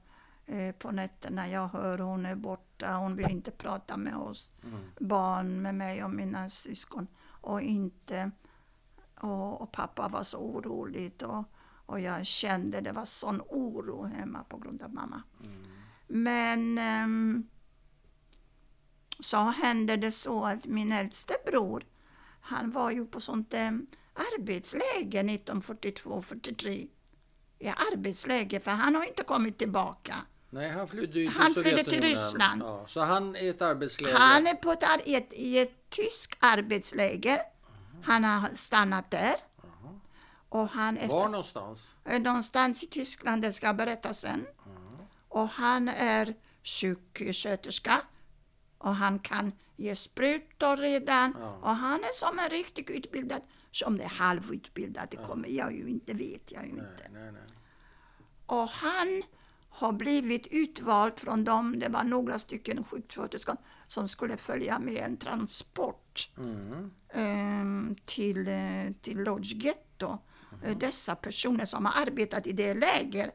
på 0.79 0.91
nätterna 0.91 1.47
jag 1.47 1.67
hör 1.67 1.97
hon 1.97 2.25
är 2.25 2.35
borta, 2.35 2.93
hon 2.93 3.15
vill 3.15 3.31
inte 3.31 3.51
prata 3.51 3.97
med 3.97 4.15
oss 4.17 4.51
Mm. 4.63 4.79
barn, 4.99 5.61
med 5.61 5.75
mig 5.75 6.03
och 6.03 6.09
mina 6.11 6.49
syskon. 6.49 7.07
Och 7.25 7.61
inte, 7.61 8.31
och, 9.19 9.61
och 9.61 9.71
pappa 9.71 10.07
var 10.07 10.23
så 10.23 10.37
orolig 10.37 11.13
och, 11.23 11.43
och 11.85 11.99
jag 11.99 12.25
kände 12.25 12.81
det 12.81 12.91
var 12.91 13.05
sån 13.05 13.41
oro 13.41 14.03
hemma 14.03 14.43
på 14.43 14.57
grund 14.57 14.81
av 14.81 14.93
mamma. 14.93 15.23
Mm. 15.43 15.63
Men 16.07 16.77
ehm, 16.77 17.49
så 19.19 19.37
hände 19.37 19.97
det 19.97 20.11
så 20.11 20.45
att 20.45 20.65
min 20.65 20.91
äldste 20.91 21.33
bror, 21.45 21.85
han 22.41 22.71
var 22.71 22.91
ju 22.91 23.05
på 23.05 23.19
sånt 23.21 23.53
eh, 23.53 23.71
arbetsläger 24.13 25.23
1942-43. 25.23 26.87
I 27.59 27.67
arbetsläger, 27.67 28.59
för 28.59 28.71
han 28.71 28.95
har 28.95 29.03
inte 29.03 29.23
kommit 29.23 29.57
tillbaka. 29.57 30.15
Nej, 30.49 30.69
han 30.71 30.87
flydde 30.87 31.19
ju 31.19 31.27
till 31.27 31.37
Han 31.37 31.53
flydde 31.53 31.83
till. 31.83 32.01
Ryssland. 32.01 32.61
Ja, 32.61 32.85
så 32.87 32.99
han 32.99 33.35
är 33.35 33.41
i 33.41 33.47
ett 33.49 33.61
arbetsläger. 33.61 34.15
Han 34.17 34.47
är 34.47 34.53
på 34.53 34.71
ett, 34.71 34.83
i 35.05 35.15
ett, 35.15 35.33
i 35.33 35.59
ett 35.59 35.89
tysk 35.89 36.37
arbetsläger. 36.39 37.39
Han 38.03 38.23
har 38.23 38.49
stannat 38.55 39.11
där. 39.11 39.35
Och 40.49 40.67
han 40.69 40.95
Var 40.95 41.01
efter, 41.01 41.27
någonstans? 41.29 41.95
eh, 42.05 42.21
någonstans 42.21 42.83
i 42.83 42.87
Tyskland, 42.87 43.41
det 43.41 43.53
ska 43.53 43.65
jag 43.65 43.75
berätta 43.75 44.13
sen. 44.13 44.45
Och 45.29 45.49
han 45.49 45.89
är 45.89 46.33
sjuksköterska. 46.63 48.01
Och 48.77 48.95
han 48.95 49.19
kan 49.19 49.51
ge 49.75 49.95
sprutor 49.95 50.77
redan. 50.77 51.35
Ja. 51.39 51.57
Och 51.61 51.75
han 51.75 51.99
är 52.03 52.13
som 52.13 52.39
en 52.39 52.49
riktigt 52.49 52.89
utbildad, 52.89 53.41
som 53.71 53.99
är 53.99 54.05
halvutbildad, 54.05 55.07
det 55.11 55.17
kommer 55.17 55.49
jag 55.49 55.73
ju 55.73 55.87
inte, 55.87 56.13
vet 56.13 56.51
jag 56.51 56.63
ju 56.63 56.69
inte. 56.69 57.07
Nej, 57.11 57.21
nej, 57.21 57.31
nej. 57.31 57.41
Och 58.45 58.69
han 58.69 59.23
har 59.77 59.93
blivit 59.93 60.47
utvald 60.51 61.19
från 61.19 61.43
dem, 61.43 61.79
det 61.79 61.89
var 61.89 62.03
några 62.03 62.39
stycken 62.39 62.83
sjuksköterskor 62.83 63.55
som 63.87 64.07
skulle 64.07 64.37
följa 64.37 64.79
med 64.79 64.97
en 64.97 65.17
transport 65.17 66.29
Mm. 66.37 66.91
ehm, 67.13 67.95
till, 68.05 68.47
eh, 68.47 68.93
till 69.01 69.17
Lodge 69.17 69.53
Ghetto. 69.53 70.17
Eh, 70.63 70.77
Dessa 70.77 71.15
personer 71.15 71.65
som 71.65 71.85
har 71.85 72.01
arbetat 72.01 72.47
i 72.47 72.51
det 72.51 72.73
läger. 72.73 73.31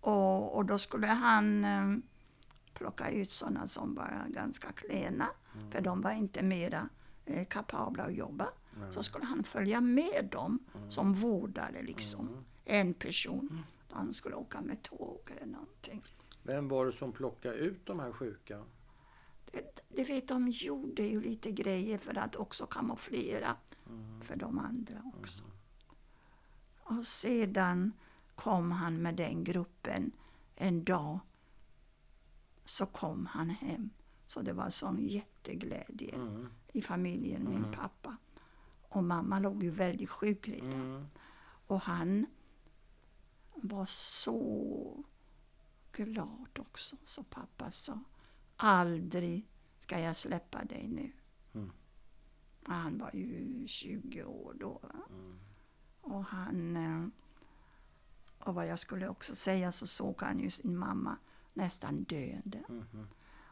Och, 0.00 0.56
och 0.56 0.64
då 0.64 0.78
skulle 0.78 1.06
han 1.06 1.64
ehm, 1.64 2.02
plocka 2.74 3.10
ut 3.10 3.30
sådana 3.32 3.66
som 3.66 3.94
var 3.94 4.26
ganska 4.28 4.72
klena, 4.72 5.26
för 5.72 5.80
de 5.80 6.00
var 6.00 6.12
inte 6.12 6.42
mera 6.42 6.88
eh, 7.26 7.44
kapabla 7.44 8.02
att 8.02 8.14
jobba. 8.14 8.48
Så 8.94 9.02
skulle 9.02 9.24
han 9.24 9.44
följa 9.44 9.80
med 9.80 10.28
dem 10.32 10.58
som 10.88 11.14
vårdare, 11.14 11.82
liksom. 11.82 12.44
En 12.64 12.94
person. 12.94 13.64
Han 13.94 14.14
skulle 14.14 14.34
åka 14.36 14.60
med 14.60 14.82
tåg 14.82 15.20
eller 15.36 15.46
någonting. 15.52 16.04
Vem 16.42 16.68
var 16.68 16.86
det 16.86 16.92
som 16.92 17.12
plockade 17.12 17.54
ut 17.54 17.86
de 17.86 18.00
här 18.00 18.12
sjuka? 18.12 18.64
Det, 19.52 19.80
det 19.88 20.04
vet 20.04 20.28
de 20.28 20.48
gjorde 20.48 21.02
ju 21.02 21.20
lite 21.20 21.50
grejer 21.52 21.98
för 21.98 22.18
att 22.18 22.36
också 22.36 22.66
kamouflera 22.66 23.56
för 24.22 24.36
de 24.36 24.58
andra 24.58 25.02
också. 25.18 25.44
Och 26.78 27.06
sedan 27.06 27.92
kom 28.34 28.70
han 28.72 29.02
med 29.02 29.14
den 29.16 29.44
gruppen 29.44 30.12
en 30.56 30.84
dag. 30.84 31.18
Så 32.64 32.86
kom 32.86 33.26
han 33.26 33.50
hem. 33.50 33.90
Så 34.26 34.40
det 34.40 34.52
var 34.52 34.70
sån 34.70 34.98
jätteglädje 34.98 36.14
Mm. 36.14 36.48
i 36.72 36.82
familjen, 36.82 37.48
min 37.50 37.72
pappa. 37.72 38.16
Och 38.88 39.04
mamma 39.04 39.38
låg 39.38 39.62
ju 39.62 39.70
väldigt 39.70 40.10
sjuk 40.10 40.48
redan. 40.48 40.72
Mm. 40.72 41.06
Och 41.66 41.80
han 41.80 42.26
var 43.68 43.86
så 43.86 45.04
glad 45.92 46.58
också. 46.58 46.96
Så 47.04 47.22
pappa 47.24 47.70
sa, 47.70 48.00
aldrig 48.56 49.48
ska 49.80 49.98
jag 50.00 50.16
släppa 50.16 50.64
dig 50.64 50.88
nu. 50.88 51.12
Mm. 51.54 51.70
Han 52.62 52.98
var 52.98 53.10
ju 53.16 53.64
20 53.68 54.24
år 54.24 54.54
då. 54.60 54.80
Mm. 55.10 55.38
Och 56.00 56.24
han... 56.24 56.76
eh, 56.76 57.06
Och 58.38 58.54
vad 58.54 58.66
jag 58.66 58.78
skulle 58.78 59.08
också 59.08 59.34
säga 59.34 59.72
så 59.72 59.86
såg 59.86 60.22
han 60.22 60.38
ju 60.38 60.50
sin 60.50 60.76
mamma 60.78 61.16
nästan 61.54 62.04
döende. 62.04 62.62
Mhm. 62.68 63.06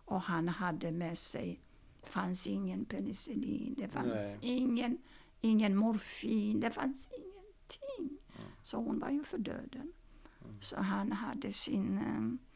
Och 0.05 0.21
han 0.21 0.49
hade 0.49 0.93
med 0.93 1.19
sig, 1.19 1.63
det 2.01 2.09
fanns 2.09 2.47
ingen 2.47 2.85
penicillin, 2.85 3.75
det 3.79 3.89
fanns 3.89 4.07
Nej. 4.07 4.39
ingen, 4.43 4.99
ingen 5.41 5.77
morfin, 5.77 6.61
det 6.61 6.71
fanns 6.71 7.09
ingenting. 7.19 8.19
Så 8.63 8.77
hon 8.77 8.99
var 8.99 9.11
ju 9.11 9.25
för 9.25 9.39
döden. 9.39 9.93
Så 10.63 10.81
han 10.81 11.13
hade 11.13 11.53
sin, 11.53 11.99
eh, 11.99 12.49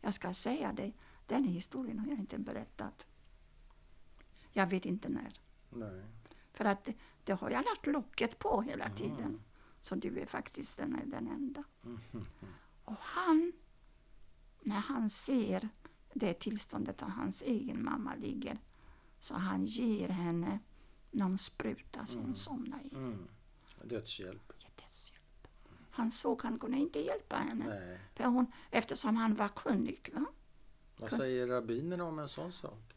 jag 0.00 0.14
ska 0.14 0.34
säga 0.34 0.72
dig, 0.72 0.96
den 1.26 1.44
historien 1.44 1.98
har 1.98 2.08
jag 2.08 2.18
inte 2.18 2.38
berättat. 2.38 3.06
Jag 4.52 4.66
vet 4.66 4.84
inte 4.84 5.08
när. 5.08 5.40
Nej. 5.70 6.04
För 6.52 6.64
att 6.64 6.84
det, 6.84 6.94
det 7.24 7.32
har 7.32 7.50
jag 7.50 7.64
lagt 7.64 7.86
locket 7.86 8.38
på 8.38 8.62
hela 8.62 8.88
tiden. 8.88 9.40
Så 9.80 9.94
du 9.94 10.20
är 10.20 10.26
faktiskt 10.26 10.78
den, 10.78 11.02
den 11.06 11.28
enda. 11.28 11.64
Och 12.84 12.96
han, 12.98 13.52
när 14.60 14.80
han 14.80 15.10
ser 15.10 15.68
det 16.12 16.34
tillståndet 16.34 17.02
att 17.02 17.12
hans 17.12 17.42
egen 17.42 17.84
mamma 17.84 18.14
ligger, 18.14 18.58
så 19.20 19.34
han 19.34 19.66
ger 19.66 20.08
henne 20.08 20.58
någon 21.10 21.38
spruta 21.38 22.06
som 22.06 22.22
hon 22.22 22.34
somnar 22.34 22.80
i. 22.84 22.94
Mm. 22.94 23.28
Dödshjälp. 23.84 24.52
Han 25.98 26.10
såg 26.10 26.42
han 26.42 26.58
kunde 26.58 26.78
inte 26.78 27.00
hjälpa 27.00 27.36
henne. 27.36 27.64
Nej. 27.68 27.98
För 28.14 28.24
hon, 28.24 28.46
eftersom 28.70 29.16
han 29.16 29.34
var 29.34 29.48
kunnig. 29.48 30.10
Va? 30.14 30.24
Vad 30.96 31.10
säger 31.10 31.46
rabbinerna 31.46 32.04
om 32.04 32.18
en 32.18 32.28
sån 32.28 32.52
sak? 32.52 32.94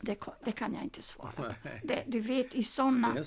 Det, 0.00 0.24
det 0.44 0.52
kan 0.52 0.74
jag 0.74 0.82
inte 0.82 1.02
svara. 1.02 1.54
Nej. 1.62 1.80
Det, 1.84 2.04
du 2.06 2.20
vet, 2.20 2.54
i 2.54 2.62
sådana 2.64 3.18
i 3.18 3.24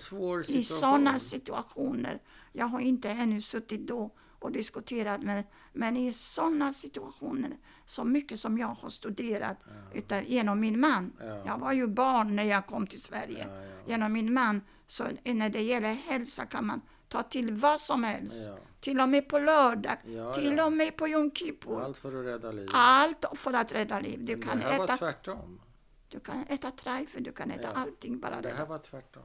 situation. 0.63 1.19
situationer, 1.19 2.21
jag 2.53 2.65
har 2.65 2.79
inte 2.79 3.09
ännu 3.09 3.41
suttit 3.41 3.87
då 3.87 4.11
och 4.39 4.51
diskuterat 4.51 5.21
med, 5.21 5.43
men 5.73 5.97
i 5.97 6.13
sådana 6.13 6.73
situationer, 6.73 7.57
så 7.85 8.03
mycket 8.03 8.39
som 8.39 8.57
jag 8.57 8.67
har 8.67 8.89
studerat 8.89 9.57
utav, 9.93 10.23
genom 10.23 10.59
min 10.59 10.79
man, 10.79 11.13
Ja. 11.19 11.43
jag 11.45 11.57
var 11.57 11.73
ju 11.73 11.87
barn 11.87 12.35
när 12.35 12.43
jag 12.43 12.67
kom 12.67 12.87
till 12.87 13.01
Sverige, 13.01 13.45
Ja, 13.47 13.63
ja. 13.63 13.71
genom 13.87 14.13
min 14.13 14.33
man, 14.33 14.61
så 14.87 15.03
när 15.23 15.49
det 15.49 15.61
gäller 15.61 15.93
hälsa 15.93 16.45
kan 16.45 16.65
man 16.65 16.81
ta 17.07 17.23
till 17.23 17.53
vad 17.53 17.79
som 17.79 18.03
helst, 18.03 18.45
Ja. 18.47 18.57
Till 18.79 18.99
och 18.99 19.09
med 19.09 19.29
på 19.29 19.39
lördag, 19.39 19.97
Ja, 20.05 20.33
till 20.33 20.57
ja. 20.57 20.65
och 20.65 20.71
med 20.73 20.97
på 20.97 21.07
Yom 21.07 21.31
Kippur. 21.31 21.81
Allt 21.81 21.97
för 21.97 22.19
att 22.19 22.25
rädda 22.25 22.51
liv. 22.51 22.69
Allt 22.73 23.25
för 23.35 23.53
att 23.53 23.71
rädda 23.71 23.99
liv. 23.99 24.25
Du 24.25 24.37
Men 24.37 24.47
kan 24.47 24.57
det 24.59 24.63
här 24.63 24.77
var 24.77 24.85
äta, 24.85 24.97
tvärtom. 24.97 25.61
du 26.09 26.19
kan 26.19 26.43
äta 26.49 26.71
treifer, 26.71 27.19
du 27.21 27.31
kan 27.31 27.51
äta 27.51 27.61
Ja. 27.73 27.81
allting 27.81 28.19
bara. 28.19 28.41
Det 28.41 28.49
här 28.53 28.65
var 28.65 28.79
tvärtom. 28.79 29.23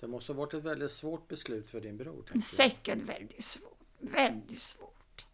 Det 0.00 0.06
måste 0.08 0.32
ha 0.32 0.38
varit 0.38 0.54
ett 0.54 0.64
väldigt 0.64 0.92
svårt 0.92 1.28
beslut 1.28 1.70
för 1.70 1.80
din 1.80 1.96
bror. 1.96 2.38
Säkert 2.40 2.98
väldigt 2.98 3.44
svårt. 3.44 3.78
Väldigt 3.98 4.60
svårt. 4.60 5.26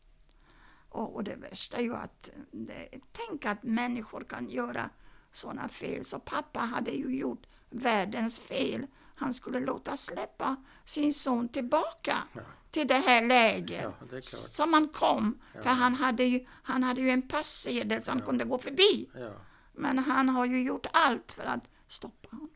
Och, 0.89 1.15
och 1.15 1.25
det 1.25 1.35
värsta 1.37 1.77
är 1.77 1.83
ju 1.83 1.95
att 1.95 2.31
det, 2.51 2.89
tänk 3.13 3.47
att 3.47 3.63
människor 3.63 4.21
kan 4.29 4.49
göra 4.49 4.91
sådana 5.31 5.69
fel. 5.69 6.05
Så 6.05 6.19
pappa 6.21 6.61
hade 6.61 6.91
ju 6.91 7.17
gjort 7.19 7.47
världens 7.71 8.39
fel. 8.39 8.87
Han 9.15 9.35
skulle 9.35 9.61
låta 9.61 9.97
släppa 9.97 10.57
sin 10.85 11.15
son 11.15 11.49
tillbaka 11.49 12.19
Ja. 12.33 12.41
Till 12.71 12.87
det 12.89 12.95
här 12.95 13.23
läget. 13.27 13.83
Ja, 14.01 14.07
det. 14.11 14.23
Som 14.25 14.73
han 14.73 14.89
kom. 14.89 15.39
Ja. 15.55 15.63
För 15.63 15.71
han 15.71 15.95
hade, 15.95 16.25
ju, 16.25 16.47
han 16.63 16.83
hade 16.83 17.01
ju 17.01 17.11
en 17.11 17.29
passedel 17.29 18.03
så 18.03 18.11
han 18.11 18.19
Ja. 18.19 18.25
kunde 18.25 18.45
gå 18.45 18.59
förbi. 18.59 19.09
Men 19.73 19.99
han 19.99 20.29
har 20.29 20.47
ju 20.47 20.63
gjort 20.63 20.87
allt 20.93 21.33
för 21.33 21.43
att 21.45 21.69
stoppa 21.89 22.29
honom. 22.31 22.51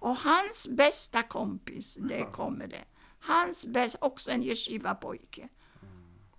Och 0.00 0.16
hans 0.16 0.68
bästa 0.68 1.22
kompis, 1.22 1.96
det 2.00 2.22
kommer 2.32 2.66
det. 2.66 2.84
Hans 3.20 3.66
bästa, 3.66 4.06
också 4.06 4.30
en 4.30 4.42
yeshiva-pojke. 4.42 5.48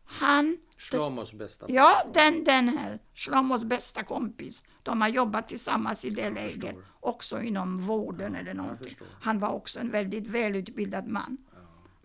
Han, 0.08 0.58
Shlomos 0.78 1.34
bästa 1.34 1.66
ja 1.70 2.04
den, 2.14 2.44
den 2.44 2.70
här, 2.70 3.00
Shlomos 3.14 3.64
bästa 3.64 4.04
kompis. 4.04 4.64
De 4.84 5.02
har 5.02 5.08
jobbat 5.10 5.48
tillsammans 5.48 6.06
i 6.06 6.10
det 6.10 6.30
läget. 6.30 6.54
förstår. 6.76 6.86
Också 7.00 7.42
inom 7.42 7.78
vården 7.78 8.36
eller 8.36 8.54
någonting. 8.54 8.98
Han 9.22 9.40
var 9.40 9.50
också 9.50 9.80
en 9.80 9.92
väldigt 9.92 10.28
välutbildad 10.28 11.08
man. 11.08 11.38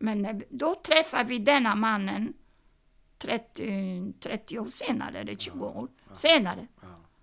Men 0.01 0.43
då 0.51 0.75
träffade 0.75 1.25
vi 1.25 1.39
denna 1.39 1.75
mannen 1.75 2.33
30, 3.19 4.13
30 4.21 4.59
år 4.59 4.69
senare, 4.69 5.19
eller 5.19 5.35
20 5.35 5.67
år 5.67 5.89
senare. 6.13 6.67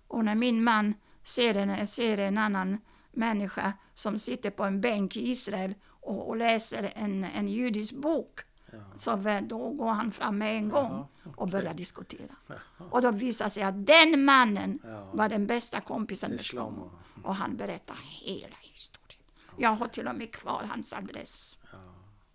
Och 0.07 0.25
när 0.25 0.35
min 0.35 0.63
man 0.63 0.93
ser 1.23 1.55
en, 1.55 1.87
ser 1.87 2.17
en 2.17 2.37
annan 2.37 2.77
människa 3.11 3.73
som 3.93 4.19
sitter 4.19 4.49
på 4.49 4.63
en 4.63 4.81
bänk 4.81 5.17
i 5.17 5.31
Israel 5.31 5.75
och, 5.83 6.27
och 6.29 6.37
läser 6.37 6.91
en, 6.95 7.23
en 7.23 7.47
judisk 7.47 7.93
bok, 7.93 8.39
så 8.97 9.41
då 9.41 9.69
går 9.69 9.89
han 9.89 10.11
fram 10.11 10.37
med 10.37 10.57
en 10.57 10.69
gång 10.69 11.07
och 11.35 11.47
börjar 11.47 11.73
diskutera. 11.73 12.35
Och 12.91 13.01
då 13.01 13.11
visar 13.11 13.49
sig 13.49 13.63
att 13.63 13.85
den 13.85 14.25
mannen 14.25 14.79
var 15.13 15.29
den 15.29 15.47
bästa 15.47 15.81
kompisen 15.81 16.31
med. 16.31 16.45
Shlomo. 16.45 16.91
Och 17.23 17.35
han 17.35 17.57
berättar 17.57 17.97
hela 18.01 18.57
historien. 18.61 19.23
Jag 19.57 19.69
har 19.69 19.87
till 19.87 20.07
och 20.07 20.15
med 20.15 20.31
kvar 20.33 20.63
hans 20.69 20.93
adress. 20.93 21.57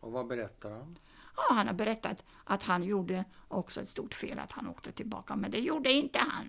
Och 0.02 0.12
vad 0.12 0.26
berättar 0.26 0.70
han? 0.70 0.98
Ja, 1.36 1.42
han 1.50 1.66
har 1.66 1.74
berättat 1.74 2.24
att 2.44 2.62
han 2.62 2.82
gjorde 2.82 3.24
också 3.48 3.80
ett 3.80 3.88
stort 3.88 4.14
fel, 4.14 4.38
att 4.38 4.52
han 4.52 4.68
åkte 4.68 4.92
tillbaka. 4.92 5.36
Men 5.36 5.50
det 5.50 5.60
gjorde 5.60 5.92
inte 5.92 6.18
han. 6.18 6.48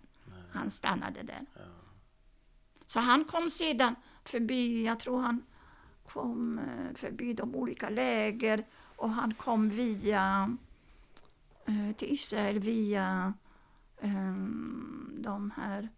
Han 0.52 0.70
stannade 0.70 1.24
där. 1.24 1.46
Ja. 1.54 1.62
Så 2.86 3.00
han 3.00 3.26
kom 3.26 3.50
sedan 3.50 3.96
förbi, 4.24 4.86
jag 4.86 5.00
tror 5.00 5.22
han 5.22 5.44
kom 6.08 6.60
eh, 6.60 6.96
förbi 6.96 7.34
de 7.34 7.56
olika 7.56 7.90
läger 7.90 8.66
och 8.96 9.10
han 9.10 9.34
kom 9.34 9.70
via 9.70 10.58
eh, 11.66 11.96
till 11.96 12.14
Israel 12.14 12.60
via 12.60 13.34
eh, 14.02 14.36
de 15.18 15.54
här 15.56 15.90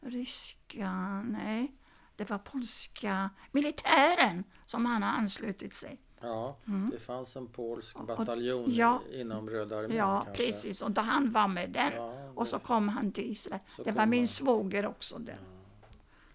ryska, 0.00 1.22
nej, 1.22 1.76
det 2.16 2.30
var 2.30 2.38
polska 2.38 3.30
militären 3.52 4.44
som 4.66 4.86
han 4.86 5.02
har 5.02 5.10
anslutit 5.10 5.74
sig. 5.74 6.01
Ja, 6.22 6.56
Mm. 6.68 6.90
det 6.90 6.98
fanns 7.00 7.36
en 7.36 7.46
polsk 7.46 7.96
bataljon 8.06 8.64
ja. 8.68 9.00
inom 9.12 9.50
Röda 9.50 9.78
armén 9.78 9.96
Ja, 9.96 10.22
kanske. 10.24 10.44
precis. 10.44 10.82
Och 10.82 10.90
då 10.90 11.00
han 11.00 11.32
var 11.32 11.48
med 11.48 11.70
den. 11.70 11.92
Ja, 11.96 12.14
Och 12.34 12.48
så 12.48 12.58
kom 12.58 12.88
han 12.88 13.12
till 13.12 13.30
Israel. 13.32 13.60
Det 13.84 13.92
var 13.92 14.06
min 14.06 14.20
han. 14.20 14.26
svåger 14.26 14.86
också 14.86 15.18
där. 15.18 15.38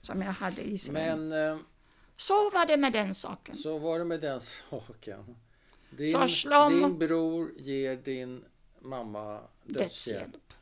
Som 0.02 0.22
jag 0.22 0.32
hade 0.32 0.62
i 0.62 0.74
Israel. 0.74 1.20
Men 1.20 1.52
eh, 1.52 1.58
Så 2.18 2.50
var 2.50 2.66
det 2.66 2.78
med 2.78 2.94
den 2.94 3.16
saken. 3.16 3.56
så 3.56 3.78
var 3.78 4.00
det 4.00 4.06
med 4.06 4.22
den 4.22 4.42
saken. 4.42 5.36
Din, 5.90 6.12
Så 6.12 6.20
Shlomo- 6.20 6.70
din 6.88 6.98
bror 6.98 7.52
ger 7.58 7.96
din 7.96 8.46
mamma 8.80 9.40
dödshjälp. 9.64 9.80
Dödshjälp. 9.84 10.54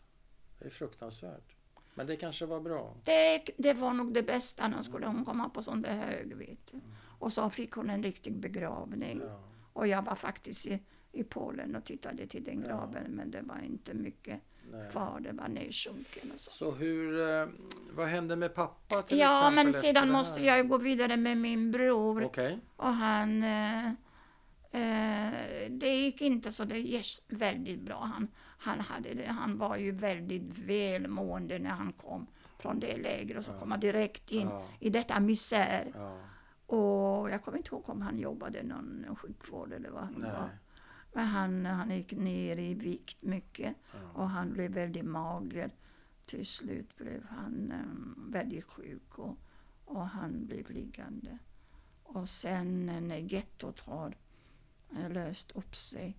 Det 0.60 0.66
är 0.66 0.70
fruktansvärt. 0.70 1.56
Men 1.94 2.08
det 2.08 2.16
kanske 2.16 2.46
var 2.46 2.60
bra. 2.60 2.94
Det, 3.04 3.44
det 3.58 3.74
var 3.74 3.94
nog 3.94 4.14
det 4.14 4.24
bästa. 4.24 4.68
Nu 4.68 4.84
skulle 4.84 5.08
hon 5.08 5.26
komma 5.26 5.50
på 5.50 5.62
sån 5.62 5.82
där 5.82 5.92
hög, 5.98 6.36
vet 6.38 6.68
du. 6.72 6.78
Och 7.26 7.34
så 7.34 7.50
fick 7.50 7.72
hon 7.72 7.90
en 7.90 8.04
riktig 8.04 8.34
begravning. 8.40 9.22
Ja. 9.24 9.40
Och 9.74 9.88
jag 9.88 10.02
var 10.02 10.16
faktiskt 10.16 10.66
i, 10.66 10.80
i 11.12 11.24
Polen 11.24 11.76
och 11.76 11.86
tittade 11.86 12.28
till 12.28 12.44
den 12.44 12.62
graven. 12.62 13.04
Men 13.12 13.32
det 13.32 13.42
var 13.42 13.60
inte 13.66 13.94
mycket 13.94 14.40
Nej. 14.72 14.92
kvar. 14.92 15.20
Det 15.20 15.32
var 15.32 15.48
nedsjunken 15.48 16.32
och 16.34 16.40
så. 16.40 16.52
Så 16.52 16.72
hur, 16.72 17.20
eh, 17.20 17.48
vad 17.92 18.08
hände 18.08 18.36
med 18.36 18.56
pappa 18.56 19.02
till 19.02 19.20
Ja, 19.20 19.40
exempel 19.40 19.66
men 19.66 19.74
sedan 19.74 20.12
måste 20.12 20.42
jag 20.42 20.70
gå 20.70 20.78
vidare 20.78 21.18
med 21.18 21.38
min 21.38 21.72
bror. 21.72 22.24
Okej. 22.24 22.60
Och 22.76 22.94
han... 22.94 23.44
Eh, 23.44 23.88
eh, 24.72 25.34
det 25.70 25.96
gick 25.96 26.22
inte 26.22 26.52
så 26.52 26.64
det 26.64 26.80
gick 26.80 27.08
väldigt 27.28 27.82
bra. 27.82 28.00
Han, 28.14 28.28
han, 28.58 28.80
hade 28.80 29.26
han 29.28 29.58
var 29.58 29.78
ju 29.78 29.92
väldigt 29.92 30.58
välmående 30.58 31.60
när 31.60 31.70
han 31.70 31.94
kom 31.94 32.28
från 32.60 32.80
det 32.80 32.98
lägret. 32.98 33.38
Och 33.38 33.44
så 33.46 33.52
Ja. 33.52 33.60
kom 33.60 33.72
han 33.72 33.80
direkt 33.80 34.32
in 34.32 34.48
Ja. 34.50 34.68
i 34.80 34.90
detta 34.90 35.20
misär. 35.20 35.92
Ja. 35.96 36.20
Och 36.66 37.30
jag 37.30 37.44
kommer 37.44 37.58
inte 37.58 37.70
ihåg 37.76 37.90
om 37.90 38.02
han 38.02 38.18
jobbade 38.20 38.64
någon 38.64 39.16
sjukvård 39.16 39.74
eller 39.74 39.90
vad 39.92 40.04
han 40.04 40.14
Nej. 40.18 40.32
var. 40.32 40.50
Men 41.14 41.26
han, 41.28 41.66
han 41.66 41.90
gick 41.96 42.12
ner 42.12 42.58
i 42.58 42.74
vikt 42.74 43.22
mycket 43.22 43.76
Ja. 43.94 44.22
och 44.22 44.30
han 44.30 44.54
blev 44.54 44.72
väldigt 44.72 45.06
mager. 45.06 45.72
Till 46.26 46.46
slut 46.46 46.96
blev 46.96 47.24
han 47.24 47.72
eh, 47.72 48.32
väldigt 48.32 48.66
sjuk 48.66 49.20
och, 49.20 49.38
och 49.86 50.08
han 50.08 50.46
blev 50.46 50.70
liggande. 50.70 51.38
Och 52.04 52.30
sen 52.30 52.86
när 52.86 53.18
gettot 53.18 53.80
har 53.80 54.18
eh, 54.96 55.10
löst 55.10 55.52
upp 55.52 55.76
sig 55.76 56.18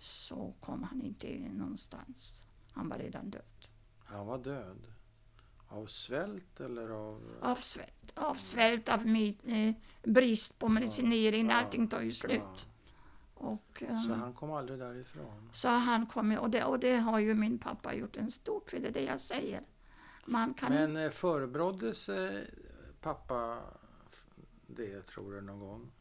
så 0.00 0.54
kom 0.60 0.82
han 0.82 1.02
inte 1.02 1.38
någonstans. 1.52 2.44
Han 2.72 2.88
var 2.88 2.98
redan 2.98 3.30
död. 3.30 3.68
Han 3.98 4.26
var 4.26 4.38
död. 4.38 4.86
Av 5.68 5.86
svält 5.86 6.60
eller 6.60 6.88
av... 6.88 7.38
Av 7.42 7.56
svält, 7.56 8.12
av, 8.14 8.34
svält, 8.34 8.88
av 8.88 9.06
mit, 9.06 9.44
eh, 9.46 9.72
brist 10.02 10.58
på 10.58 10.68
medicinering. 10.68 11.48
Ja. 11.48 11.54
Allting 11.54 11.88
tar 11.88 12.00
ju 12.00 12.12
slut. 12.12 12.40
Ja. 12.40 12.54
Och, 13.34 13.82
eh, 13.82 14.02
Så 14.06 14.12
han 14.14 14.34
kom 14.34 14.52
aldrig 14.52 14.78
därifrån? 14.78 15.50
Så 15.52 15.68
han 15.68 16.06
kom, 16.06 16.38
och 16.38 16.50
det, 16.50 16.64
och 16.64 16.78
det 16.78 16.96
har 16.96 17.18
ju 17.18 17.34
min 17.34 17.58
pappa 17.58 17.94
gjort 17.94 18.16
en 18.16 18.30
stort 18.30 18.70
för 18.70 18.78
det 18.78 18.88
är 18.88 18.92
det 18.92 19.04
jag 19.04 19.20
säger. 19.20 19.62
Man 20.26 20.54
kan 20.54 20.72
Men 20.72 20.96
eh, 20.96 21.10
förebrådde 21.10 21.94
sig 21.94 22.50
pappa 23.00 23.58
det 24.66 25.02
tror 25.02 25.32
du 25.32 25.40
någon 25.40 25.60
gång? 25.60 25.92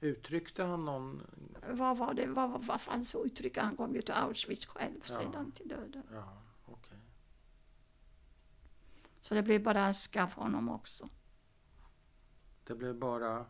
Uttryckte 0.00 0.62
han 0.64 0.84
någon... 0.84 1.22
vad 1.70 1.96
var 1.96 2.14
det, 2.14 2.26
vad, 2.26 2.50
vad, 2.50 2.64
vad 2.64 2.80
fanns 2.80 3.12
för 3.12 3.26
uttryck? 3.26 3.58
Han 3.58 3.76
kom 3.76 3.94
ju 3.94 4.02
till 4.02 4.14
Auschwitz 4.14 4.66
själv 4.66 5.00
Ja. 5.08 5.14
sedan 5.14 5.52
till 5.52 5.68
döden. 5.68 6.02
Ja. 6.12 6.42
Så 9.28 9.34
det 9.34 9.42
blev 9.42 9.62
bara 9.62 9.86
aska 9.86 10.26
för 10.28 10.42
honom 10.42 10.68
också. 10.68 11.08
Det 12.64 12.74
blev 12.74 12.94
bara 12.98 13.46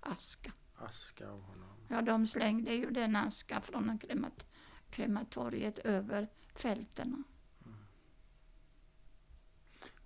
Aska. 0.00 0.52
aska 0.76 1.28
av 1.30 1.40
honom. 1.42 1.68
Ja, 1.88 2.02
de 2.02 2.26
slängde 2.26 2.74
ju 2.74 2.90
den 2.90 3.16
aska 3.16 3.60
från 3.60 3.98
kremat, 3.98 4.46
krematoriet 4.90 5.78
över 5.78 6.28
fälten. 6.54 7.24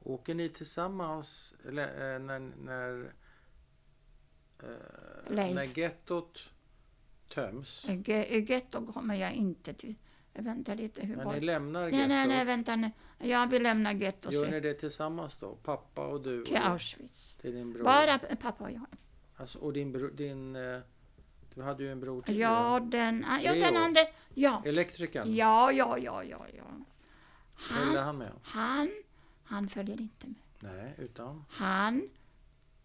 Åker 0.01 0.35
ni 0.35 0.49
tillsammans 0.49 1.55
eller, 1.69 2.15
eh, 2.15 2.19
när, 2.21 2.39
när, 2.41 3.13
eh, 4.63 5.55
när 5.55 5.79
gettot 5.79 6.51
töms? 7.35 7.85
I 7.89 7.93
ge- 8.07 8.25
I 8.25 8.41
getto 8.53 8.93
kommer 8.93 9.15
jag 9.15 9.33
inte 9.33 9.75
till. 9.75 9.95
Vänta 10.35 10.75
lite, 10.75 11.07
hur 11.07 11.17
var 11.17 11.33
ni 11.33 11.41
lämnar 11.41 11.81
Nej, 11.81 11.93
gettot, 11.95 12.09
nej, 12.09 12.29
nej, 12.29 12.45
vänta 12.45 12.77
nu. 12.77 12.91
Jag 13.19 13.47
vill 13.47 13.63
lämna 13.63 13.93
getto 13.93 14.31
gör 14.33 14.51
ni 14.51 14.61
det 14.61 14.75
tillsammans 14.75 15.37
då? 15.37 15.55
Pappa 15.55 16.07
och 16.07 16.23
du? 16.23 16.45
till 16.45 16.55
och 16.57 16.67
Auschwitz. 16.67 17.33
till 17.41 17.53
din 17.55 17.73
bror? 17.73 17.85
Bara 17.85 18.19
pappa 18.19 18.65
och 18.65 18.71
jag. 18.71 18.87
Alltså, 19.37 19.59
och 19.59 19.73
din 19.73 19.93
bror, 19.93 20.11
din... 20.11 20.57
eh, 20.57 20.79
Du 21.55 21.63
hade 21.63 21.83
ju 21.83 21.93
en 21.93 22.01
bror 22.01 22.23
till. 22.23 22.39
Ja, 22.39 22.81
den, 22.91 23.27
ja, 23.43 23.55
den 23.55 23.77
andra. 23.77 24.01
Ja. 24.35 24.63
Elektrikern? 24.67 25.35
Ja, 25.35 25.73
ja, 25.73 25.99
ja, 25.99 26.25
ja, 26.25 26.47
ja. 26.57 26.65
Följde 27.69 27.99
Han, 27.99 28.07
han 28.07 28.19
med? 28.19 28.33
han, 28.43 28.91
Han 29.45 29.69
följde 29.69 29.93
inte 29.93 30.27
med. 30.27 30.37
Nej, 30.61 30.95
utan? 30.99 31.45
Han, 31.49 32.09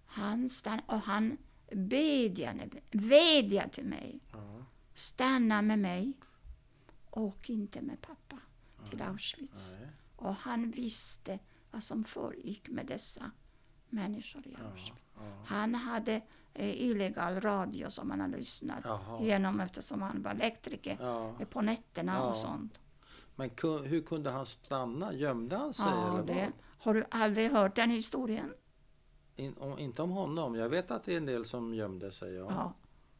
han 0.06 0.50
stannade 0.50 0.84
och 0.88 1.00
han 1.00 1.38
bedjade, 1.72 2.70
vädjade 2.92 3.70
till 3.70 3.86
mig. 3.86 4.20
Ja. 4.32 4.66
Stanna 4.94 5.62
med 5.62 5.80
mig. 5.80 6.14
Åk 7.16 7.50
inte 7.50 7.82
med 7.82 8.02
pappa 8.02 8.38
till 8.90 9.02
Auschwitz. 9.02 9.78
Nej. 9.80 9.90
Och 10.16 10.34
han 10.36 10.72
visste 10.72 11.40
vad 11.72 11.84
som 11.84 12.04
förgick 12.04 12.70
med 12.70 12.86
dessa 12.86 13.32
människor 13.90 14.48
i 14.48 14.56
Ja. 14.60 14.66
Auschwitz. 14.72 15.02
Ja. 15.16 15.22
Han 15.46 15.76
hade 15.76 16.22
eh, 16.54 16.82
illegal 16.84 17.42
radio 17.42 17.90
som 17.90 18.10
han 18.12 18.20
hade 18.22 18.38
lyssnat 18.38 18.80
Jaha. 18.84 19.24
genom 19.24 19.60
eftersom 19.60 20.02
han 20.02 20.22
var 20.22 20.32
elektriker 20.32 20.98
Ja. 21.00 21.34
på 21.50 21.62
nätterna 21.62 22.14
Ja. 22.16 22.22
och 22.22 22.36
sånt. 22.36 22.80
Men 23.36 23.50
hur 23.86 24.02
kunde 24.02 24.30
han 24.30 24.46
stanna? 24.46 25.14
Gömde 25.14 25.58
han 25.58 25.74
sig? 25.74 25.86
Ja, 25.86 26.14
eller 26.14 26.24
det, 26.28 26.34
vad? 26.34 26.52
har 26.78 26.94
du 26.94 27.06
aldrig 27.12 27.52
hört 27.52 27.76
den 27.76 27.90
historien? 27.90 28.54
In, 29.36 29.56
om, 29.58 29.80
inte 29.80 30.02
om 30.02 30.10
honom. 30.12 30.56
Jag 30.56 30.70
vet 30.70 30.92
att 30.92 31.06
det 31.06 31.14
är 31.14 31.18
en 31.18 31.26
del 31.26 31.46
som 31.46 31.74
gömde 31.74 32.12
sig. 32.12 32.34
Ja. 32.34 32.46
Ja. 32.50 32.74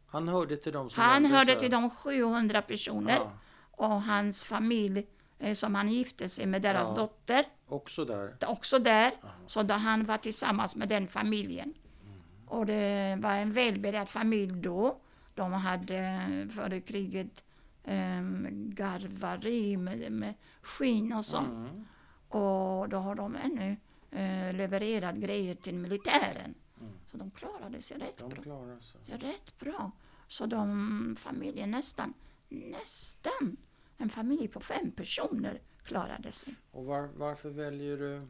Han 0.08 0.28
hörde 0.28 0.58
till 0.58 0.74
de 0.74 0.90
som 0.90 1.04
Han 1.04 1.26
hörde 1.26 1.52
sig. 1.52 1.60
till 1.60 1.72
de 1.72 1.90
700 1.90 2.62
personer 2.62 3.16
Ja. 3.16 3.32
Och 3.78 4.02
hans 4.02 4.44
familj 4.44 5.08
eh, 5.40 5.54
som 5.54 5.76
han 5.76 5.88
gifte 5.90 6.30
sig 6.30 6.46
med, 6.46 6.62
deras 6.62 6.88
Ja. 6.88 6.96
dotter, 6.96 7.46
Också 7.68 8.06
där. 8.06 8.36
också 8.48 8.80
där. 8.80 9.12
Så 9.48 9.64
då 9.64 9.74
han 9.74 10.06
var 10.06 10.18
tillsammans 10.18 10.76
med 10.76 10.90
den 10.90 11.08
familjen. 11.08 11.74
Mm. 12.06 12.22
Och 12.48 12.66
det 12.66 13.18
var 13.22 13.32
en 13.36 13.52
välbärgad 13.52 14.10
familj 14.10 14.54
då. 14.62 15.00
De 15.36 15.54
hade 15.54 15.98
eh, 15.98 16.48
före 16.50 16.82
kriget 16.82 17.44
um, 17.84 18.48
garvari 18.76 19.78
med, 19.78 20.12
med 20.12 20.34
skinn 20.62 21.14
och 21.14 21.26
sånt. 21.26 21.48
Mm. 21.70 21.86
Och 22.30 22.90
då 22.90 22.98
har 22.98 23.16
de 23.16 23.36
ännu 23.36 23.78
eh, 24.12 24.56
levererat 24.56 25.16
grejer 25.16 25.56
till 25.56 25.76
militären. 25.76 26.56
Mm. 26.82 26.94
Så 27.12 27.18
de 27.18 27.32
klarade 27.32 27.82
sig 27.82 27.98
rätt 27.98 28.18
De 28.18 28.30
bra. 28.30 28.80
sig. 28.82 29.02
Rätt 29.06 29.60
bra. 29.60 29.92
Så 30.28 30.46
de 30.46 31.16
familjen 31.20 31.72
nästan, 31.72 32.14
nästan, 32.50 33.58
en 33.98 34.10
familj 34.10 34.48
på 34.48 34.60
fem 34.60 34.92
personer 34.92 35.62
klarade 35.84 36.32
sig. 36.32 36.56
Och 36.72 36.86
var, 36.86 37.10
varför 37.16 37.50
väljer 37.50 37.98
du 37.98 38.28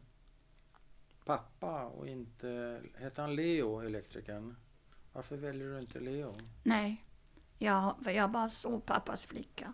pappa 1.25 1.83
och 1.85 2.07
inte... 2.07 2.81
Hette 2.95 3.21
han 3.21 3.35
Leo, 3.35 3.79
elektrikern? 3.79 4.55
Varför 5.13 5.37
väljer 5.37 5.67
du 5.67 5.79
inte 5.79 5.99
Leo? 5.99 6.33
Nej, 6.63 7.05
jag, 7.57 7.95
jag 8.05 8.31
var 8.31 8.47
så 8.47 8.79
pappas 8.79 9.25
flicka. 9.25 9.73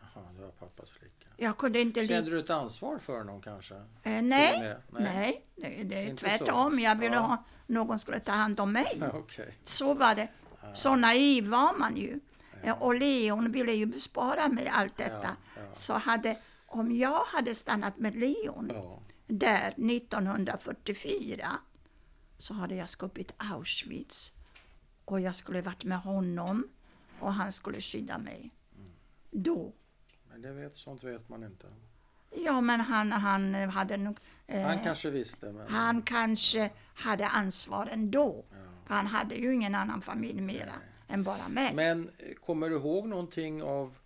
Jaha, 0.00 0.24
du 0.36 0.42
var 0.42 0.50
pappas 0.50 0.90
flicka. 0.90 1.26
Jag 1.36 1.56
kunde 1.56 1.80
inte. 1.80 2.06
Kände 2.06 2.30
du 2.30 2.38
ett 2.38 2.50
ansvar 2.50 2.98
för 2.98 3.18
honom 3.18 3.42
kanske? 3.42 3.74
Eh, 3.74 3.82
nej, 4.02 4.22
med? 4.60 4.82
nej, 4.88 5.44
det, 5.56 5.82
det 5.84 5.96
är 6.04 6.10
Inte 6.10 6.24
tvärtom. 6.28 6.72
så? 6.72 6.78
Jag 6.84 6.96
ville 6.96 7.14
Ja. 7.14 7.20
ha 7.20 7.44
någon 7.66 7.98
skulle 7.98 8.18
ta 8.20 8.32
hand 8.32 8.60
om 8.60 8.72
mig. 8.72 9.02
Okej. 9.14 9.54
Så 9.62 9.94
var 9.94 10.14
det. 10.14 10.28
Så 10.74 10.96
naiv 10.96 11.46
var 11.48 11.78
man 11.78 11.96
ju. 11.96 12.20
Och 12.80 12.94
Leon 12.94 13.52
ville 13.52 13.72
ju 13.72 13.86
bespara 13.86 14.48
mig 14.48 14.68
allt 14.68 14.96
detta. 14.96 15.36
Så 15.72 15.92
hade, 15.94 16.38
om 16.66 16.92
jag 16.92 17.24
hade 17.24 17.54
stannat 17.54 17.98
med 17.98 18.16
Leon 18.16 18.72
där 19.26 19.68
1944 19.68 21.48
så 22.38 22.54
hade 22.54 22.74
jag 22.74 22.88
skuppit 22.88 23.34
Auschwitz. 23.36 24.32
Och 25.04 25.20
jag 25.20 25.36
skulle 25.36 25.62
varit 25.62 25.84
med 25.84 25.98
honom 26.00 26.68
och 27.20 27.32
han 27.32 27.52
skulle 27.52 27.80
skydda 27.80 28.18
mig. 28.18 28.50
Då. 29.30 29.72
Men 30.30 30.42
det 30.42 30.52
vet, 30.52 30.76
sånt 30.76 31.04
vet 31.04 31.28
man 31.28 31.44
inte. 31.44 31.66
Ja, 32.44 32.60
men 32.60 32.80
han, 32.80 33.12
han 33.12 33.54
hade 33.54 33.96
nog... 33.96 34.18
eh, 34.46 34.62
Han 34.62 34.78
kanske 34.84 35.10
visste, 35.10 35.52
men... 35.52 35.68
Han 35.68 36.02
kanske 36.02 36.70
hade 36.94 37.28
ansvar 37.28 37.88
ändå. 37.92 38.44
Ja. 38.50 38.56
För 38.86 38.94
han 38.94 39.06
hade 39.06 39.34
ju 39.34 39.54
ingen 39.54 39.74
annan 39.74 40.02
familj 40.02 40.40
mera 40.40 40.72
än 41.08 41.22
bara 41.22 41.48
mig. 41.48 41.74
Men 41.74 42.08
eh, 42.18 42.34
kommer 42.34 42.70
du 42.70 42.76
ihåg 42.76 43.08
någonting 43.08 43.62
av 43.62 43.98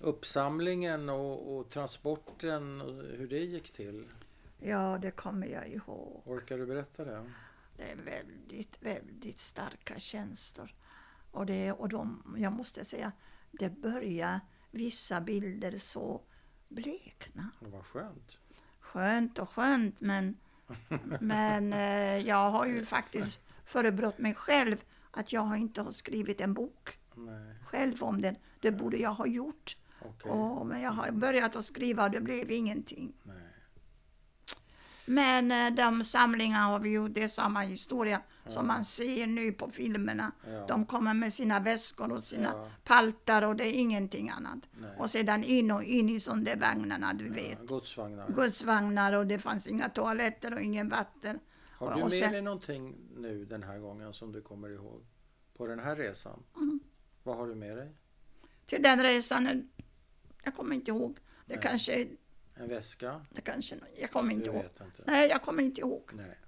uppsamlingen 0.00 1.08
och, 1.08 1.56
och 1.56 1.70
transporten 1.70 2.80
och 2.80 2.94
hur 2.94 3.28
det 3.28 3.38
gick 3.38 3.72
till? 3.72 4.08
Ja, 4.58 4.98
det 5.02 5.10
kommer 5.10 5.46
jag 5.46 5.68
ihåg. 5.68 6.22
Orkar 6.24 6.58
du 6.58 6.66
berätta 6.66 7.04
det? 7.04 7.30
Det 7.76 7.82
är 7.82 7.96
väldigt, 7.96 8.76
väldigt 8.80 9.38
starka 9.38 9.98
känslor. 9.98 10.74
Och, 11.30 11.46
det, 11.46 11.72
och 11.72 11.88
de, 11.88 12.36
jag 12.38 12.52
måste 12.52 12.84
säga, 12.84 13.12
det 13.50 13.70
börjar 13.70 14.40
vissa 14.70 15.20
bilder 15.20 15.78
så 15.78 16.20
blekna. 16.68 17.50
Det 17.60 17.68
var 17.68 17.82
skönt. 17.82 18.38
Skönt 18.80 19.38
och 19.38 19.50
skönt, 19.50 20.00
men, 20.00 20.36
men 21.20 21.72
eh, 21.72 22.18
jag 22.18 22.50
har 22.50 22.66
ju 22.66 22.84
faktiskt 22.84 23.40
förebrott 23.64 24.18
mig 24.18 24.34
själv 24.34 24.84
att 25.14 25.32
jag 25.32 25.56
inte 25.58 25.82
har 25.82 25.90
skrivit 25.90 26.40
en 26.40 26.54
bok 26.54 26.98
Nej, 27.14 27.54
själv 27.64 28.02
om 28.02 28.20
den. 28.22 28.36
Det 28.60 28.72
borde 28.72 28.96
jag 28.96 29.14
ha 29.14 29.26
gjort. 29.26 29.76
okej. 30.00 30.30
Och, 30.30 30.66
men 30.66 30.80
jag 30.80 30.90
har 30.90 31.10
börjat 31.12 31.56
att 31.56 31.64
skriva 31.64 32.04
och 32.04 32.10
det 32.10 32.20
blev 32.20 32.50
ingenting. 32.50 33.12
Nej. 33.22 33.36
Men 35.06 35.52
eh, 35.52 35.70
de 35.74 36.04
samlingar 36.04 36.62
har 36.62 36.78
vi 36.78 36.90
gjort, 36.92 37.14
det 37.14 37.22
är 37.22 37.28
samma 37.28 37.60
historia 37.60 38.20
som 38.46 38.66
man 38.66 38.84
ser 38.84 39.26
nu 39.26 39.52
på 39.52 39.70
filmerna. 39.70 40.32
Ja. 40.46 40.66
De 40.68 40.86
kommer 40.86 41.14
med 41.14 41.32
sina 41.32 41.60
väskor 41.60 42.12
och 42.12 42.20
sina 42.24 42.48
Ja. 42.52 42.70
paltar 42.84 43.42
och 43.42 43.56
det 43.56 43.64
är 43.66 43.80
ingenting 43.80 44.30
annat. 44.30 44.58
Nej. 44.72 44.90
Och 44.98 45.10
sedan 45.10 45.44
in 45.44 45.70
och 45.70 45.82
in 45.82 46.08
i 46.08 46.20
sån 46.20 46.44
där 46.44 46.56
vagnarna, 46.56 47.12
du 47.14 47.28
vet. 47.28 47.58
Ja, 47.60 47.66
godsvagnar. 47.66 48.28
Godsvagnar 48.28 49.12
och 49.12 49.26
det 49.26 49.38
fanns 49.38 49.66
inga 49.66 49.88
toaletter 49.88 50.54
och 50.54 50.60
ingen 50.60 50.88
vatten. 50.88 51.38
Har 51.88 51.94
du 51.96 52.02
med 52.02 52.12
sen- 52.12 52.32
dig 52.32 52.42
någonting 52.42 52.96
nu 53.16 53.44
den 53.44 53.62
här 53.62 53.78
gången 53.78 54.12
som 54.14 54.32
du 54.32 54.42
kommer 54.42 54.68
ihåg? 54.68 55.02
På 55.56 55.66
den 55.66 55.78
här 55.78 55.96
resan? 55.96 56.42
Mm. 56.56 56.80
Vad 57.22 57.36
har 57.36 57.46
du 57.46 57.54
med 57.54 57.76
dig? 57.76 57.92
Till 58.66 58.82
den 58.82 59.02
resan, 59.02 59.68
jag 60.44 60.54
kommer 60.56 60.74
inte 60.74 60.90
ihåg. 60.90 61.16
Det 61.46 61.54
Nej. 61.54 61.62
kanske, 61.62 62.06
En 62.54 62.68
väska? 62.68 63.26
det 63.30 63.40
kanske, 63.40 63.76
jag 64.00 64.10
kommer 64.10 64.32
inte 64.32 64.50
Du 64.50 64.56
ihåg. 64.56 64.64
inte? 64.64 64.84
Nej, 65.06 65.28
jag 65.28 65.42
kommer 65.42 65.62
inte 65.62 65.80
ihåg. 65.80 66.10
Nej. 66.12 66.38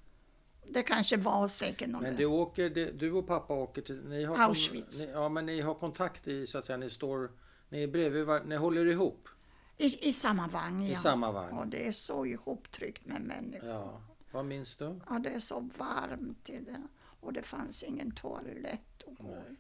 Det 0.68 0.82
kanske 0.82 1.16
var 1.16 1.48
säkert 1.48 1.88
någon 1.88 2.02
Men 2.02 2.16
du, 2.16 2.24
åker, 2.26 2.70
du 2.98 3.12
och 3.12 3.26
pappa 3.26 3.54
åker 3.54 3.82
till... 3.82 4.08
Ni 4.08 4.24
har 4.24 4.36
kon- 4.36 4.44
Auschwitz. 4.44 5.00
Ni, 5.02 5.10
ja, 5.12 5.28
men 5.28 5.46
ni 5.46 5.60
har 5.60 5.74
kontakt 5.74 6.28
i, 6.28 6.46
så 6.46 6.58
att 6.58 6.64
säga, 6.64 6.76
ni 6.76 6.90
står... 6.90 7.30
Ni 7.68 7.82
är 7.82 7.88
bredvid 7.88 8.26
Ni 8.46 8.56
håller 8.56 8.86
ihop 8.86 9.28
I, 9.76 10.08
I 10.08 10.12
samma 10.12 10.48
vagn, 10.48 10.82
i 10.82 10.92
ja. 10.92 10.98
samma 10.98 11.32
vagn? 11.32 11.58
Och 11.58 11.66
det 11.66 11.88
är 11.88 11.92
så 11.92 12.26
ihoptryckt 12.26 13.06
med 13.06 13.20
människor. 13.20 13.68
Ja. 13.68 14.00
Vad 14.36 14.44
minns 14.44 14.76
du? 14.76 15.00
Ja, 15.08 15.18
det 15.18 15.30
är 15.30 15.40
så 15.40 15.60
varmt 15.60 16.50
i 16.50 16.60
den. 16.60 16.88
Och 16.98 17.32
det 17.32 17.42
fanns 17.42 17.82
ingen 17.82 18.10
toalett 18.10 19.04
att 19.06 19.18
gå 19.18 19.36
i. 19.36 19.56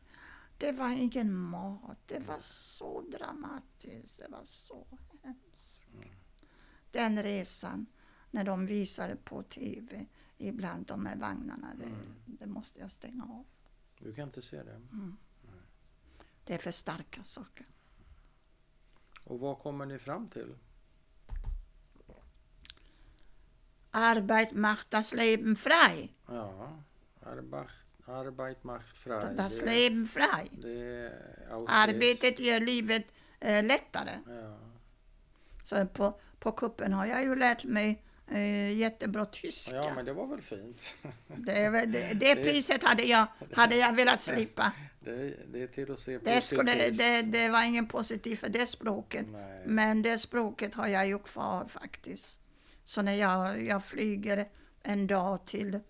Det 0.58 0.72
var 0.72 0.90
ingen 0.90 1.34
mat. 1.34 1.98
Det 2.06 2.20
var 2.20 2.38
så 2.40 3.00
dramatiskt. 3.00 4.18
Det 4.18 4.28
var 4.28 4.44
så 4.44 4.86
hemskt. 5.22 5.86
Den 6.90 7.22
resan, 7.22 7.86
när 8.30 8.44
de 8.44 8.66
visade 8.66 9.16
på 9.16 9.42
tv 9.42 10.06
ibland, 10.38 10.86
de 10.86 11.06
här 11.06 11.16
vagnarna, 11.16 11.74
det, 11.78 11.90
det 12.26 12.46
måste 12.46 12.80
jag 12.80 12.90
stänga 12.90 13.22
av. 13.24 13.44
Du 13.98 14.14
kan 14.14 14.28
inte 14.28 14.42
se 14.42 14.62
det. 14.62 14.80
Det 16.44 16.54
är 16.54 16.58
för 16.58 16.70
starka 16.70 17.24
saker. 17.24 17.66
Och 19.24 19.40
vad 19.40 19.58
kommer 19.58 19.86
ni 19.86 19.98
fram 19.98 20.28
till? 20.28 20.54
Arbeit 23.96 24.52
macht 24.52 24.86
das 24.92 25.12
Leben 25.12 25.56
frei. 25.56 26.08
Ja, 26.28 26.72
Arbeit, 27.26 27.68
Arbeit 28.06 28.64
macht 28.64 28.98
frei. 28.98 29.34
Das 29.36 29.58
Det- 29.58 29.66
Leben 29.66 30.04
frei. 30.06 30.48
Det. 30.52 31.12
Arbetet 31.68 32.40
gör 32.40 32.60
livet 32.60 33.04
eh, 33.40 33.64
lättare. 33.64 34.10
Ja. 34.26 34.58
Så 35.62 35.86
på, 35.86 36.20
på 36.38 36.52
kuppen 36.52 36.92
har 36.92 37.06
jag 37.06 37.22
ju 37.22 37.34
lärt 37.36 37.64
mig 37.64 38.02
eh, 38.30 38.76
jättebra 38.76 39.24
tyska. 39.24 39.74
ja, 39.76 39.92
men 39.94 40.04
det 40.04 40.12
var 40.12 40.26
väl 40.26 40.42
fint. 40.42 40.94
det, 41.26 41.86
det, 41.86 42.14
det 42.14 42.36
priset 42.36 42.82
hade 42.84 43.02
jag, 43.02 43.26
hade 43.52 43.76
jag 43.76 43.92
velat 43.96 44.20
slippa. 44.20 44.72
Det, 45.00 45.34
det 45.52 45.62
är 45.62 45.66
till 45.66 45.92
att 45.92 45.98
se 46.00 46.18
Det, 46.18 46.40
skulle, 46.40 46.72
positivt. 46.72 46.98
det, 46.98 47.22
det 47.22 47.48
var 47.48 47.62
ingen 47.64 47.86
positiv 47.88 48.36
för 48.36 48.48
det 48.48 48.66
språket. 48.66 49.26
Nej. 49.32 49.62
Men 49.66 50.02
det 50.02 50.18
språket 50.18 50.74
har 50.74 50.88
jag 50.88 51.06
ju 51.06 51.18
kvar 51.18 51.66
faktiskt. 51.68 52.40
Så 52.86 53.02
när 53.02 53.14
jag, 53.14 53.64
jag 53.64 53.84
flyger 53.84 54.44
en 54.82 55.06
dag 55.06 55.46
till, 55.46 55.80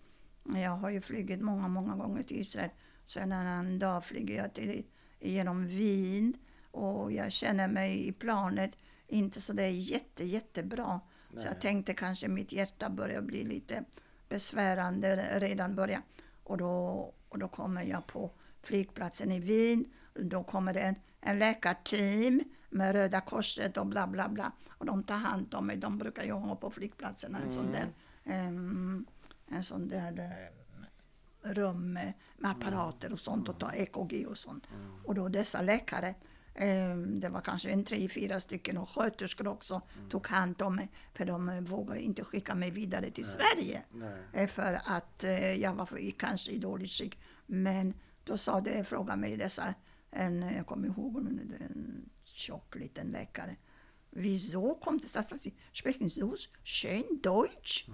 jag 0.43 0.71
har 0.71 0.89
ju 0.89 1.01
flugit 1.01 1.41
många, 1.41 1.67
många 1.67 1.95
gånger 1.95 2.23
till 2.23 2.39
Israel. 2.39 2.69
Så 3.05 3.19
en 3.19 3.31
annan 3.31 3.79
dag 3.79 4.05
flyger 4.05 4.37
jag 4.37 4.53
till, 4.53 4.85
genom 5.19 5.67
Wien 5.67 6.33
och 6.71 7.11
jag 7.11 7.31
känner 7.31 7.67
mig 7.67 8.07
i 8.07 8.11
planet 8.11 8.71
inte 9.07 9.41
så 9.41 9.53
det 9.53 9.63
är 9.63 9.71
jätte, 9.71 10.25
jättebra. 10.25 11.01
Så 11.29 11.35
Nej. 11.35 11.45
jag 11.45 11.61
tänkte 11.61 11.93
kanske 11.93 12.27
mitt 12.27 12.51
hjärta 12.51 12.89
börjar 12.89 13.21
bli 13.21 13.43
lite 13.43 13.83
besvärande 14.29 15.15
redan 15.39 15.75
börja. 15.75 16.01
Och 16.43 16.57
då, 16.57 17.13
och 17.29 17.39
då 17.39 17.47
kommer 17.47 17.83
jag 17.83 18.07
på 18.07 18.31
flygplatsen 18.63 19.31
i 19.31 19.39
Wien. 19.39 19.85
Då 20.13 20.43
kommer 20.43 20.73
det 20.73 20.81
en, 20.81 20.95
en 21.21 21.39
läkarteam 21.39 22.41
med 22.69 22.95
Röda 22.95 23.21
Korset 23.21 23.77
och 23.77 23.87
bla 23.87 24.07
bla 24.07 24.29
bla. 24.29 24.51
Och 24.67 24.85
de 24.85 25.03
tar 25.03 25.15
hand 25.15 25.53
om 25.53 25.67
mig. 25.67 25.77
De 25.77 25.97
brukar 25.97 26.23
ju 26.23 26.31
ha 26.31 26.55
på 26.55 26.71
flygplatserna 26.71 27.39
en 27.39 27.51
sån 27.51 27.71
där 27.71 27.93
em, 28.23 29.05
en 29.47 29.63
sån 29.63 29.87
där 29.87 30.31
rum 31.41 31.93
med, 31.93 32.13
apparater 32.43 33.13
och 33.13 33.19
sånt 33.19 33.49
och 33.49 33.59
ta 33.59 33.71
EKG 33.71 34.27
och 34.29 34.37
sånt. 34.37 34.67
Och 35.05 35.15
då 35.15 35.27
dessa 35.27 35.61
läkare, 35.61 36.15
em, 36.53 37.19
det 37.19 37.29
var 37.29 37.41
kanske 37.41 37.69
en 37.69 37.83
tre, 37.83 38.09
fyra 38.09 38.39
stycken 38.39 38.77
och 38.77 38.89
sköterskor 38.89 39.47
också, 39.47 39.81
tog 40.09 40.27
hand 40.27 40.61
om 40.61 40.75
mig 40.75 40.89
för 41.13 41.25
de 41.25 41.49
eh, 41.49 41.61
vågade 41.61 42.01
inte 42.01 42.23
skicka 42.23 42.55
mig 42.55 42.71
vidare 42.71 43.11
till 43.11 43.25
Sverige. 43.25 43.83
Nej. 43.91 44.23
Eh, 44.33 44.47
för 44.47 44.81
att 44.83 45.23
eh, 45.23 45.53
jag 45.53 45.73
var 45.73 45.85
för, 45.85 46.11
kanske 46.19 46.51
i 46.51 46.57
dåligt 46.57 46.91
skick. 46.91 47.19
Men 47.45 47.93
då 48.23 48.37
sa 48.37 48.61
det, 48.61 48.83
frågade 48.83 49.19
mig 49.19 49.37
dessa, 49.37 49.73
en, 50.11 50.41
jag 50.41 50.67
kommer 50.67 50.87
ihåg 50.87 51.17
en 51.17 52.09
tjock 52.37 52.75
liten 52.75 53.11
läkare. 53.11 53.57
Wieso 54.09 54.75
kommt 54.75 55.03
es 55.03 55.13
das, 55.13 55.29
dass 55.29 55.43
Sie 55.43 55.53
sprechen 55.71 56.09
so 56.09 56.35
schön 56.63 57.21
Deutsch? 57.21 57.85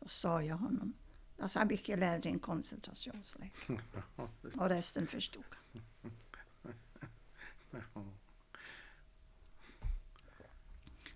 Då 0.00 0.08
sa 0.08 0.42
jag 0.42 0.56
honom, 0.56 0.94
das 1.36 1.56
habe 1.56 1.74
ich 1.74 1.82
gelernt 1.82 2.26
in 2.26 2.38
koncentrationsläger. 2.38 3.52
Och 4.58 4.68
resten 4.68 5.06
förstod 5.06 5.44
han. 5.50 5.82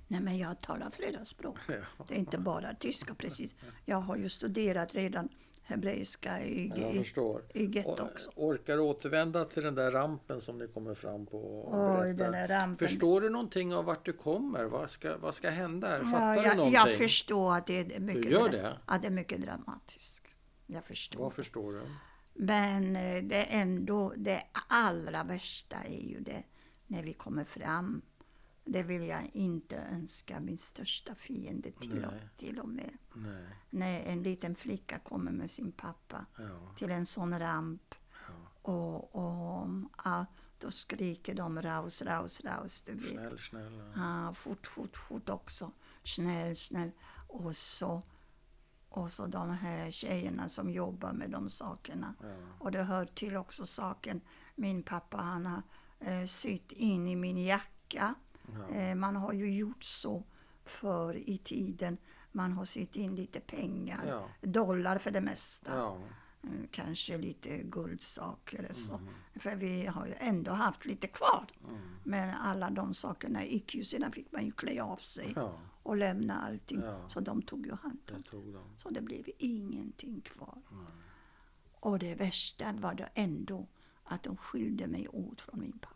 Nej 0.09 0.21
men 0.21 0.39
jag 0.39 0.61
talar 0.61 0.91
flera 0.91 1.25
språk. 1.25 1.59
Det 2.09 2.15
är 2.15 2.19
inte 2.19 2.39
bara 2.39 2.75
tyska 2.75 3.15
precis. 3.15 3.55
Jag 3.85 4.01
har 4.01 4.17
ju 4.17 4.29
studerat 4.29 4.95
redan 4.95 5.29
hebreiska 5.69 6.41
i, 6.41 6.73
Jag 6.77 6.95
i, 6.95 7.61
i 7.61 7.65
getto 7.67 7.91
Och, 7.91 8.01
också. 8.01 8.31
orkar 8.37 8.79
återvända 8.79 9.45
till 9.45 9.63
den 9.63 9.75
där 9.75 9.91
rampen 9.93 10.41
som 10.41 10.59
ni 10.59 10.69
kommer 10.69 10.95
fram 10.95 11.27
på 11.27 11.69
Oj, 12.03 12.15
den 12.15 12.33
där 12.33 12.49
rampen. 12.49 12.89
Förstår 12.89 13.21
du 13.21 13.31
någonting 13.31 13.75
av 13.75 13.85
vart 13.85 14.05
du 14.05 14.13
kommer? 14.13 14.65
Vad 14.65 14.91
ska, 14.91 15.17
vad 15.17 15.35
ska 15.35 15.51
hända 15.51 15.89
här? 15.89 15.99
Ja, 15.99 16.05
Fattar 16.05 16.35
du 16.37 16.43
jag, 16.43 16.57
någonting? 16.57 16.75
jag 16.75 16.97
förstår 16.97 17.55
att 17.55 17.67
det 17.67 17.97
är 17.97 18.01
mycket, 18.01 18.31
gör 18.31 18.49
det? 18.49 18.79
Att 18.87 19.03
det 19.03 19.09
är 19.09 19.13
mycket 19.13 19.43
dramatiskt. 19.43 20.23
Jag 20.67 20.85
förstår. 20.85 21.21
Vad 21.21 21.33
förstår 21.33 21.73
du? 21.73 21.83
Men 22.35 22.97
eh, 22.97 23.23
det 23.23 23.37
är 23.37 23.61
ändå 23.63 24.13
det 24.17 24.43
allra 24.69 25.25
värsta 25.25 25.77
är 25.77 26.09
ju 26.09 26.21
det 26.21 26.43
när 26.87 27.03
vi 27.03 27.13
kommer 27.13 27.45
fram. 27.45 28.03
Det 28.71 28.83
vill 28.83 29.07
jag 29.09 29.31
inte 29.33 29.77
önska 29.77 30.41
min 30.41 30.59
största 30.59 31.15
fiende 31.15 31.71
till, 31.71 32.05
och, 32.05 32.13
Nej. 32.13 32.29
till 32.37 32.59
och 32.61 32.69
med. 32.69 32.91
Nej. 33.15 33.47
När 33.71 34.01
en 34.01 34.23
liten 34.23 34.55
flicka 34.55 34.99
kommer 34.99 35.33
med 35.33 35.51
sin 35.51 35.73
pappa 35.73 36.27
Ja. 36.39 36.75
till 36.79 36.91
en 36.91 37.07
sån 37.07 37.39
ramp 37.39 37.95
ja. 38.29 38.71
och, 38.73 39.15
och 39.15 39.69
ja, 40.05 40.27
då 40.59 40.71
skriker 40.71 41.35
de 41.35 41.63
raus, 41.63 42.03
raus, 42.03 42.41
raus. 42.45 42.83
Du 42.83 42.95
vet. 42.95 43.11
Snäll, 43.13 43.39
snäll. 43.39 43.93
ja. 43.97 44.35
Fort, 44.35 44.67
fort, 44.67 44.97
fort 44.97 45.29
också. 45.29 45.73
Snäll, 46.05 46.57
snäll. 46.57 46.91
Och 47.29 47.57
så, 47.57 48.03
och 48.89 49.13
så 49.13 49.27
de 49.27 49.51
här 49.51 49.91
tjejerna 49.91 50.49
som 50.49 50.71
jobbar 50.71 51.13
med 51.13 51.31
de 51.31 51.49
sakerna. 51.51 52.15
Och 52.59 52.73
det 52.73 52.83
hör 52.83 53.07
till 53.07 53.37
också 53.37 53.67
saken, 53.67 54.21
min 54.55 54.83
pappa 54.83 55.17
han 55.17 55.47
har 55.47 55.63
eh, 56.01 56.25
sytt 56.25 56.73
in 56.73 57.09
i 57.09 57.17
min 57.17 57.39
jacka. 57.39 58.15
Ja. 58.55 58.75
Eh, 58.75 58.95
man 58.95 59.17
har 59.17 59.33
ju 59.33 59.51
gjort 59.57 59.83
så 59.85 60.23
förr 60.65 61.15
i 61.15 61.39
tiden. 61.39 61.99
Man 62.33 62.53
har 62.53 62.65
sytt 62.65 62.97
in 62.97 63.15
lite 63.17 63.41
pengar, 63.41 64.05
Ja. 64.07 64.29
dollar 64.49 64.99
för 64.99 65.11
det 65.11 65.21
mesta. 65.21 65.77
Ja. 65.77 65.99
Eh, 66.43 66.49
Kanske 66.71 67.19
lite 67.19 67.63
guldsaker 67.63 68.59
eller 68.59 68.75
så. 68.75 68.95
Mm. 68.95 69.15
För 69.35 69.57
vi 69.57 69.87
har 69.87 70.07
ju 70.07 70.15
ändå 70.19 70.51
haft 70.51 70.85
lite 70.87 71.07
kvar. 71.09 71.47
Men 72.05 72.31
alla 72.31 72.71
de 72.71 72.95
sakerna 72.95 73.45
gick 73.45 73.75
ju, 73.75 73.85
sedan 73.85 74.13
fick 74.13 74.33
man 74.33 74.45
ju 74.45 74.53
klä 74.53 74.83
av 74.83 74.97
sig 74.97 75.35
och 75.83 75.97
lämna 75.97 76.35
allting. 76.43 76.83
Så 77.09 77.21
de 77.21 77.43
tog 77.43 77.67
ju 77.67 77.73
hand 77.73 77.85
om 77.85 77.99
det 78.07 78.15
det. 78.23 78.31
tog 78.31 78.53
de. 78.53 78.63
Så 78.77 78.91
det 78.91 79.01
blev 79.03 79.25
ingenting 79.39 80.21
kvar. 80.21 80.59
Och 81.81 81.99
det 81.99 82.15
värsta 82.15 82.73
var 82.73 82.95
det 82.95 83.09
ändå 83.15 83.67
att 84.05 84.23
de 84.23 84.37
skilde 84.37 84.87
mig 84.87 85.09
åt 85.09 85.41
från 85.41 85.61
min 85.61 85.79
pappa. 85.79 85.95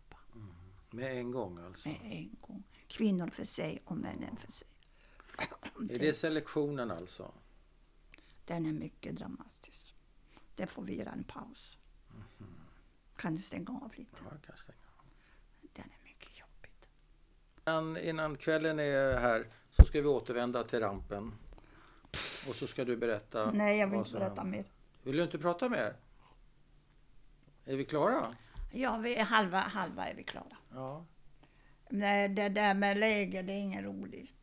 Med 0.92 1.18
en 1.18 1.30
gång 1.30 1.58
alltså. 1.58 1.88
Med 1.88 2.00
en 2.02 2.36
gång. 2.40 2.64
Kvinnor 2.86 3.30
för 3.30 3.44
sig 3.44 3.82
och 3.84 3.96
männen 3.96 4.36
för 4.36 4.52
sig. 4.52 4.68
Är 5.90 5.98
det 5.98 6.14
selektionen 6.14 6.90
alltså? 6.90 7.34
Den 8.44 8.66
är 8.66 8.72
mycket 8.72 9.16
dramatisk. 9.16 9.94
Det 10.54 10.66
får 10.66 10.82
vi 10.82 10.98
göra 10.98 11.10
en 11.10 11.24
paus. 11.24 11.78
Kan 13.16 13.34
du 13.34 13.42
stänga 13.42 13.70
av 13.70 13.92
lite? 13.96 14.16
Ja, 14.24 14.30
jag 14.32 14.42
kan 14.42 14.56
stänga. 14.56 14.78
Den 15.60 15.84
är 15.84 16.04
mycket 16.04 16.40
jobbigt. 16.40 16.88
Innan, 17.66 17.96
innan 17.96 18.36
kvällen 18.36 18.78
är 18.78 19.18
här 19.18 19.46
så 19.70 19.84
ska 19.84 20.00
vi 20.00 20.08
återvända 20.08 20.64
till 20.64 20.80
rampen. 20.80 21.32
Och 22.48 22.54
så 22.54 22.66
ska 22.66 22.84
du 22.84 22.96
berätta. 22.96 23.50
Nej, 23.50 23.78
jag 23.78 23.86
vill 23.86 23.98
inte 23.98 24.12
berätta 24.12 24.44
mer. 24.44 24.64
Vill 25.02 25.16
du 25.16 25.22
inte 25.22 25.38
prata 25.38 25.68
mer? 25.68 25.96
Är 27.64 27.76
vi 27.76 27.84
klara? 27.84 28.36
Ja, 28.72 28.96
vi 28.96 29.14
är 29.14 29.24
halva, 29.24 29.58
halva 29.58 30.06
är 30.08 30.14
vi 30.14 30.22
klara. 30.22 30.56
Ja. 30.74 31.06
Nej, 31.90 32.28
det 32.28 32.48
där 32.48 32.74
med 32.74 32.96
läger, 32.98 33.42
det 33.42 33.52
är 33.52 33.58
inget 33.58 33.84
roligt. 33.84 34.36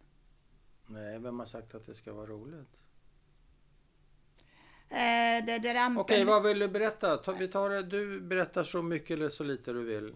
Nej, 0.88 1.20
vem 1.20 1.40
har 1.40 1.46
sagt 1.46 1.76
att 1.76 1.86
det 1.86 1.96
ska 1.96 2.14
vara 2.14 2.26
roligt? 2.26 2.84
Eh, 4.90 5.46
det 5.46 5.60
där 5.60 5.74
rampen... 5.74 6.02
Okej, 6.02 6.24
vad 6.26 6.44
vill 6.44 6.60
du 6.60 6.68
berätta? 6.68 7.18
Ta, 7.18 7.32
vi 7.32 7.48
tar 7.48 7.70
det. 7.70 7.84
Du 7.84 8.22
berättar 8.22 8.64
så 8.64 8.82
mycket 8.82 9.10
eller 9.12 9.30
så 9.30 9.44
lite 9.44 9.74
du 9.74 9.84
vill. 9.84 10.16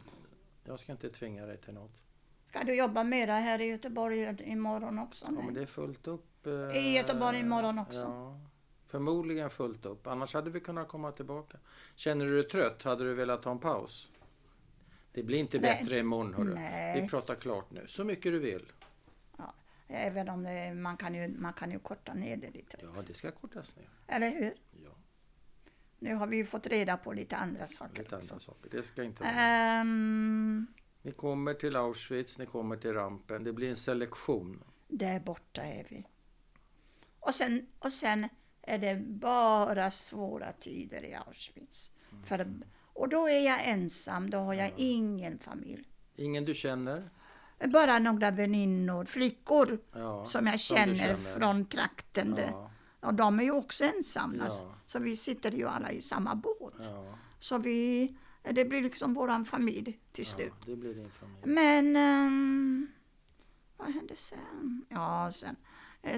Jag 0.64 0.80
ska 0.80 0.92
inte 0.92 1.10
tvinga 1.10 1.46
dig 1.46 1.58
till 1.58 1.74
något. 1.74 2.04
Ska 2.46 2.64
du 2.64 2.76
jobba 2.76 3.04
mera 3.04 3.34
här 3.34 3.62
i 3.62 3.66
Göteborg 3.66 4.36
imorgon 4.44 5.00
också? 5.00 5.26
Ja, 5.26 5.32
men 5.32 5.54
det 5.54 5.62
är 5.62 5.66
fullt 5.66 6.08
upp. 6.08 6.48
eh, 6.48 6.54
I 6.78 6.96
Göteborg 6.98 7.40
imorgon 7.40 7.80
också? 7.80 8.00
Ja, 8.00 8.40
förmodligen 8.94 9.50
fullt 9.50 9.86
upp. 9.86 10.08
Annars 10.08 10.34
hade 10.34 10.50
vi 10.50 10.60
kunnat 10.60 10.88
komma 10.88 11.12
tillbaka. 11.12 11.58
Känner 11.96 12.26
du 12.26 12.34
dig 12.36 12.44
trött? 12.50 12.84
Hade 12.84 13.04
du 13.04 13.14
velat 13.14 13.42
ta 13.44 13.52
en 13.52 13.60
paus? 13.60 14.10
Det 15.12 15.24
blir 15.24 15.38
inte 15.38 15.60
Nej. 15.60 15.78
bättre 15.80 15.98
imorgon 16.00 16.34
hörru. 16.34 16.54
Nej. 16.54 17.02
Vi 17.02 17.10
pratar 17.10 17.36
klart 17.36 17.72
nu. 17.72 17.86
Så 17.88 18.04
mycket 18.04 18.32
du 18.32 18.40
vill. 18.40 18.72
Även 19.88 20.30
om 20.30 20.44
det, 20.44 20.74
man, 20.74 20.98
kan 20.98 21.16
ju, 21.16 21.28
man 21.28 21.54
kan 21.54 21.72
ju 21.72 21.80
korta 21.80 22.14
ner 22.14 22.38
det 22.38 22.50
lite 22.52 22.78
Ja, 22.82 22.90
också. 22.90 23.02
det 23.08 23.14
ska 23.14 23.32
kortas 23.32 23.76
ner. 23.76 23.90
Eller 24.08 24.30
hur? 24.30 24.54
Ja, 24.84 24.90
Nu 26.00 26.16
har 26.16 26.28
vi 26.28 26.38
ju 26.38 26.46
fått 26.46 26.68
reda 26.68 26.98
på 26.98 27.14
lite 27.14 27.36
andra 27.36 27.68
saker 27.68 28.04
lite 28.04 28.16
också. 28.16 28.34
andra 28.34 28.40
saker. 28.46 28.70
Det 28.70 28.84
ska 28.84 29.04
inte 29.04 29.24
vara. 29.24 29.32
Ehm, 29.34 30.68
Ni 31.02 31.12
kommer 31.12 31.54
till 31.54 31.76
Auschwitz, 31.76 32.38
ni 32.38 32.46
kommer 32.46 32.78
till 32.78 32.94
rampen. 32.94 33.44
Det 33.44 33.54
blir 33.54 33.70
en 33.70 33.76
selektion. 33.76 34.64
där 34.88 35.20
borta 35.20 35.62
är 35.62 35.86
vi. 35.90 36.08
Och 37.20 37.36
sen, 37.36 37.68
och 37.80 37.94
sen 37.94 38.30
är 38.64 38.78
det 38.78 38.96
bara 39.08 39.92
svåra 39.92 40.52
tider 40.52 41.04
i 41.06 41.14
Auschwitz. 41.16 41.92
Mm. 42.12 42.24
För, 42.26 42.60
och 42.94 43.10
då 43.10 43.28
är 43.30 43.46
jag 43.46 43.68
ensam, 43.68 44.30
då 44.30 44.38
har 44.38 44.54
jag 44.54 44.72
ingen 44.78 45.40
familj. 45.40 45.84
Ingen 46.16 46.46
du 46.46 46.54
känner? 46.56 47.10
Bara 47.68 48.00
några 48.00 48.32
väninnor, 48.32 49.06
flickor 49.06 49.80
Ja, 49.94 50.26
som 50.26 50.46
jag 50.48 50.60
som 50.60 50.76
du 50.76 50.82
känner, 50.82 50.96
känner. 51.16 51.40
från 51.40 51.66
trakten. 51.66 52.36
Ja, 52.52 52.72
Och 53.00 53.14
de 53.14 53.40
är 53.40 53.44
ju 53.44 53.52
också 53.52 53.84
ensamma. 53.84 54.44
Ja. 54.48 54.76
Så 54.86 55.00
vi 55.00 55.16
sitter 55.16 55.52
ju 55.52 55.68
alla 55.68 55.92
i 55.92 56.02
samma 56.02 56.36
båt. 56.36 56.74
ja, 56.80 57.16
Så 57.40 57.58
vi, 57.58 58.16
det 58.44 58.66
blir 58.66 58.82
liksom 58.84 59.14
våran 59.14 59.46
familj 59.46 60.00
till 60.12 60.26
ja, 60.28 60.36
slut. 60.36 60.54
det 60.66 60.76
blir 60.76 60.94
din 60.94 61.10
familj. 61.10 61.42
Men 61.46 61.96
ehm, 61.96 62.88
vad 63.78 63.88
hände 63.94 64.16
sen? 64.16 64.86
Ja, 64.90 65.32
sen, 65.34 65.56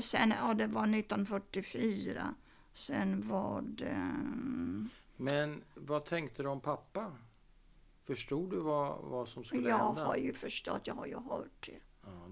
sen 0.01 0.33
ja, 0.41 0.53
det 0.53 0.67
var 0.67 0.83
1944. 0.88 2.33
Sen 2.73 3.27
var 3.27 3.61
det... 3.61 3.86
ehm, 3.86 4.89
Men 5.17 5.63
vad 5.75 6.05
tänkte 6.05 6.43
du 6.43 6.49
om 6.49 6.61
pappa? 6.61 7.11
Förstod 8.03 8.49
du 8.51 8.57
vad, 8.59 9.01
vad 9.01 9.27
som 9.27 9.43
skulle 9.43 9.69
Jag 9.69 9.77
hända? 9.77 10.05
har 10.05 10.15
ju 10.15 10.33
förstått, 10.33 10.81
jag 10.88 10.93
har 10.95 11.05
ju 11.05 11.15
hört 11.17 11.65
det. 11.65 11.79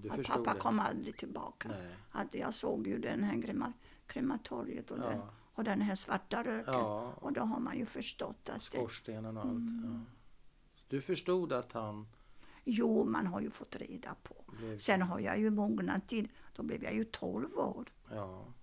Ja, 0.04 0.14
att 0.14 0.24
pappa 0.28 0.54
det? 0.54 0.60
kom 0.60 0.80
aldrig 0.80 1.18
tillbaka. 1.18 1.70
Nej. 1.70 1.96
Att 2.12 2.34
jag 2.36 2.54
såg 2.54 2.88
ju 2.88 3.00
den 3.00 3.24
här 3.24 3.42
krema, 3.42 3.74
krematoriet 4.08 4.92
och, 4.92 4.98
Ja. 5.00 5.10
den, 5.10 5.22
och 5.54 5.64
den 5.64 5.82
här 5.82 5.96
svarta 5.96 6.44
röken. 6.44 6.74
Ja, 6.74 7.14
Och 7.22 7.34
då 7.34 7.42
har 7.42 7.60
man 7.60 7.78
ju 7.78 7.86
förstått 7.86 8.50
att 8.56 8.64
skorstenen 8.64 9.38
och 9.38 9.44
allt. 9.44 9.52
Mm. 9.52 10.06
Du 10.88 11.02
förstod 11.02 11.54
att 11.54 11.72
han 11.72 12.08
jo, 12.64 13.06
man 13.06 13.28
har 13.28 13.42
ju 13.42 13.50
fått 13.50 13.76
reda 13.76 14.16
på. 14.24 14.36
blev... 14.58 14.78
Sen 14.78 15.02
har 15.02 15.20
jag 15.20 15.40
ju 15.40 15.50
mognat 15.50 16.08
till, 16.08 16.28
då 16.56 16.64
blev 16.64 16.84
jag 16.84 16.94
ju 16.94 17.04
12 17.06 17.58
år. 17.58 17.94
Ja, 18.12 18.54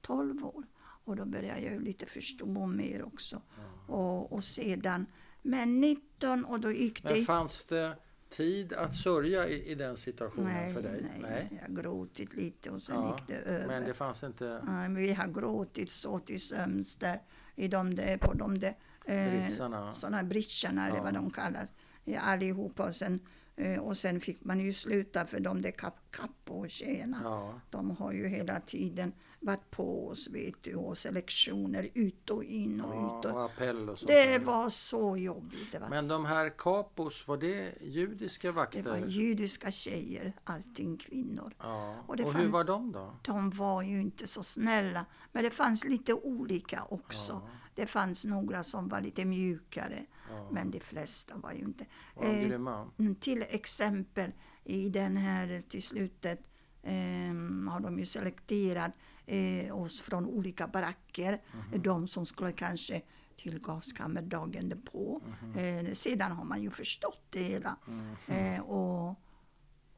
12 0.00 0.44
år. 0.46 0.64
Och 0.80 1.16
då 1.16 1.24
började 1.24 1.60
jag 1.60 1.72
ju 1.72 1.80
lite 1.80 2.06
förstå 2.06 2.66
mer 2.66 3.02
också. 3.04 3.42
Och, 3.86 4.32
och 4.32 4.44
sedan, 4.44 5.06
men 5.42 5.80
19 5.80 6.44
och 6.44 6.60
då 6.60 6.70
gick 6.72 7.02
det... 7.02 7.14
Men 7.14 7.24
fanns 7.24 7.64
det 7.64 7.96
tid 8.30 8.72
att 8.72 8.96
sörja 8.96 9.48
i, 9.48 9.70
i 9.70 9.74
den 9.74 9.96
situationen 9.96 10.52
nej, 10.52 10.74
för 10.74 10.82
dig? 10.82 11.02
nej, 11.02 11.20
nej, 11.50 11.62
jag 11.66 11.76
gråtit 11.76 12.34
lite 12.34 12.70
och 12.70 12.82
sen 12.82 12.96
Ja, 12.96 13.16
gick 13.18 13.26
det 13.28 13.50
över. 13.50 13.66
Men 13.66 13.84
det 13.84 13.94
fanns 13.94 14.22
inte 14.22 14.60
Nej, 14.66 14.94
vi 14.94 15.12
har 15.12 15.26
gråtit 15.26 15.90
så 15.90 16.18
till 16.18 16.40
sömns 16.40 16.96
där 16.96 17.22
i 17.54 17.68
de 17.68 17.94
där, 17.94 18.18
på 18.18 18.34
de 18.34 18.58
där 18.58 18.74
eh, 19.04 19.30
britsarna? 19.30 19.92
sådana 19.92 20.22
britscharna 20.24 20.86
eller 20.86 20.96
Ja. 20.96 21.02
vad 21.02 21.14
de 21.14 21.30
kallas. 21.30 21.68
Ja, 22.08 22.20
allihopa 22.20 22.88
och 22.88 22.94
sen 22.94 23.20
Eh, 23.60 23.78
och 23.80 23.96
sen 23.96 24.20
fick 24.20 24.44
man 24.44 24.60
ju 24.60 24.72
sluta 24.72 25.26
för 25.26 25.40
de 25.40 25.62
där 25.62 25.70
kap 25.70 25.94
kappo-tjejerna. 26.10 27.20
Ja. 27.24 27.60
De 27.70 27.90
har 27.90 28.12
ju 28.12 28.28
hela 28.28 28.60
tiden 28.60 29.12
varit 29.40 29.70
på 29.70 30.08
oss 30.08 30.28
vet 30.30 30.62
du, 30.62 30.74
och 30.74 30.98
selektioner 30.98 31.88
ut 31.94 32.30
och 32.30 32.44
in 32.44 32.80
och 32.80 32.94
ja, 32.94 33.18
ut. 33.18 33.24
Och, 33.24 33.32
och 33.40 33.44
appell 33.44 33.90
och 33.90 33.98
sånt. 33.98 34.08
det 34.10 34.38
var 34.44 34.68
så 34.68 35.16
jobbigt. 35.16 35.72
Det 35.72 35.78
var, 35.78 35.88
Men 35.88 36.08
de 36.08 36.24
här 36.24 36.58
kapos, 36.58 37.28
var 37.28 37.36
det 37.36 37.72
judiska 37.82 38.52
vakter? 38.52 38.82
det 38.82 38.90
var 38.90 38.98
judiska 38.98 39.72
tjejer, 39.72 40.32
allting 40.44 40.96
kvinnor. 40.96 41.54
ja. 41.58 41.96
och 42.02 42.10
Och, 42.10 42.16
det 42.16 42.24
hur 42.24 42.32
fann- 42.32 42.50
var 42.50 42.64
de 42.64 42.92
då? 42.92 43.14
De 43.22 43.50
var 43.50 43.82
ju 43.82 44.00
inte 44.00 44.26
så 44.26 44.42
snälla, 44.42 45.06
men 45.32 45.44
det 45.44 45.50
fanns 45.50 45.84
lite 45.84 46.14
olika 46.14 46.84
också. 46.88 47.32
Ja. 47.32 47.50
Det 47.74 47.86
fanns 47.86 48.24
några 48.24 48.64
som 48.64 48.88
var 48.88 49.00
lite 49.00 49.24
mjukare, 49.24 50.06
Ja. 50.30 50.48
men 50.50 50.70
de 50.70 50.80
flesta 50.80 51.36
var 51.36 51.52
ju 51.52 51.58
inte. 51.60 51.86
Eh? 52.20 52.50
Mm, 52.98 53.14
Till 53.20 53.44
exempel 53.48 54.32
i 54.64 54.88
den 54.88 55.16
här 55.16 55.60
till 55.60 55.82
slutet 55.82 56.50
ehm, 56.82 57.68
har 57.68 57.80
de 57.80 57.98
ju 57.98 58.06
selekterat 58.06 58.98
eh, 59.26 59.76
oss 59.76 60.00
från 60.00 60.26
olika 60.26 60.66
baracker. 60.68 61.42
Mhm. 61.72 61.82
De 61.82 62.08
som 62.08 62.26
skulle 62.26 62.52
kanske 62.52 63.02
till 63.36 63.58
gaskammer 63.60 64.22
dagen 64.22 64.68
därpå. 64.68 65.22
Mhm. 65.42 65.54
Eh, 65.86 65.92
sedan 65.92 66.32
har 66.32 66.44
man 66.44 66.62
ju 66.62 66.70
förstått 66.70 67.22
det 67.30 67.42
hela. 67.42 67.76
Mm. 67.88 68.16
Eh, 68.26 68.60
och, 68.60 69.20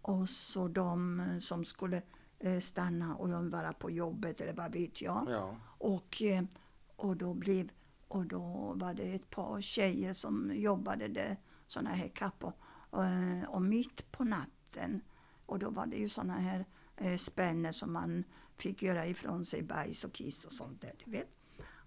och 0.02 0.28
så 0.28 0.68
de 0.68 1.20
eh, 1.20 1.38
som 1.38 1.64
skulle 1.64 2.02
eh, 2.38 2.60
stanna 2.60 3.16
och 3.16 3.28
vara 3.28 3.72
på 3.72 3.90
jobbet 3.90 4.40
eller 4.40 4.54
vad 4.54 4.72
vet 4.72 5.02
jag. 5.02 5.26
Ja. 5.30 5.56
Och, 5.78 6.22
eh, 6.22 6.42
och, 6.96 7.16
då 7.16 7.34
blev, 7.34 7.70
och 8.11 8.26
då 8.26 8.72
var 8.76 8.94
det 8.94 9.14
ett 9.14 9.30
par 9.30 9.61
tjejer 9.61 10.12
som 10.12 10.50
jobbade 10.54 11.08
där, 11.08 11.36
sådana 11.66 11.90
här 11.90 12.08
kappor. 12.08 12.52
Och, 12.90 13.04
eh, 13.04 13.44
och 13.48 13.62
mitt 13.62 14.12
på 14.12 14.24
natten, 14.24 15.00
och 15.46 15.58
då 15.58 15.70
var 15.70 15.86
det 15.86 15.96
ju 15.96 16.08
sådana 16.08 16.32
här 16.34 16.64
eh, 16.96 17.16
spänner 17.16 17.72
som 17.72 17.92
man 17.92 18.24
fick 18.56 18.82
göra 18.82 19.06
ifrån 19.06 19.44
sig 19.44 19.62
bajs 19.62 20.04
och 20.04 20.12
kiss 20.12 20.44
och 20.44 20.52
sånt 20.52 20.82
där, 20.82 20.92
du 21.04 21.11
vet. 21.11 21.38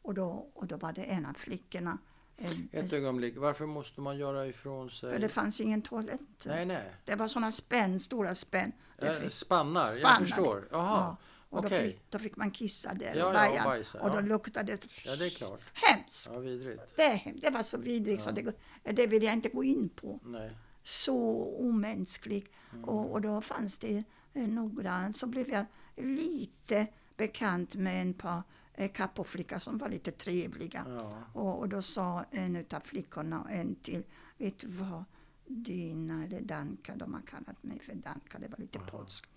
Och 0.02 0.14
då, 0.14 0.50
och 0.54 0.68
då 0.68 0.78
var 0.78 0.94
det 0.94 1.04
en 1.04 1.26
av 1.26 1.34
flickorna, 1.34 1.98
eh, 2.38 2.52
Ett 2.72 2.94
ögonblick, 2.94 3.38
varför 3.38 3.66
måste 3.66 4.02
man 4.02 4.18
göra 4.18 4.48
ifrån 4.48 4.90
sig? 4.92 5.14
för 5.14 5.20
det 5.20 5.30
fanns 5.30 5.60
ingen 5.62 5.82
toalett. 5.82 6.46
Nej, 6.46 6.66
nej. 6.66 6.96
Det 7.06 7.16
var 7.16 7.28
sådana 7.28 7.52
spänn, 7.52 8.00
stora 8.00 8.36
spänn. 8.36 8.72
Det 9.00 9.08
Eh, 9.08 9.20
fick- 9.22 9.34
Spannar, 9.34 9.88
jag 9.92 10.00
Spannar. 10.00 10.20
förstår. 10.20 10.68
Jaha, 10.72 10.98
Ja, 11.00 11.18
och 11.54 11.62
då, 11.62 11.68
okej. 11.68 11.84
fick, 11.92 12.12
då 12.12 12.20
fick 12.20 12.36
man 12.38 12.52
kissa 12.52 12.94
där 12.94 13.16
Ja, 13.16 13.18
ja, 13.18 13.24
och 13.26 13.30
och 13.30 13.34
baja. 13.34 13.64
bajsa, 13.64 14.02
och 14.02 14.10
då 14.10 14.16
ja. 14.18 14.22
luktade 14.22 14.72
det 14.72 14.82
Ja, 15.06 15.16
det 15.16 15.26
är 15.26 15.30
klart. 15.30 15.62
hemskt. 15.74 16.30
Ja, 16.34 16.40
vidrigt. 16.40 16.98
Det, 16.98 17.34
det 17.42 17.50
var 17.50 17.64
så 17.64 17.78
vidrigt 17.78 18.24
så 18.24 18.32
det, 18.32 18.54
det 18.84 19.08
vill 19.08 19.24
jag 19.24 19.34
inte 19.34 19.50
gå 19.50 19.64
in 19.64 19.90
på. 19.90 20.20
Nej. 20.24 20.58
Så 20.84 21.18
omänsklig. 21.60 22.46
Mm. 22.72 22.84
Och, 22.84 23.12
och 23.12 23.22
då 23.22 23.42
fanns 23.42 23.80
det 23.80 24.04
eh, 24.34 24.48
några, 24.48 25.14
så 25.14 25.28
blev 25.28 25.50
jag 25.50 25.66
lite 25.96 26.88
bekant 27.18 27.76
med 27.76 28.02
en 28.02 28.14
par 28.14 28.42
eh, 28.74 28.92
kappoflickor 28.92 29.60
som 29.60 29.78
var 29.78 29.90
lite 29.90 30.12
trevliga. 30.12 30.86
Ja. 30.88 31.24
Och, 31.34 31.60
och 31.60 31.70
då 31.70 31.82
sa 31.82 32.26
en 32.32 32.66
av 32.74 32.80
flickorna 32.80 33.42
och 33.42 33.52
en 33.52 33.76
till, 33.76 34.04
vet 34.38 34.60
du 34.60 34.68
vad, 34.68 35.04
Dina 35.48 36.24
eller 36.24 36.42
Danka, 36.42 36.96
de 36.96 37.14
har 37.14 37.22
kallat 37.22 37.64
mig 37.64 37.80
för 37.80 37.96
Danka, 37.96 38.40
det 38.40 38.48
var 38.48 38.58
lite 38.58 38.80
polskt. 38.80 39.28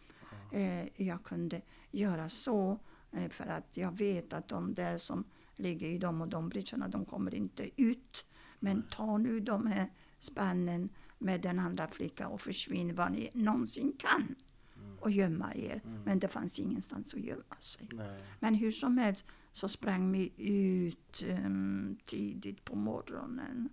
Eh, 0.53 1.03
jag 1.07 1.23
kunde 1.23 1.61
göra 1.91 2.29
så 2.29 2.79
eh, 3.13 3.29
för 3.29 3.47
att 3.47 3.77
jag 3.77 3.99
vet 3.99 4.33
att 4.33 4.49
de 4.49 4.75
där 4.75 4.99
som 4.99 5.25
ligger 5.55 5.87
i 5.87 5.99
de 5.99 6.21
och 6.21 6.29
de 6.29 6.49
bridgerna, 6.49 6.89
de 6.89 7.05
kommer 7.05 7.35
inte 7.35 7.83
ut. 7.83 8.27
Men 8.61 8.83
ta 8.83 9.19
nu 9.19 9.41
de 9.41 9.67
här 9.67 9.93
spannen 10.19 10.89
med 11.19 11.41
den 11.41 11.59
andra 11.59 11.89
flickan 11.89 12.33
och 12.33 12.41
försvinn 12.41 12.95
vad 12.95 13.13
ni 13.13 13.31
någonsin 13.35 13.93
kan 13.99 14.35
och 15.01 15.11
gömma 15.11 15.55
er. 15.55 15.83
Men 16.05 16.19
det 16.19 16.29
fanns 16.29 16.59
ingenstans 16.59 17.15
att 17.15 17.21
gömma 17.21 17.57
sig. 17.61 17.89
Nej. 17.93 18.25
Men 18.41 18.55
hur 18.55 18.73
som 18.73 18.99
helst 18.99 19.25
så 19.53 19.69
sprang 19.69 20.13
vi 20.13 20.33
ut 20.37 21.25
em, 21.29 21.97
tidigt 22.05 22.65
på 22.65 22.77
morgonen. 22.77 23.69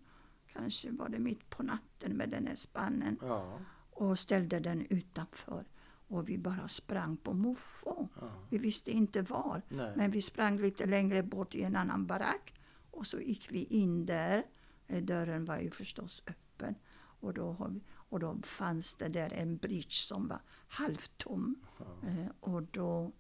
Kanske 0.53 0.91
var 0.91 1.09
det 1.09 1.19
mitt 1.19 1.49
på 1.49 1.63
natten 1.63 2.17
med 2.17 2.29
den 2.29 2.47
här 2.47 2.55
spannen 2.55 3.17
Ja. 3.21 3.59
och 3.91 4.19
ställde 4.19 4.59
den 4.59 4.85
utanför. 4.89 5.65
Och 6.07 6.29
vi 6.29 6.37
bara 6.37 6.67
sprang 6.67 7.17
på 7.17 7.33
muffo. 7.33 8.07
ja. 8.21 8.29
Vi 8.49 8.57
visste 8.57 8.91
inte 8.91 9.21
var. 9.21 9.61
Nej. 9.69 9.93
Men 9.95 10.11
vi 10.11 10.21
sprang 10.21 10.57
lite 10.57 10.85
längre 10.85 11.23
bort 11.23 11.55
i 11.55 11.63
en 11.63 11.75
annan 11.75 12.05
barack. 12.07 12.53
Och 12.91 13.07
så 13.07 13.19
gick 13.19 13.51
vi 13.51 13.63
in 13.63 14.05
där. 14.05 14.43
Eh, 14.87 15.03
Dörren 15.03 15.45
var 15.45 15.57
ju 15.57 15.71
förstås 15.71 16.23
öppen. 16.27 16.75
Och 16.95 17.33
då, 17.33 17.67
vi, 17.69 17.81
och 18.09 18.19
då 18.19 18.37
fanns 18.43 18.95
det 18.95 19.09
där 19.09 19.33
en 19.33 19.57
bridge 19.57 19.91
som 19.91 20.27
var 20.27 20.41
halvtom. 20.67 21.55
Eh, 22.03 22.27
och 22.39 22.63
då 22.63 23.11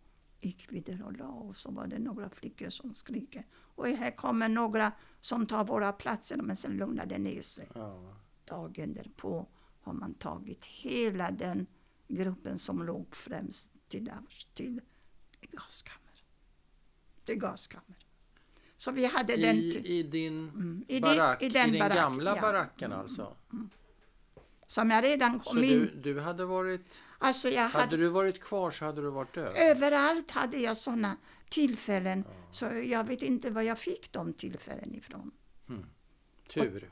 gick 0.41 0.71
vi 0.71 0.79
där 0.79 1.03
och 1.03 1.17
la 1.17 1.27
oss. 1.29 1.59
Så 1.59 1.71
var 1.71 1.87
det 1.87 1.99
några 1.99 2.29
flickor 2.29 2.69
som 2.69 2.93
skriker. 2.93 3.45
Och 3.53 3.87
här 3.87 4.11
kommer 4.11 4.49
några 4.49 4.91
som 5.21 5.45
tar 5.45 5.63
våra 5.65 5.91
platser. 5.93 6.37
Men 6.37 6.55
sen 6.55 6.71
lugnade 6.77 7.17
ner 7.17 7.41
sig. 7.41 7.69
Ja. 7.75 8.15
Dagen 8.45 8.93
därpå 8.93 9.47
har 9.81 9.93
man 9.93 10.13
tagit 10.13 10.65
hela 10.65 11.31
den 11.31 11.67
gruppen 12.15 12.59
som 12.59 12.83
låg 12.83 13.15
främst 13.15 13.71
till, 13.87 14.11
till 14.53 14.81
gaskammer. 15.51 16.23
Till 17.25 17.35
gaskammer. 17.35 17.97
Så 18.77 18.91
vi 18.91 19.05
hade 19.05 19.37
den... 19.37 19.55
I, 19.55 20.03
din 20.03 20.49
Mm, 20.49 20.85
i, 20.87 21.01
barack, 21.01 21.39
det, 21.39 21.45
i, 21.45 21.49
i 21.49 21.51
den 21.51 21.71
den 21.71 21.79
barack, 21.79 21.97
gamla 21.97 22.35
ja. 22.35 22.41
baracken 22.41 22.93
alltså? 22.93 23.35
Som 24.67 24.89
jag 24.89 25.03
redan 25.03 25.39
Så 25.39 25.49
kom 25.49 25.63
in... 25.63 25.79
du, 25.79 26.13
du 26.13 26.19
hade 26.19 26.45
varit, 26.45 27.01
Alltså 27.19 27.49
jag 27.49 27.69
hade, 27.69 27.83
hade 27.83 27.97
du 27.97 28.07
varit 28.07 28.39
kvar 28.39 28.71
så 28.71 28.85
hade 28.85 29.01
du 29.01 29.09
varit 29.09 29.33
död? 29.33 29.53
Överallt 29.55 30.31
hade 30.31 30.57
jag 30.57 30.77
sådana 30.77 31.17
tillfällen. 31.49 32.23
Så 32.51 32.65
jag 32.65 33.03
vet 33.03 33.21
inte 33.21 33.51
var 33.51 33.61
jag 33.61 33.79
fick 33.79 34.11
de 34.11 34.33
tillfällen 34.33 34.95
ifrån. 34.95 35.31
Tur. 36.53 36.91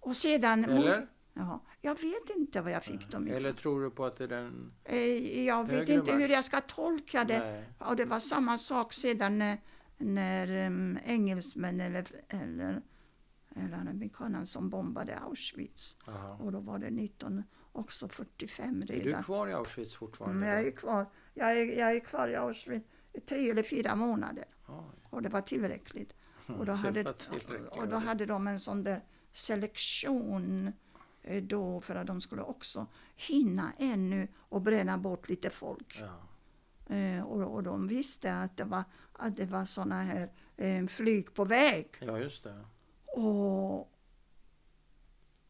Och 0.00 0.16
sedan... 0.16 0.64
Eller? 0.64 1.08
Ja, 1.38 1.64
jag 1.80 1.94
vet 1.94 2.36
inte 2.36 2.60
var 2.60 2.70
jag 2.70 2.84
fick 2.84 3.10
dem 3.10 3.26
ifrån. 3.26 3.36
Eller 3.36 3.52
tror 3.52 3.82
du 3.82 3.90
på 3.90 4.04
att 4.04 4.16
det 4.16 4.24
är 4.24 4.28
den... 4.28 4.72
Eh, 4.84 5.44
Jag 5.46 5.64
vet 5.68 5.88
inte 5.88 6.12
makt. 6.12 6.22
hur 6.22 6.28
jag 6.28 6.44
ska 6.44 6.60
tolka 6.60 7.24
det. 7.24 7.38
Nej. 7.38 7.64
Och 7.78 7.96
det 7.96 8.04
var 8.04 8.18
samma 8.20 8.58
sak 8.58 8.92
sedan 8.92 9.38
när, 9.38 9.58
när 9.98 10.66
um, 10.66 10.98
engelsmän 11.04 11.80
eller, 11.80 12.06
eller, 12.28 12.82
eller 13.56 13.76
amerikanerna 13.76 14.46
som 14.46 14.70
bombade 14.70 15.18
Auschwitz. 15.18 15.96
Aha. 16.08 16.36
Och 16.40 16.52
då 16.52 16.60
var 16.60 16.78
det 16.78 16.90
19, 16.90 17.42
också 17.72 18.08
45 18.08 18.82
Är 18.82 18.86
du 18.86 18.92
redan. 18.92 19.22
kvar 19.24 19.48
i 19.48 19.52
Auschwitz 19.52 19.94
fortfarande? 19.94 20.36
Men 20.38 20.48
jag 20.48 20.66
är 20.66 20.70
kvar, 20.70 21.06
jag 21.34 21.52
är, 21.58 21.78
jag 21.78 21.96
är 21.96 22.00
kvar 22.00 22.28
i 22.28 22.34
Auschwitz 22.36 22.86
i 23.12 23.20
tre 23.20 23.50
eller 23.50 23.62
fyra 23.62 23.94
månader. 23.96 24.44
Oj. 24.68 24.74
Och 25.10 25.22
det 25.22 25.28
var 25.28 25.40
tillräckligt. 25.40 26.14
Och 26.58 26.66
då, 26.66 26.72
hade, 26.72 27.14
och 27.70 27.88
då 27.88 27.96
hade 27.96 28.26
de 28.26 28.46
en 28.46 28.60
sån 28.60 28.84
där 28.84 29.04
selektion 29.32 30.72
då 31.42 31.80
för 31.80 31.94
att 31.94 32.06
de 32.06 32.20
skulle 32.20 32.42
också 32.42 32.86
hinna 33.16 33.72
ännu 33.78 34.28
och 34.36 34.62
bränna 34.62 34.98
bort 34.98 35.28
lite 35.28 35.50
folk. 35.50 36.00
Ja. 36.00 36.22
Eh, 36.96 37.22
och, 37.24 37.54
och 37.54 37.62
de 37.62 37.88
visste 37.88 38.34
att 38.34 38.56
det 38.56 38.64
var, 38.64 38.84
att 39.12 39.36
det 39.36 39.46
var 39.46 39.64
såna 39.64 40.02
här 40.02 40.30
eh, 40.56 40.86
flyg 40.86 41.34
på 41.34 41.44
väg. 41.44 41.86
ja, 42.00 42.18
just 42.18 42.42
det. 42.44 42.64
Och, 43.16 43.80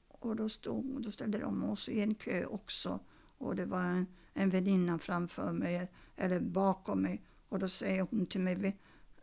och 0.08 0.36
då, 0.36 0.48
stod, 0.48 1.02
då 1.02 1.10
ställde 1.10 1.38
de 1.38 1.64
oss 1.64 1.88
i 1.88 2.00
en 2.00 2.14
kö 2.14 2.44
också. 2.44 3.00
Och 3.38 3.56
det 3.56 3.64
var 3.66 3.82
en, 3.82 4.06
en 4.34 4.50
väninna 4.50 4.98
framför 4.98 5.52
mig, 5.52 5.90
eller 6.16 6.40
bakom 6.40 7.02
mig. 7.02 7.22
Och 7.48 7.58
då 7.58 7.68
säger 7.68 8.06
hon 8.10 8.26
till 8.26 8.40
mig, 8.40 8.54
"Ve- 8.56 8.76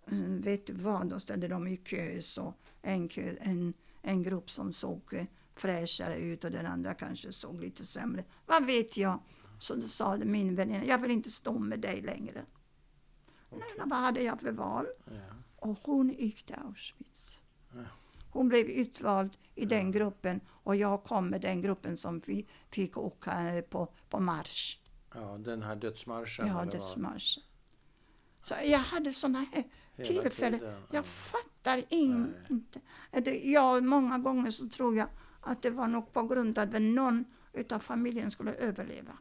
eh, 0.08 0.18
vet 0.20 0.68
du 0.68 0.74
vad? 0.74 1.10
Då 1.10 1.20
ställde 1.20 1.48
de 1.48 1.68
i 1.68 1.78
kö, 1.78 2.22
så 2.22 2.54
en, 2.82 3.08
kö, 3.10 3.36
en, 3.42 3.74
en 4.02 4.24
grupp 4.24 4.52
som 4.52 4.74
såg 4.74 5.14
eh, 5.14 5.26
fräschare 5.56 6.18
ut 6.20 6.44
och 6.44 6.52
den 6.52 6.66
andra 6.66 6.94
kanske 6.94 7.34
såg 7.34 7.62
lite 7.62 7.86
sämre. 7.86 8.24
Vad 8.46 8.66
vet 8.66 8.98
jag? 8.98 9.20
Så 9.60 9.76
då 9.76 9.88
sa 9.88 10.18
min 10.18 10.56
väninna, 10.56 10.86
jag 10.86 10.98
vill 10.98 11.12
inte 11.12 11.32
stå 11.32 11.60
med 11.60 11.80
dig 11.80 12.02
längre. 12.02 12.46
Nej, 13.50 13.74
men 13.78 13.90
vad 13.90 14.00
hade 14.00 14.22
jag 14.24 14.40
för 14.42 14.52
val? 14.52 14.86
Ja. 15.06 15.14
Och 15.56 15.80
hon 15.84 16.10
gick 16.10 16.44
till 16.46 16.56
Auschwitz. 16.56 17.40
Ja. 17.74 17.84
Hon 18.32 18.50
blev 18.50 18.66
utvald 18.66 19.38
i 19.56 19.66
den 19.66 19.92
gruppen 19.92 20.42
och 20.50 20.76
jag 20.76 21.04
kom 21.04 21.30
med 21.30 21.42
den 21.42 21.62
gruppen 21.62 21.98
som 21.98 22.22
vi 22.26 22.48
fick 22.70 22.98
åka 22.98 23.64
på, 23.70 23.94
på 24.10 24.20
marsch. 24.20 24.80
ja, 25.14 25.38
den 25.38 25.64
här 25.64 25.76
dödsmarschen. 25.76 26.48
Ja, 26.48 26.66
dödsmarschen. 26.66 27.44
Så 28.44 28.54
jag 28.64 28.80
hade 28.80 29.14
sådana 29.14 29.40
här 29.54 29.64
Hela 29.96 30.22
tillfällen. 30.22 30.60
tiden, 30.60 30.74
ja. 30.82 30.88
Jag 30.92 31.06
fattar 31.06 31.82
in, 31.90 32.22
Nej. 32.24 32.46
inte. 32.50 32.82
Det, 33.12 33.52
ja, 33.52 33.82
många 33.82 34.18
gånger 34.18 34.52
så 34.52 34.70
tror 34.70 34.96
jag 34.98 35.08
att 35.44 35.62
det 35.62 35.70
var 35.70 35.88
nog 35.88 36.14
på 36.14 36.24
grund 36.24 36.58
av 36.60 36.64
att 36.76 36.82
någon 36.82 37.26
utav 37.54 37.80
familjen 37.80 38.32
skulle 38.32 38.54
överleva. 38.54 39.18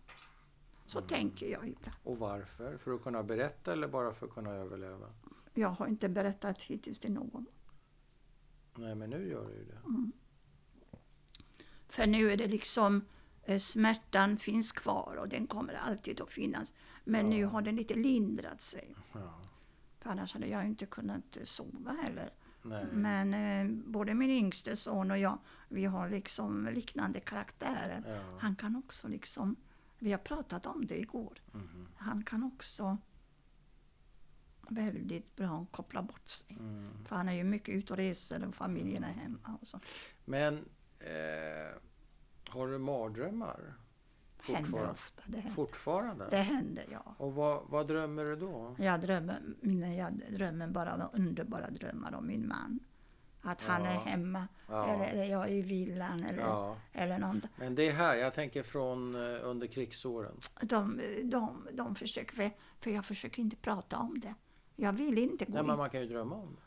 Så 0.87 0.99
Mm. 0.99 1.09
tänker 1.09 1.47
jag 1.47 1.68
ibland. 1.68 1.97
Och 2.05 2.18
varför? 2.18 2.79
För 2.79 2.95
att 2.95 3.03
kunna 3.03 3.23
berätta 3.23 3.73
eller 3.73 3.89
bara 3.89 4.14
för 4.14 4.27
att 4.27 4.33
kunna 4.35 4.51
överleva? 4.51 5.07
Jag 5.55 5.68
har 5.68 5.87
inte 5.87 6.09
berättat 6.09 6.62
hittills 6.62 6.99
till 6.99 7.12
någon. 7.12 7.47
Nej, 8.77 8.95
men 8.95 9.11
nu 9.11 9.29
gör 9.29 9.47
du 9.49 9.53
ju 9.55 9.64
det. 9.64 9.79
För 11.89 12.07
nu 12.07 12.31
är 12.33 12.37
det 12.37 12.47
liksom 12.47 13.05
eh, 13.43 13.59
smärtan 13.59 14.37
finns 14.39 14.73
kvar 14.73 15.16
och 15.20 15.29
den 15.29 15.47
kommer 15.47 15.75
alltid 15.75 16.20
att 16.20 16.33
finnas. 16.33 16.75
Men 17.05 17.27
nu 17.31 17.37
Ja. 17.41 17.49
har 17.49 17.62
den 17.62 17.77
lite 17.77 17.95
lindrat 17.95 18.61
sig. 18.61 18.95
Ja. 19.12 19.41
För 20.01 20.11
annars 20.11 20.35
hade 20.35 20.47
jag 20.47 20.64
inte 20.66 20.87
kunnat 20.87 21.37
eh, 21.37 21.45
sova 21.45 21.93
heller. 22.03 22.31
Nej. 22.65 22.85
Men 22.93 23.35
eh, 23.35 23.77
både 23.87 24.15
min 24.15 24.31
yngste 24.31 24.77
son 24.77 25.11
och 25.11 25.19
jag, 25.19 25.39
vi 25.69 25.85
har 25.85 26.09
liksom 26.09 26.69
liknande 26.75 27.21
karaktärer. 27.21 28.03
Ja. 28.07 28.39
Han 28.41 28.57
kan 28.57 28.77
också 28.77 29.09
liksom, 29.09 29.57
vi 29.99 30.11
har 30.13 30.19
pratat 30.19 30.67
om 30.67 30.87
det 30.87 30.99
igår, 30.99 31.39
Mhm. 31.53 31.89
han 31.97 32.25
kan 32.25 32.43
också 32.45 32.99
väldigt 34.69 35.37
bra 35.37 35.67
koppla 35.71 36.03
bort 36.03 36.29
sig. 36.29 36.57
Mm. 36.61 37.05
För 37.05 37.17
han 37.17 37.29
är 37.29 37.33
ju 37.33 37.45
mycket 37.45 37.75
ute 37.75 37.93
och 37.93 37.97
reser 37.99 38.45
och 38.49 38.55
familjen 38.55 39.05
är 39.05 39.13
hemma 39.13 39.59
och 39.61 39.67
så. 39.67 39.81
Men 40.25 40.55
eh, 40.99 41.79
har 42.49 42.69
du 42.69 42.79
mardrömmar? 42.79 43.75
Händer 44.43 44.90
ofta. 44.90 45.22
Det 45.26 45.36
händer, 45.36 45.51
Fortfarande? 45.55 46.26
det 46.30 46.36
händer 46.36 46.84
ja. 46.93 47.14
Och 47.18 47.34
vad, 47.34 47.62
vad 47.68 47.86
drömmer 47.88 48.24
du 48.24 48.36
då? 48.36 48.76
Jag 48.78 49.01
drömmer, 49.01 49.40
mina, 49.61 49.95
jag 49.95 50.12
drömmer 50.30 50.68
bara 50.68 51.09
underbara 51.12 51.66
drömmar 51.70 52.14
om 52.14 52.26
min 52.26 52.49
man. 52.49 52.80
Att 53.45 53.61
han 53.61 53.84
Ja. 53.84 53.90
är 53.90 53.95
hemma, 54.11 54.49
Ja. 54.68 54.86
eller, 54.88 55.07
eller 55.07 55.24
jag 55.24 55.43
är 55.49 55.53
i 55.53 55.62
villan 55.62 56.24
eller, 56.24 56.40
Ja. 56.43 56.76
eller 56.93 57.18
något. 57.18 57.43
Men 57.57 57.74
det 57.74 57.88
är 57.88 57.93
här, 57.93 58.14
jag 58.16 58.34
tänker 58.34 58.62
från 58.62 59.14
eh, 59.14 59.38
under 59.43 59.66
krigsåren. 59.66 60.36
De, 60.62 61.01
de, 61.24 61.68
de 61.72 61.95
försöker, 61.95 62.36
för, 62.36 62.51
för 62.80 62.90
jag 62.90 63.05
försöker 63.05 63.43
inte 63.43 63.57
prata 63.57 63.99
om 63.99 64.20
det. 64.20 64.34
Jag 64.76 64.93
vill 64.93 65.18
inte 65.18 65.45
gå 65.45 65.53
Nej, 65.53 65.61
in. 65.61 65.66
men 65.66 65.76
man 65.78 65.90
kan 65.90 66.01
ju 66.01 66.07
drömma 66.09 66.34
om 66.34 66.55
det. 66.55 66.62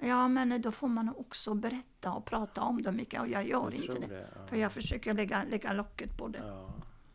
Ja, 0.00 0.28
men 0.28 0.62
då 0.62 0.72
får 0.72 0.88
man 0.88 1.08
också 1.16 1.54
berätta 1.54 2.12
och 2.12 2.24
prata 2.24 2.62
om 2.62 2.82
det 2.82 2.92
mycket 2.92 3.20
och 3.20 3.28
jag 3.28 3.46
gör 3.48 3.70
Jag 3.72 3.74
inte 3.74 3.98
det. 3.98 4.06
det, 4.06 4.28
ja. 4.34 4.46
För 4.46 4.56
jag 4.56 4.72
försöker 4.72 5.14
lägga, 5.14 5.44
lägga 5.44 5.72
locket 5.72 6.16
på 6.18 6.28
det. 6.28 6.38
Ja. 6.38 6.70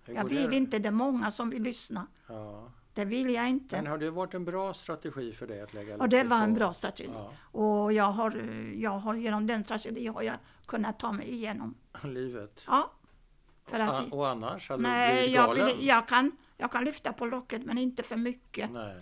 Jag 0.05 0.25
vill 0.29 0.49
det? 0.49 0.55
inte, 0.57 0.79
det 0.79 0.87
är 0.87 0.91
många 0.91 1.31
som 1.31 1.49
vill 1.49 1.63
lyssna. 1.63 2.07
Ja. 2.27 2.71
Det 2.93 3.05
vill 3.05 3.33
jag 3.33 3.49
inte. 3.49 3.75
Men 3.75 3.87
har 3.91 3.97
det 3.97 4.11
varit 4.11 4.33
en 4.33 4.45
bra 4.45 4.73
strategi 4.73 5.31
för 5.33 5.47
dig 5.47 5.61
att 5.61 5.73
lägga 5.73 5.97
och 5.97 6.09
det 6.09 6.17
locket 6.17 6.29
var 6.29 6.37
en 6.37 6.53
på? 6.53 6.59
bra 6.59 6.73
strategi. 6.73 7.09
Ja, 7.13 7.33
Och 7.59 7.93
jag 7.93 8.03
har, 8.11 8.41
jag 8.75 8.91
har 8.99 9.15
genom 9.15 9.47
den 9.47 9.63
strategin 9.63 10.13
har 10.13 10.21
jag 10.21 10.35
kunnat 10.65 10.99
ta 10.99 11.11
mig 11.11 11.29
igenom. 11.33 11.75
livet. 12.03 12.63
Ja. 12.67 12.91
För 13.65 13.79
och, 13.79 13.85
att, 13.85 14.05
a- 14.05 14.15
och 14.15 14.27
annars? 14.29 14.69
Hade 14.69 14.83
du 14.83 14.89
nej, 14.89 15.13
blivit 15.15 15.35
jag, 15.35 15.45
galen? 15.47 15.65
vill, 15.65 15.87
jag, 15.87 16.07
kan, 16.07 16.31
jag 16.57 16.71
kan 16.71 16.83
lyfta 16.85 17.13
på 17.13 17.25
locket 17.25 17.65
men 17.65 17.77
inte 17.77 18.03
för 18.03 18.15
mycket. 18.17 18.71
Nej. 18.71 18.95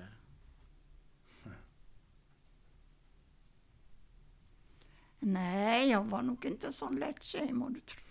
Nej, 5.20 5.90
jag 5.92 6.04
var 6.04 6.22
nog 6.22 6.46
inte 6.46 6.68
en 6.68 6.74
sån 6.74 6.96
lätt 6.96 7.24
tjej 7.24 7.54
må 7.54 7.70
du 7.70 7.80
tro. 7.80 8.02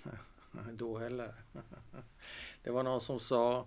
Då 0.72 0.98
heller. 0.98 1.34
Det 2.62 2.70
var 2.70 2.82
någon 2.82 3.00
som 3.00 3.20
sa, 3.20 3.66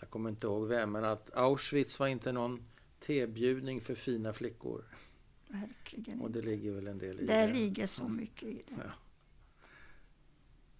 jag 0.00 0.10
kommer 0.10 0.30
inte 0.30 0.46
ihåg 0.46 0.68
vem, 0.68 0.92
men 0.92 1.04
att 1.04 1.36
Auschwitz 1.36 1.98
var 1.98 2.06
inte 2.06 2.32
någon 2.32 2.66
tebjudning 3.00 3.80
för 3.80 3.94
fina 3.94 4.32
flickor. 4.32 4.84
Verkligen 5.48 6.20
Och 6.20 6.26
inte. 6.26 6.40
det 6.40 6.46
ligger 6.46 6.70
väl 6.72 6.86
en 6.86 6.98
del 6.98 7.20
i 7.20 7.26
Det 7.26 7.46
det. 7.46 7.52
ligger 7.52 7.86
så 7.86 8.08
mycket 8.08 8.42
i 8.48 8.62
det. 8.68 8.74
Ja. 8.84 8.90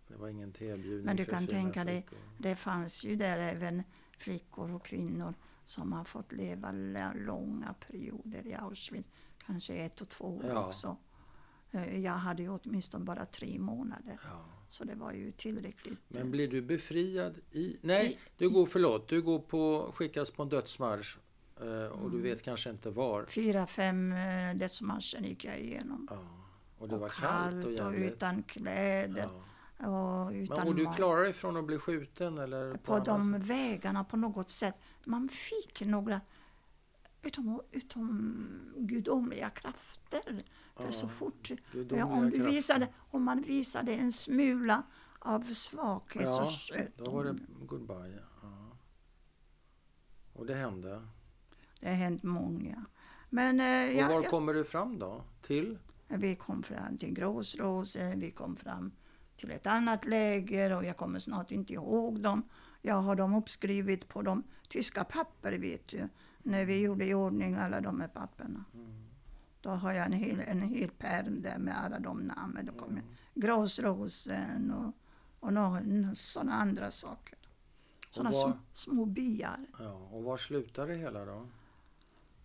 Det 0.08 0.16
var 0.16 0.28
ingen 0.28 0.52
tebjudning 0.52 1.04
Men 1.06 1.16
du 1.16 1.24
för 1.24 1.30
kan 1.32 1.46
fina 1.46 1.60
tänka 1.60 1.84
dig, 1.84 2.02
flickor. 2.02 2.18
det 2.38 2.56
fanns 2.56 3.04
ju 3.04 3.16
där 3.16 3.38
även 3.38 3.82
flickor 4.18 4.74
och 4.74 4.84
kvinnor 4.84 5.34
som 5.64 5.92
har 5.92 6.04
fått 6.04 6.32
leva 6.32 6.72
långa 7.14 7.74
perioder 7.86 8.46
i 8.46 8.54
Auschwitz. 8.54 9.08
Kanske 9.46 9.74
ett 9.74 10.00
och 10.00 10.08
två 10.08 10.24
år 10.36 10.44
Ja. 10.48 10.66
också. 10.66 10.96
Eh, 11.72 12.00
Jag 12.04 12.12
hade 12.12 12.42
ju 12.42 12.48
åtminstone 12.48 13.04
bara 13.04 13.24
tre 13.24 13.58
månader. 13.58 14.20
Ja. 14.24 14.44
Så 14.68 14.84
det 14.84 14.94
var 14.94 15.12
ju 15.12 15.32
tillräckligt. 15.32 15.98
Men 16.08 16.30
blir 16.30 16.48
du 16.48 16.62
befriad 16.62 17.38
i... 17.52 17.76
Nej, 17.80 18.18
du 18.38 18.48
går, 18.50 18.66
förlåt, 18.66 19.08
du 19.08 19.22
går 19.22 19.38
på, 19.38 19.92
skickas 19.94 20.30
på 20.30 20.42
en 20.42 20.48
dödsmarsch 20.48 21.16
eh, 21.60 21.64
och 21.86 21.98
Mm. 22.00 22.10
du 22.12 22.20
vet 22.22 22.42
kanske 22.42 22.70
inte 22.70 22.90
var. 22.90 23.24
Fyra, 23.28 23.66
fem 23.66 24.12
eh, 24.12 24.56
dödsmarscher 24.56 25.18
gick 25.20 25.44
jag 25.44 25.60
igenom. 25.60 26.08
Ja. 26.10 26.16
Och 26.78 26.88
det 26.88 26.94
och 26.94 27.00
var 27.00 27.08
kallt 27.08 27.54
och 27.64 27.64
och 27.64 27.72
jävligt. 27.72 28.12
utan 28.12 28.42
kläder 28.42 29.28
Ja. 29.78 30.24
och 30.24 30.32
utan 30.32 30.58
Men, 30.58 30.68
och 30.68 30.74
du 30.74 30.94
klarar 30.94 31.22
dig 31.22 31.32
från 31.32 31.56
att 31.56 31.64
bli 31.64 31.78
skjuten 31.78 32.38
eller? 32.38 32.76
på 32.76 32.92
annat 32.94 33.04
de 33.04 33.32
sätt? 33.34 33.42
vägarna 33.42 34.04
på 34.04 34.16
något 34.16 34.50
sätt. 34.50 34.74
Man 35.04 35.28
fick 35.28 35.80
några 35.86 36.20
utom, 37.22 37.60
utom 37.70 38.46
gudomliga 38.76 39.50
krafter. 39.50 40.44
För 40.76 40.90
så 40.90 41.08
fort 41.08 41.50
ja, 41.90 42.04
om, 42.04 42.30
du 42.30 42.42
visade, 42.42 42.88
om 43.10 43.24
man 43.24 43.42
visade 43.42 43.94
en 43.94 44.12
smula 44.12 44.82
av 45.18 45.54
svaghet 45.54 46.22
Ja, 46.22 46.50
så 46.50 46.74
sköt 46.74 46.98
Då 46.98 47.10
var 47.10 47.24
det 47.24 47.32
de. 47.32 47.66
goodbye. 47.66 48.22
Ja. 48.42 48.76
Och 50.32 50.46
det 50.46 50.54
hände. 50.54 51.02
Det 51.80 51.88
har 51.88 51.94
hänt 51.96 52.22
många. 52.22 52.84
Men 53.30 53.60
eh, 53.60 54.04
Och 54.04 54.12
var 54.12 54.22
ja, 54.22 54.30
kommer 54.30 54.54
du 54.54 54.64
fram 54.64 54.98
då? 54.98 55.24
Till? 55.42 55.78
vi 56.08 56.36
kom 56.36 56.62
fram 56.62 56.98
till 56.98 57.12
Gråsrosen, 57.12 58.20
vi 58.20 58.30
kom 58.30 58.56
fram 58.56 58.92
till 59.36 59.50
ett 59.50 59.66
annat 59.66 60.04
läger 60.04 60.76
och 60.76 60.84
jag 60.84 60.96
kommer 60.96 61.18
snart 61.18 61.50
inte 61.50 61.72
ihåg 61.72 62.20
dem. 62.20 62.48
Jag 62.82 62.94
har 62.94 63.16
dem 63.16 63.34
uppskrivit 63.34 64.08
på 64.08 64.22
de 64.22 64.42
tyska 64.68 65.04
papper 65.04 65.52
vet 65.52 65.88
du. 65.88 66.08
När 66.42 66.64
vi 66.64 66.82
gjorde 66.84 67.04
i 67.04 67.14
ordning 67.14 67.54
alla 67.54 67.80
de 67.80 68.00
här 68.00 68.08
papperna. 68.08 68.64
Då 69.66 69.72
har 69.72 69.92
jag 69.92 70.06
en 70.06 70.12
hel, 70.12 70.40
en 70.40 70.62
hel 70.62 70.90
pärm 70.90 71.42
där 71.42 71.58
med 71.58 71.78
alla 71.84 71.98
de 71.98 72.18
namnen. 72.20 72.66
Då 72.66 72.72
kommer 72.72 73.02
Gråsrosen 73.34 74.70
och, 74.70 74.92
och 75.40 75.52
sådana 76.16 76.52
andra 76.52 76.90
saker. 76.90 77.38
Sådana 78.10 78.30
var- 78.30 78.40
små, 78.42 78.58
små 78.72 79.04
byar. 79.06 79.66
Ja. 79.78 79.92
Och 79.92 80.22
var 80.22 80.36
slutar 80.36 80.86
det 80.86 80.94
hela 80.94 81.24
då? 81.24 81.48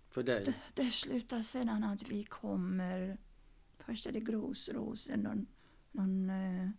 För 0.10 0.24
dig? 0.24 0.58
Det 0.74 0.86
slutar 0.92 1.42
sedan 1.42 1.84
att 1.84 2.04
vi 2.10 2.24
kommer, 2.24 3.18
först 3.80 4.06
är 4.06 4.12
det 4.12 4.20
Gråsrosen, 4.20 5.20
någon, 5.20 5.46
någon 5.92 6.30
eh, 6.30 6.70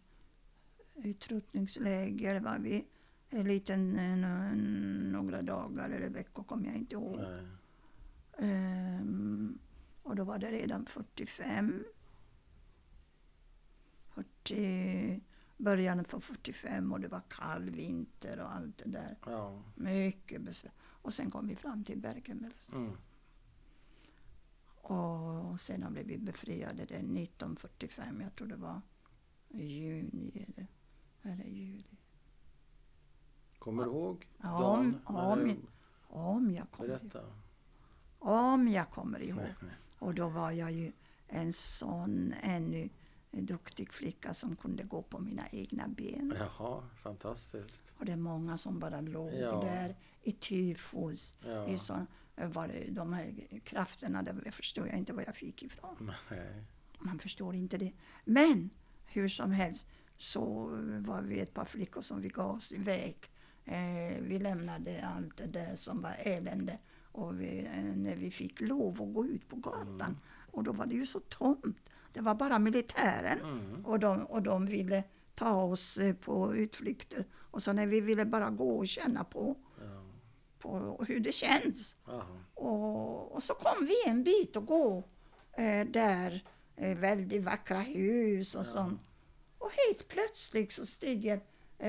utrotningsläger 0.97 2.41
var 2.41 2.59
vi 2.59 2.87
en 3.31 3.49
liten, 3.49 3.97
eh, 3.97 4.17
nå- 4.17 4.55
några 5.21 5.43
dagar 5.43 5.91
eller 5.91 6.11
veckor 6.11 6.45
kommer 6.45 6.67
jag 6.67 6.77
inte 6.77 6.95
ihåg. 6.95 7.21
Ehm, 8.39 9.59
och 10.03 10.17
då 10.17 10.25
var 10.25 10.39
det 10.39 10.51
redan 10.51 10.87
45. 10.87 11.85
40, 14.09 15.21
början 15.57 16.05
på 16.05 16.21
45 16.21 16.93
och 16.93 17.01
det 17.01 17.09
var 17.09 17.23
kall 17.29 17.71
vinter 17.71 18.41
och 18.41 18.55
allt 18.55 18.79
det 18.79 18.89
där. 18.91 19.17
Ja. 19.27 19.63
Mycket 19.75 20.43
besvär. 20.43 20.73
Och 20.79 21.15
sen 21.15 21.31
kom 21.31 21.49
vi 21.49 21.57
fram 21.57 21.85
till 21.85 21.99
Bergen-Belsen. 22.01 22.79
Mm. 22.79 22.97
Och 24.83 25.61
sedan 25.61 25.93
blev 25.93 26.07
vi 26.07 26.19
befriade 26.19 26.85
det 26.85 26.95
1945. 26.95 28.21
Jag 28.21 28.35
tror 28.35 28.49
det 28.49 28.57
var 28.57 28.81
juni 29.49 30.47
eller, 30.49 30.67
eller 31.23 31.45
juli. 31.45 31.85
Kommer 33.59 33.83
du 33.85 33.89
ihåg 33.91 34.29
dagen? 34.39 35.01
ja, 35.07 35.35
när 35.35 35.45
du- 35.45 35.61
Om 36.09 36.51
jag 36.51 36.71
kommer 36.71 36.89
ihåg. 36.89 37.23
Om 38.19 38.69
jag 38.69 38.91
kommer 38.91 39.21
ihåg. 39.23 39.41
Och 40.03 40.15
då 40.15 40.29
var 40.29 40.51
jag 40.51 40.73
ju 40.73 40.93
en 41.29 41.53
sån 41.53 42.35
ännu 42.43 42.89
duktig 43.31 43.93
flicka 43.93 44.35
som 44.35 44.57
kunde 44.57 44.83
gå 44.83 45.03
på 45.03 45.19
mina 45.19 45.49
egna 45.49 45.89
ben. 45.89 46.35
Jaha, 46.39 46.83
fantastiskt. 47.03 47.83
Och 47.99 48.05
det 48.05 48.13
är 48.13 48.17
många 48.17 48.59
som 48.59 48.79
bara 48.79 49.01
låg 49.01 49.33
Ja. 49.35 49.61
där 49.61 49.97
i 50.23 50.33
tyfus. 50.33 51.35
Ja. 51.45 51.69
I 51.69 51.79
sån, 51.79 52.07
var 52.37 52.69
det, 52.69 52.91
de 52.91 53.13
här 53.13 53.35
krafterna, 53.65 54.23
det 54.23 54.51
förstår 54.53 54.87
jag 54.87 54.99
inte 54.99 55.13
var 55.13 55.23
jag 55.27 55.37
fick 55.37 55.63
ifrån. 55.63 56.13
Nej. 56.31 56.65
Man 56.99 57.19
förstår 57.19 57.55
inte 57.55 57.79
det. 57.79 57.93
Men 58.25 58.71
hur 59.07 59.29
som 59.29 59.51
helst 59.53 59.87
så 60.17 60.69
var 61.01 61.23
vi 61.23 61.41
ett 61.41 61.55
par 61.55 61.65
flickor 61.65 62.03
som 62.03 62.21
vi 62.21 62.29
gav 62.29 62.57
oss 62.57 62.73
iväg. 62.73 63.17
Eh, 63.65 64.21
vi 64.21 64.39
lämnade 64.39 65.07
allt 65.07 65.37
det 65.37 65.47
där 65.47 65.75
som 65.77 66.03
var 66.03 66.15
elände 66.19 66.79
och 67.13 67.41
vi, 67.41 67.59
eh, 67.65 67.83
när 67.97 68.17
vi 68.17 68.31
fick 68.31 68.61
lov 68.61 69.03
att 69.03 69.15
gå 69.15 69.27
ut 69.27 69.49
på 69.49 69.57
gatan 69.57 70.19
och 70.51 70.63
då 70.65 70.73
var 70.73 70.87
det 70.87 70.95
ju 70.95 71.07
så 71.07 71.21
tomt. 71.21 71.77
Det 72.13 72.21
var 72.21 72.35
bara 72.35 72.59
militären 72.59 73.39
Mm. 73.41 73.85
och, 73.87 73.99
de, 73.99 74.23
och 74.27 74.43
de 74.43 74.67
ville 74.67 75.05
ta 75.35 75.63
oss 75.63 75.99
eh, 75.99 76.15
på 76.15 76.55
utflykter. 76.57 77.25
Och 77.35 77.63
så 77.63 77.73
när 77.73 77.87
vi 77.87 78.01
ville 78.01 78.25
bara 78.25 78.51
gå 78.51 78.77
och 78.77 78.87
känna 78.89 79.25
på, 79.25 79.57
Ja. 79.81 80.03
på 80.59 81.05
hur 81.09 81.21
det 81.21 81.33
känns. 81.33 81.97
Och, 82.55 83.33
och 83.33 83.43
så 83.43 83.55
kom 83.55 83.87
vi 83.87 83.95
en 84.11 84.25
bit 84.25 84.57
att 84.57 84.67
gå 84.67 85.05
eh, 85.53 85.87
där, 85.87 86.45
eh, 86.77 86.99
väldigt 86.99 87.45
vackra 87.45 87.79
hus 87.81 88.55
och 88.55 88.67
sånt. 88.67 89.01
Och 89.59 89.71
helt 89.87 90.09
plötsligt 90.09 90.73
så 90.73 90.87
stiger 90.87 91.41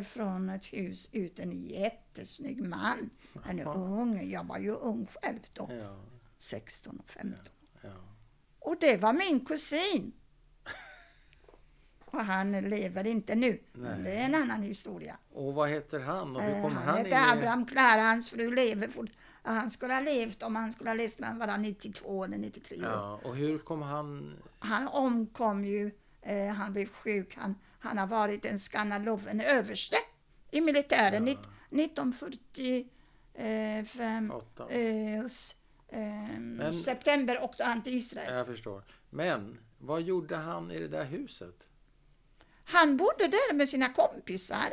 från 0.02 0.50
ett 0.50 0.66
hus 0.66 1.10
ut 1.12 1.40
en 1.40 1.52
jättesnygg 1.52 2.62
man. 2.64 3.10
En 3.50 3.60
ung, 3.60 4.30
jag 4.32 4.44
var 4.44 4.58
ju 4.58 4.72
ung 4.72 5.08
själv 5.22 5.40
då, 5.54 5.70
Ja. 5.72 6.00
16 6.40 7.00
och 7.00 7.10
15. 7.10 7.40
Ja. 7.82 7.90
Och 8.60 8.76
det 8.80 8.98
var 8.98 9.14
min 9.14 9.46
kusin. 9.46 10.12
Och 12.06 12.26
han 12.26 12.52
lever 12.52 13.08
inte 13.08 13.36
nu. 13.36 13.60
Men 13.74 14.04
det 14.04 14.12
är 14.12 14.26
en 14.26 14.36
annan 14.36 14.62
historia. 14.62 15.18
Och 15.34 15.54
vad 15.54 15.70
heter 15.70 16.00
han? 16.00 16.36
Och 16.36 16.42
hur 16.42 16.56
Eh, 16.56 16.62
kommer 16.62 16.76
han 16.76 16.84
han 16.88 17.00
in 17.00 17.06
heter 17.06 17.18
i... 17.28 17.38
Abraham 17.38 17.66
Klara, 17.66 18.02
hans 18.02 18.30
fru 18.30 18.56
lever 18.56 18.88
fort. 18.88 19.10
Ja, 19.44 19.52
Han 19.52 19.72
skulle 19.72 19.94
ha 19.94 20.02
levt, 20.02 20.44
om 20.44 20.56
han 20.56 20.74
skulle 20.74 20.90
ha 20.90 20.96
levt 20.96 21.14
skulle 21.14 21.28
han 21.28 21.38
vara 21.40 21.58
92 21.58 22.24
eller 22.24 22.38
93 22.38 22.78
år. 22.78 22.84
Ja, 22.84 23.20
och 23.24 23.36
hur 23.36 23.60
kom 23.60 23.82
han... 23.82 24.38
Han 24.60 24.88
omkom 24.88 25.66
ju, 25.66 25.92
eh, 26.22 26.48
han 26.48 26.74
blev 26.74 26.86
sjuk. 26.88 27.36
Han, 27.38 27.56
han 27.84 27.98
har 27.98 28.08
varit 28.08 28.46
en 28.46 28.60
Skanalov, 28.60 29.28
en 29.28 29.42
överste 29.42 29.96
i 30.52 30.62
militären. 30.62 31.28
Ja. 31.28 31.34
Nitt- 31.34 31.48
1945, 31.72 34.32
Åtta? 34.32 34.68
eh, 34.70 35.16
eh, 35.20 35.26
Men- 36.40 36.84
september 36.84 37.44
åkte 37.44 37.64
han 37.64 37.84
till 37.84 37.96
Israel. 37.98 38.34
Jag 38.34 38.46
förstår. 38.46 38.84
Men 39.10 39.60
vad 39.78 40.02
gjorde 40.02 40.38
han 40.38 40.72
i 40.72 40.80
det 40.80 40.88
där 40.88 41.06
huset? 41.06 41.68
Han 42.66 42.98
bodde 42.98 43.28
där 43.28 43.54
med 43.54 43.70
sina 43.70 43.94
kompisar 43.94 44.70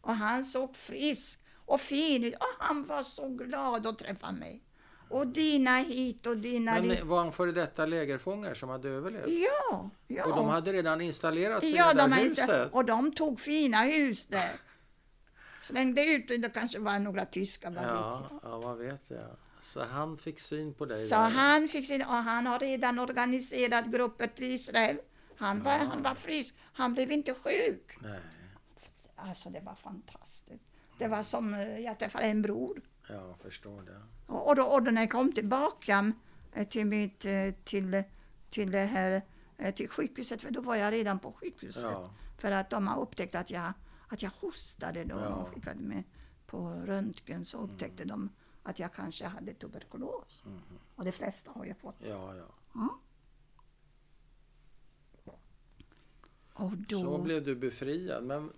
och 0.00 0.14
han 0.14 0.44
såg 0.44 0.76
frisk 0.76 1.40
och 1.54 1.80
fin 1.80 2.24
ut 2.24 2.34
och 2.34 2.46
han 2.58 2.86
var 2.86 3.02
så 3.02 3.28
glad 3.28 3.86
att 3.86 3.98
träffa 3.98 4.32
mig. 4.32 4.62
Och 5.12 5.26
dina 5.26 5.76
hit 5.78 6.26
och 6.26 6.36
dina 6.36 6.80
dit. 6.80 6.98
Men 6.98 7.08
var 7.08 7.18
han 7.18 7.32
före 7.32 7.52
detta 7.52 7.86
lägerfångar 7.86 8.54
som 8.54 8.68
hade 8.68 8.88
överlevt? 8.88 9.28
Ja, 9.28 9.90
ja. 10.08 10.24
Och 10.24 10.36
de 10.36 10.48
hade 10.48 10.72
redan 10.72 11.00
installerat 11.00 11.60
sig 11.60 11.74
ja, 11.76 11.90
i 11.90 11.94
det 11.94 12.02
där 12.02 12.08
de 12.08 12.14
huset? 12.16 12.72
och 12.72 12.84
de 12.84 13.12
tog 13.12 13.40
fina 13.40 13.82
hus 13.82 14.26
där. 14.26 14.50
Slängde 15.62 16.04
ut, 16.04 16.28
det 16.28 16.50
kanske 16.54 16.78
var 16.78 16.98
några 16.98 17.24
tyskar, 17.24 17.70
vad 17.70 17.82
vet 17.84 17.92
Ja, 17.92 18.28
jag. 18.42 18.52
ja, 18.52 18.58
vad 18.58 18.78
vet 18.78 19.10
jag. 19.10 19.36
Så 19.60 19.84
han 19.84 20.18
fick 20.18 20.40
syn 20.40 20.74
på 20.74 20.84
dig 20.84 21.06
Så 21.08 21.14
där. 21.14 21.28
han 21.28 21.68
fick 21.68 21.86
sin, 21.86 22.02
och 22.02 22.08
han 22.14 22.46
har 22.46 22.58
redan 22.58 22.98
organiserat 22.98 23.86
grupper 23.86 24.26
till 24.26 24.44
Israel. 24.50 24.96
Han 25.36 25.62
var, 25.62 25.72
Ja. 25.72 25.78
han 25.78 26.02
var 26.02 26.14
frisk, 26.14 26.54
han 26.72 26.94
blev 26.94 27.12
inte 27.12 27.34
sjuk. 27.34 27.96
Nej, 28.00 28.20
Alltså 29.16 29.50
det 29.50 29.60
var 29.60 29.74
fantastiskt. 29.74 30.64
Det 30.98 31.08
var 31.08 31.22
som, 31.22 31.54
eh, 31.54 31.78
jag 31.78 31.98
träffade 31.98 32.24
en 32.24 32.42
bror. 32.42 32.80
Jag 33.12 33.38
förstår 33.38 33.82
det. 33.82 34.02
Och, 34.26 34.48
och, 34.48 34.56
då, 34.56 34.62
och 34.62 34.82
då 34.82 34.90
när 34.90 35.02
jag 35.02 35.10
kom 35.10 35.32
tillbaka 35.32 36.12
eh, 36.52 36.68
till, 36.68 36.86
mitt, 36.86 37.24
eh, 37.24 37.54
till, 37.64 38.02
till 38.50 38.70
det 38.70 38.84
här 38.84 39.22
eh, 39.58 39.74
till 39.74 39.88
sjukhuset, 39.88 40.42
för 40.42 40.50
då 40.50 40.60
var 40.60 40.76
jag 40.76 40.92
redan 40.92 41.18
på 41.18 41.32
sjukhuset. 41.32 41.82
Ja. 41.82 42.10
För 42.38 42.50
att 42.50 42.70
de 42.70 42.86
har 42.86 43.02
upptäckt 43.02 43.34
att 43.34 43.50
jag, 43.50 43.72
att 44.08 44.22
jag 44.22 44.30
hostade 44.40 45.04
då. 45.04 45.16
Ja. 45.16 45.28
De 45.28 45.44
skickade 45.44 45.80
mig 45.80 46.04
på 46.46 46.70
röntgen 46.86 47.44
så 47.44 47.58
upptäckte 47.58 48.04
de 48.04 48.30
att 48.62 48.78
jag 48.78 48.92
kanske 48.92 49.26
hade 49.26 49.54
tuberkulos. 49.54 50.42
Mhm. 50.44 50.60
Och 50.96 51.04
de 51.04 51.12
flesta 51.12 51.50
har 51.50 51.64
ju 51.64 51.74
fått. 51.74 51.96
Ja, 51.98 52.34
ja. 52.34 52.44
Och 56.54 56.76
då, 56.76 57.04
Så 57.04 57.22
blev 57.22 57.44
du 57.44 57.56
befriad. 57.56 58.24
Men 58.24 58.52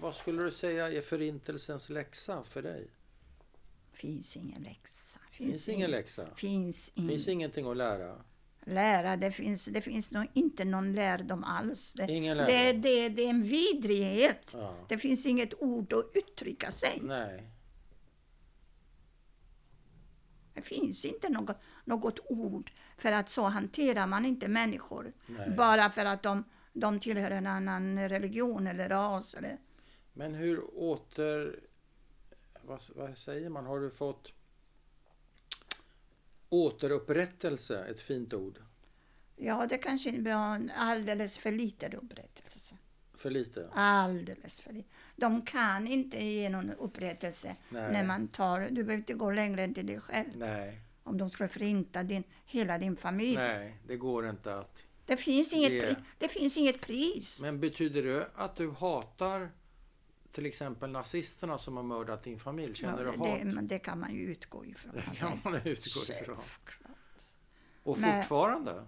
vad 0.00 0.14
skulle 0.14 0.42
du 0.42 0.50
säga 0.50 0.92
är 0.92 1.00
förintelsens 1.00 1.90
läxa 1.90 2.44
för 2.44 2.62
dig? 2.62 2.90
Finns 3.96 4.36
ingen 4.36 4.62
läxa. 4.62 5.18
Finns 5.32 5.68
ingen 5.68 5.90
läxa? 5.90 6.34
Finns 6.36 6.92
ingen 6.94 7.10
Finns 7.10 7.28
ingenting 7.28 7.66
att 7.70 7.76
lära? 7.76 8.24
lära. 8.66 9.16
Det 9.16 9.32
finns, 9.32 9.64
det 9.64 9.80
finns 9.80 10.10
nog 10.12 10.26
inte 10.34 10.64
någon 10.64 10.92
lärdom 10.92 11.44
alls. 11.44 11.92
Det, 11.92 12.12
Ingen 12.12 12.36
det, 12.36 12.46
lärdom? 12.46 12.82
det, 12.82 13.08
det 13.08 13.22
är 13.22 13.30
en 13.30 13.42
vidrighet. 13.42 14.50
Ja. 14.52 14.74
Det 14.88 14.98
finns 14.98 15.26
inget 15.26 15.54
ord 15.62 15.92
att 15.92 16.10
uttrycka 16.14 16.70
sig. 16.70 16.98
Nej. 17.02 17.50
Det 20.54 20.62
finns 20.62 21.04
inte 21.04 21.28
något, 21.28 21.56
något 21.84 22.18
ord. 22.24 22.72
För 22.98 23.12
att 23.12 23.30
så 23.30 23.42
hanterar 23.42 24.06
man 24.06 24.24
inte 24.24 24.48
människor. 24.48 25.12
Nej. 25.26 25.54
Bara 25.56 25.90
för 25.90 26.04
att 26.04 26.22
de, 26.22 26.44
de 26.72 27.00
tillhör 27.00 27.30
en 27.30 27.46
annan 27.46 28.08
religion 28.08 28.66
eller 28.66 28.88
ras. 28.88 29.34
Eller. 29.34 29.56
Men 30.12 30.34
hur 30.34 30.78
åter... 30.78 31.60
Vad, 32.66 32.82
vad 32.94 33.18
säger 33.18 33.48
man? 33.48 33.66
Har 33.66 33.80
du 33.80 33.90
fått 33.90 34.32
återupprättelse? 36.48 37.84
Ett 37.90 38.00
fint 38.00 38.34
ord. 38.34 38.58
Ja, 39.36 39.66
det 39.68 39.78
kanske 39.78 40.10
är 40.10 40.20
bra. 40.22 40.58
Alldeles 40.76 41.38
för 41.38 41.52
lite 41.52 41.96
upprättelse. 41.96 42.74
För 43.14 43.30
lite? 43.30 43.68
Alldeles 43.72 44.60
för 44.60 44.72
lite. 44.72 44.88
De 45.16 45.42
kan 45.42 45.86
inte 45.88 46.24
ge 46.24 46.48
någon 46.48 46.70
upprättelse 46.70 47.56
Nej. 47.68 47.92
när 47.92 48.04
man 48.04 48.28
tar... 48.28 48.60
Du 48.60 48.68
behöver 48.74 48.94
inte 48.94 49.14
gå 49.14 49.30
längre 49.30 49.62
än 49.62 49.74
till 49.74 49.86
dig 49.86 50.00
själv. 50.00 50.28
Nej. 50.36 50.80
Om 51.02 51.18
de 51.18 51.30
skulle 51.30 51.48
förinta 51.48 52.02
din, 52.02 52.24
hela 52.46 52.78
din 52.78 52.96
familj. 52.96 53.36
Nej, 53.36 53.76
det 53.86 53.96
går 53.96 54.28
inte 54.30 54.54
att... 54.58 54.84
Det, 55.06 55.16
finns 55.16 55.52
inget 55.54 55.70
Det- 55.70 55.80
pri, 55.80 55.96
det 56.18 56.28
finns 56.28 56.56
inget 56.56 56.80
pris. 56.80 57.40
Men 57.42 57.60
betyder 57.60 58.02
det 58.02 58.28
att 58.34 58.56
du 58.56 58.70
hatar 58.70 59.50
till 60.32 60.46
exempel 60.46 60.90
nazisterna 60.90 61.58
som 61.58 61.76
har 61.76 61.84
mördat 61.84 62.22
din 62.24 62.38
familj? 62.38 62.74
Känner 62.74 63.04
Ja, 63.04 63.12
du 63.12 63.18
det, 63.18 63.28
hat? 63.30 63.42
men 63.54 63.66
det 63.66 63.78
kan 63.78 64.00
man 64.00 64.14
ju 64.14 64.20
utgå 64.20 64.64
ifrån. 64.64 64.92
Det 64.94 65.16
kan 65.16 65.38
man 65.44 65.54
utgå 65.54 66.00
ifrån. 66.02 66.36
Självklart. 66.36 67.22
Och 67.82 67.98
Men- 67.98 68.16
fortfarande? 68.22 68.86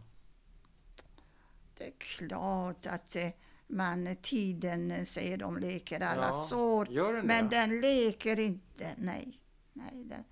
Det 1.79 1.85
är 1.87 1.93
klart 1.99 2.87
att 2.87 3.17
eh, 3.17 3.29
man, 3.67 4.17
tiden 4.23 4.91
eh, 4.91 5.05
säger 5.05 5.37
de 5.37 5.57
leker 5.59 6.01
alla 6.01 6.27
Ja, 6.27 6.43
sår. 6.43 6.85
den 7.15 7.27
men 7.27 7.49
det? 7.49 7.57
den 7.57 7.81
leker 7.81 8.39
inte. 8.39 8.95
Nej. 8.97 9.41
Nej 9.73 9.91
den, 10.05 10.25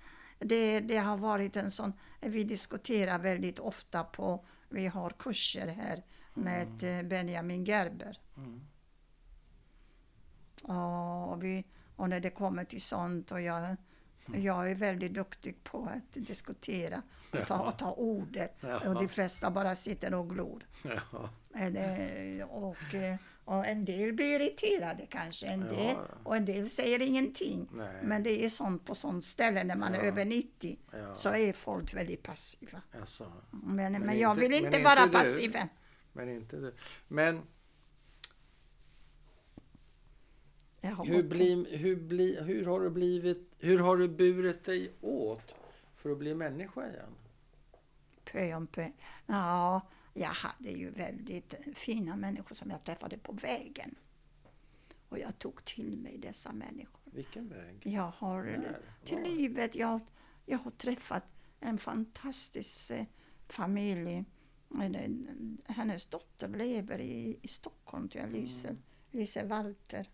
det, 0.48 0.80
det 0.80 0.96
har 0.96 1.16
varit 1.16 1.56
en 1.56 1.70
sån, 1.70 1.92
vi 2.20 2.44
diskuterar 2.44 3.18
väldigt 3.18 3.58
ofta 3.58 4.04
på, 4.04 4.46
vi 4.68 4.86
har 4.86 5.10
kurser 5.10 5.66
här 5.68 6.04
med 6.34 7.00
eh, 7.00 7.06
Benjamin 7.08 7.64
Gerber. 7.64 8.20
Mm. 8.36 8.60
Och, 10.68 11.44
vi, 11.44 11.64
och 11.96 12.08
när 12.08 12.20
det 12.20 12.30
kommer 12.30 12.64
till 12.64 12.82
sånt 12.82 13.32
och 13.32 13.40
jag, 13.40 13.76
jag 14.34 14.70
är 14.70 14.74
väldigt 14.74 15.14
duktig 15.14 15.64
på 15.64 15.84
att 15.96 16.12
diskutera 16.26 17.02
och 17.32 17.46
ta, 17.46 17.58
och 17.60 17.78
ta 17.78 17.92
ordet. 17.92 18.56
Jaha. 18.60 18.88
Och 18.88 18.94
de 18.94 19.08
flesta 19.08 19.50
bara 19.50 19.76
sitter 19.76 20.14
och 20.14 20.30
glor. 20.30 20.62
Eh, 21.54 21.66
det- 21.72 22.44
Och, 22.50 22.94
eh, 22.94 23.16
och 23.44 23.66
en 23.66 23.84
del 23.84 24.12
blir 24.12 24.40
irriterade 24.40 25.06
kanske, 25.10 25.46
en 25.46 25.60
Ja. 25.60 25.66
del, 25.66 25.96
och 26.24 26.36
en 26.36 26.44
del 26.44 26.70
säger 26.70 27.02
ingenting. 27.02 27.68
Nej. 27.72 28.00
Men 28.02 28.22
det 28.22 28.44
är 28.44 28.50
sånt 28.50 28.84
på 28.86 28.94
sånt 28.94 29.24
ställe 29.24 29.64
när 29.64 29.76
man 29.76 29.94
är 29.94 29.98
Ja. 29.98 30.04
över 30.04 30.24
90 30.24 30.78
Ja. 30.92 31.14
så 31.14 31.28
är 31.28 31.52
folk 31.52 31.94
väldigt 31.94 32.22
passiva. 32.22 32.82
Alltså, 33.00 33.32
Men, 33.50 33.92
men, 33.92 34.02
Men 34.02 34.18
jag 34.18 34.30
inte- 34.32 34.40
vill 34.48 34.64
inte 34.64 34.82
vara 34.82 35.06
passiv. 35.08 35.56
men 36.12 36.28
inte 36.28 36.56
du. 36.56 36.74
Men 37.08 37.34
Jag 40.75 40.75
har 40.75 40.75
hur, 40.94 41.22
bli, 41.22 41.76
hur, 41.76 41.96
bli, 41.96 42.40
hur 42.42 42.66
har 42.66 42.80
du 42.80 42.90
blivit, 42.90 43.50
hur 43.58 43.78
har 43.78 43.96
du 43.96 44.08
burit 44.08 44.64
dig 44.64 44.92
åt 45.00 45.54
för 45.96 46.10
att 46.10 46.18
bli 46.18 46.34
människa 46.34 46.88
igen? 46.88 47.14
Pö 48.24 48.54
om 48.54 48.66
pö. 48.66 48.90
Ja, 49.26 49.80
jag 50.14 50.28
hade 50.28 50.70
ju 50.70 50.90
väldigt 50.90 51.54
fina 51.74 52.16
människor 52.16 52.54
som 52.54 52.70
jag 52.70 52.82
träffade 52.82 53.18
på 53.18 53.32
vägen. 53.32 53.94
Och 55.08 55.18
jag 55.18 55.38
tog 55.38 55.64
till 55.64 55.96
mig 55.96 56.18
dessa 56.18 56.52
människor. 56.52 57.00
Vilken 57.04 57.48
väg? 57.48 57.80
Jag 57.82 58.12
har 58.16 58.42
När? 58.42 58.80
till 59.04 59.16
Var? 59.16 59.24
livet, 59.24 59.74
jag, 59.74 60.00
jag 60.46 60.58
har 60.58 60.70
träffat 60.70 61.24
en 61.60 61.78
fantastisk 61.78 62.90
eh, 62.90 63.04
familj. 63.48 64.24
Eh, 64.80 65.10
Hennes 65.74 66.06
dotter 66.06 66.48
lever 66.48 66.98
i, 66.98 67.38
i 67.42 67.48
Stockholm, 67.48 68.08
tror 68.08 68.24
jag, 68.24 68.32
Lise, 68.32 68.68
Mm. 68.68 68.82
Lise 69.10 69.44
Walter. 69.44 70.08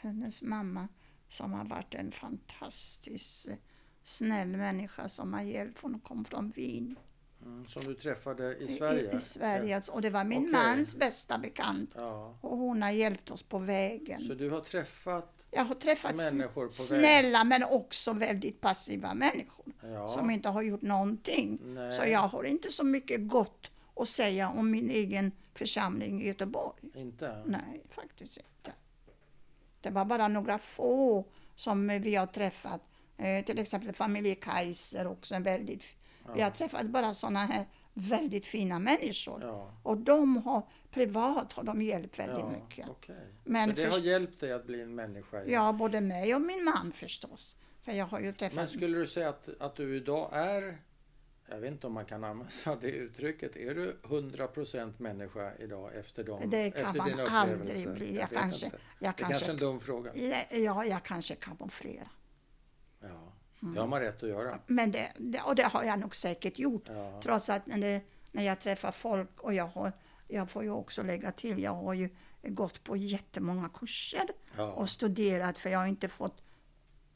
Hennes 0.00 0.42
mamma 0.42 0.88
som 1.28 1.52
har 1.52 1.64
varit 1.64 1.94
en 1.94 2.12
fantastisk 2.12 3.48
eh, 3.48 3.54
snäll 4.04 4.48
människa 4.48 5.08
som 5.08 5.32
har 5.34 5.42
hjälpt. 5.42 5.78
Hon 5.82 6.00
kom 6.00 6.24
från 6.24 6.50
Wien. 6.50 6.96
Mm, 7.42 7.66
som 7.66 7.82
du 7.82 7.94
träffade 7.94 8.56
i 8.56 8.76
Sverige? 8.76 9.12
I, 9.12 9.16
i 9.16 9.20
Sverige. 9.20 9.82
Och 9.90 10.02
det 10.02 10.10
var 10.10 10.24
min 10.24 10.38
Okej. 10.38 10.52
mans 10.52 10.96
bästa 10.96 11.38
bekant. 11.38 11.94
Ja. 11.96 12.38
Och 12.40 12.56
hon 12.58 12.82
har 12.82 12.90
hjälpt 12.90 13.30
oss 13.30 13.42
på 13.42 13.58
vägen. 13.58 14.26
Så 14.26 14.34
du 14.34 14.50
har 14.50 14.60
träffat... 14.60 15.34
Jag 15.50 15.64
har 15.64 15.74
träffat 15.74 16.16
Människor 16.16 16.66
på 16.66 16.72
snälla 16.72 17.44
men 17.44 17.64
också 17.64 18.12
väldigt 18.12 18.60
passiva 18.60 19.14
människor. 19.14 19.66
Ja. 19.82 20.08
Som 20.08 20.30
inte 20.30 20.48
har 20.48 20.62
gjort 20.62 20.82
någonting. 20.82 21.58
Nej. 21.62 21.92
Så 21.92 22.02
jag 22.06 22.28
har 22.28 22.44
inte 22.44 22.72
så 22.72 22.84
mycket 22.84 23.28
gott 23.28 23.70
att 23.96 24.08
säga 24.08 24.48
om 24.48 24.70
min 24.70 24.90
egen 24.90 25.32
församling 25.54 26.22
i 26.22 26.26
Göteborg. 26.26 26.90
Inte? 26.94 27.42
Nej, 27.46 27.82
faktiskt 27.90 28.36
inte. 28.36 28.48
Det 29.80 29.90
var 29.90 30.04
bara 30.04 30.28
några 30.28 30.58
få 30.58 31.24
som 31.56 31.88
vi 31.88 32.14
har 32.14 32.26
träffat. 32.26 32.80
Eh, 33.16 33.44
till 33.44 33.58
exempel 33.58 33.94
familje 33.94 34.34
Kaiser 34.34 35.06
också. 35.06 35.34
En 35.34 35.42
väldigt, 35.42 35.82
Vi 36.34 36.40
har 36.42 36.50
träffat 36.50 36.86
bara 36.86 37.14
sådana 37.14 37.38
här 37.38 37.66
väldigt 37.94 38.46
fina 38.46 38.78
människor. 38.78 39.42
Ja. 39.42 39.72
Och 39.82 39.96
de 39.96 40.36
har, 40.36 40.62
privat 40.90 41.52
har 41.52 41.62
de 41.62 41.82
hjälpt 41.82 42.18
väldigt 42.18 42.38
ja, 42.38 42.50
mycket. 42.50 42.88
okej. 42.88 43.26
Men 43.44 43.68
Så 43.70 43.76
det 43.76 43.84
för- 43.84 43.90
har 43.92 43.98
hjälpt 43.98 44.40
dig 44.40 44.52
att 44.52 44.66
bli 44.66 44.82
en 44.82 44.94
människa 44.94 45.36
igen? 45.42 45.52
Ja, 45.52 45.72
både 45.72 46.00
mig 46.00 46.34
och 46.34 46.40
min 46.40 46.64
man 46.64 46.92
förstås. 46.92 47.56
För 47.82 47.92
jag 47.92 48.06
har 48.06 48.20
ju 48.20 48.32
träffat... 48.32 48.56
Men 48.56 48.68
skulle 48.68 48.98
du 48.98 49.06
säga 49.06 49.28
att, 49.28 49.48
att 49.60 49.76
du 49.76 49.96
idag 49.96 50.28
är 50.32 50.78
jag 51.50 51.58
vet 51.60 51.72
inte 51.72 51.86
om 51.86 51.92
man 51.92 52.04
kan 52.04 52.24
använda 52.24 52.76
det 52.80 52.90
uttrycket. 52.90 53.56
Är 53.56 53.74
du 53.74 53.96
100% 54.02 54.92
människa 54.98 55.52
idag 55.58 55.94
efter, 55.96 56.24
dem, 56.24 56.50
Det 56.50 56.70
kan 56.70 56.80
efter 56.86 56.98
man 56.98 57.08
din 57.08 57.20
aldrig 57.20 57.92
bli. 57.94 58.14
Jag 58.16 58.28
vet 58.28 58.38
kanske- 58.38 58.66
inte. 58.66 58.78
jag 58.98 59.10
det 59.10 59.22
kanske 59.22 59.32
kanske- 59.34 59.46
är 59.46 59.50
en 59.50 59.56
dum 59.56 59.80
fråga. 59.80 60.12
Ja, 60.50 60.84
jag 60.84 61.02
kanske 61.02 61.34
kamouflerar. 61.34 62.08
Ja, 63.00 63.32
Mm. 63.62 63.74
det 63.74 63.80
har 63.80 63.86
man 63.88 64.00
rätt 64.00 64.22
att 64.22 64.28
göra. 64.28 64.58
Men 64.66 64.92
det, 64.92 65.12
det, 65.18 65.40
och 65.40 65.54
det 65.54 65.62
har 65.62 65.84
jag 65.84 65.98
nog 65.98 66.14
säkert 66.16 66.58
gjort. 66.58 66.82
Ja. 66.88 67.20
Trots 67.22 67.48
att 67.48 67.66
när, 67.66 67.78
det, 67.78 68.00
när 68.32 68.42
jag 68.44 68.60
träffar 68.60 68.92
folk 68.92 69.40
och 69.40 69.54
jag 69.54 69.66
har, 69.66 69.92
jag 70.28 70.50
får 70.50 70.62
ju 70.62 70.70
också 70.70 71.02
lägga 71.02 71.32
till, 71.32 71.62
jag 71.62 71.74
har 71.74 71.94
ju 71.94 72.08
gått 72.42 72.84
på 72.84 72.96
jättemånga 72.96 73.68
kurser 73.68 74.24
Ja. 74.56 74.72
och 74.72 74.88
studerat 74.88 75.58
för 75.58 75.70
jag 75.70 75.78
har 75.78 75.86
inte 75.86 76.08
fått, 76.08 76.42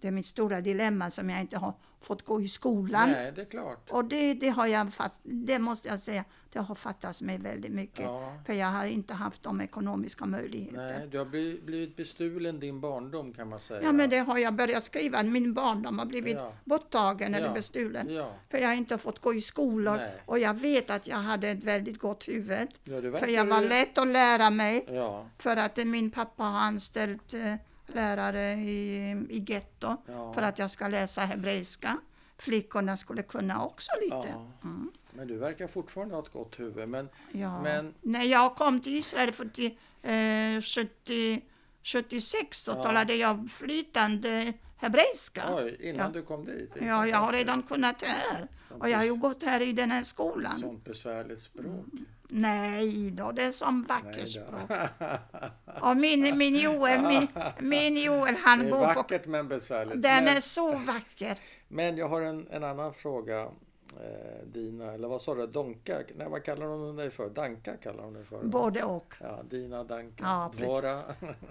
det 0.03 0.09
är 0.09 0.13
mitt 0.13 0.27
stora 0.27 0.61
dilemma 0.61 1.11
som 1.11 1.31
jag 1.31 1.41
inte 1.41 1.59
har 1.59 1.75
fått 2.01 2.25
gå 2.25 2.41
i 2.41 2.49
skolan. 2.49 3.11
Nej, 3.11 3.33
det 3.35 3.41
är 3.41 3.45
klart. 3.45 3.91
Och 3.91 4.05
det, 4.05 4.35
det 4.35 4.49
har 4.49 4.67
jag 4.67 4.95
fatt, 4.95 5.21
det 5.23 5.59
måste 5.59 5.89
jag 5.89 5.99
säga, 5.99 6.25
det 6.53 6.59
har 6.59 6.75
fattats 6.75 7.23
mig 7.23 7.39
väldigt 7.39 7.73
mycket. 7.73 8.05
Ja. 8.05 8.35
För 8.47 8.53
jag 8.53 8.67
har 8.67 8.87
inte 8.87 9.15
haft 9.15 9.43
de 9.43 9.61
ekonomiska 9.61 10.27
möjligheterna. 10.27 10.83
Nej, 10.83 11.09
du 11.11 11.19
har 11.19 11.25
blivit, 11.25 11.97
bestulen 11.97 12.61
din 12.61 12.81
barndom 12.81 13.33
kan 13.33 13.49
man 13.49 13.61
säga. 13.61 13.83
Ja, 13.83 13.93
men 13.93 14.11
det 14.11 14.19
har 14.19 14.39
jag 14.39 14.55
börjat 14.55 14.85
skriva. 14.85 15.23
Min 15.23 15.55
barndom 15.55 15.99
har 15.99 16.07
blivit 16.07 16.35
Ja. 16.37 16.53
borttagen 16.65 17.35
eller 17.35 17.47
Ja. 17.47 17.53
bestulen. 17.53 18.15
Ja, 18.15 18.35
För 18.51 18.59
jag 18.59 18.69
har 18.69 18.75
inte 18.75 18.99
fått 18.99 19.19
gå 19.19 19.35
i 19.35 19.41
skolor 19.41 19.97
Nej. 19.97 20.23
och 20.27 20.39
jag 20.39 20.55
vet 20.55 20.91
att 20.91 21.07
jag 21.07 21.17
hade 21.17 21.49
ett 21.49 21.65
väldigt 21.65 21.99
gott 21.99 22.29
huvud. 22.29 22.69
För 23.19 23.27
jag 23.29 23.45
var 23.47 23.63
lätt 23.63 23.99
att 23.99 24.09
lära 24.09 24.51
mig. 24.51 24.87
För 25.39 25.57
att 25.57 25.77
min 25.87 26.11
pappa 26.11 26.43
har 26.43 26.61
anställt 26.61 27.35
eh, 27.35 27.55
lärare 27.95 28.53
i, 28.53 29.11
i 29.31 29.45
getto 29.49 29.97
Ja. 30.07 30.33
för 30.35 30.43
att 30.43 30.59
jag 30.59 30.71
ska 30.71 30.89
läsa 30.89 31.21
hebreiska. 31.21 31.97
Flickorna 32.39 32.97
skulle 32.97 33.23
kunna 33.23 33.65
också 33.65 33.91
lite. 34.03 34.15
ja. 34.33 34.51
Mm. 34.65 34.91
Men 35.15 35.29
du 35.29 35.37
verkar 35.39 35.69
fortfarande 35.69 36.15
ha 36.15 36.23
ett 36.23 36.33
gott 36.33 36.59
huvud. 36.61 36.89
Men, 36.89 37.09
Ja. 37.33 37.63
men 37.63 37.95
När 38.01 38.23
jag 38.25 38.55
kom 38.57 38.81
till 38.81 38.93
Israel 38.97 39.33
40, 39.33 39.67
eh, 40.03 40.63
70, 40.63 41.41
76 41.85 42.59
så 42.63 42.71
Ja. 42.71 42.83
talade 42.83 43.15
jag 43.15 43.51
flytande 43.51 44.53
hebreiska. 44.77 45.55
oj, 45.55 45.77
innan 45.81 46.07
Ja. 46.07 46.21
du 46.21 46.23
kom 46.23 46.45
dit. 46.45 46.71
Ja, 46.81 47.07
jag 47.07 47.19
har 47.19 47.33
redan 47.33 47.63
kunnat 47.63 47.99
det 47.99 48.07
här. 48.07 48.49
Sånt 48.69 48.83
Och 48.83 48.89
jag 48.91 48.99
har 48.99 49.05
ju 49.05 49.15
gått 49.15 49.43
här 49.43 49.61
i 49.61 49.73
den 49.73 49.91
här 49.91 50.03
skolan. 50.03 50.57
Sånt 50.59 50.85
besvärligt 50.85 51.41
språk. 51.43 51.87
Nej 52.35 53.11
då, 53.11 53.33
det 53.33 53.43
är 53.43 53.51
som 53.51 53.87
då. 54.35 54.77
Och 55.89 55.97
min, 55.97 56.39
min 56.39 56.55
Joel, 56.55 57.03
min, 57.03 57.29
min 57.59 57.97
Joel 57.97 58.37
han 58.37 58.59
Det 58.59 58.67
är 58.67 58.71
bor 58.71 58.79
på... 58.79 58.87
vackert 58.95 59.27
men 59.27 59.49
besvärligt. 59.49 60.03
Den 60.03 60.25
men, 60.25 60.37
är 60.37 60.41
så 60.41 60.73
vacker. 60.75 61.39
men 61.69 61.97
jag 61.97 62.09
har 62.09 62.23
en, 62.23 62.47
en 62.51 62.65
annan 62.65 62.95
fråga. 62.95 63.49
Eh, 64.01 64.47
Dina, 64.47 64.93
eller 64.93 65.09
vad 65.09 65.23
sa 65.23 65.35
du? 65.35 65.47
Donka? 65.47 66.03
Nej, 66.15 66.29
vad 66.29 66.45
kallar 66.45 66.67
hon 66.67 66.97
dig 66.97 67.11
för? 67.11 67.31
Danka 67.31 67.77
kallar 67.77 68.05
hon 68.05 68.13
dig 68.13 68.25
för? 68.25 68.45
Både 68.45 68.83
och. 68.85 69.15
Ja, 69.21 69.43
Dina 69.51 69.85
Danka. 69.85 70.25
Ja. 70.25 70.53
Dvora. 70.57 71.03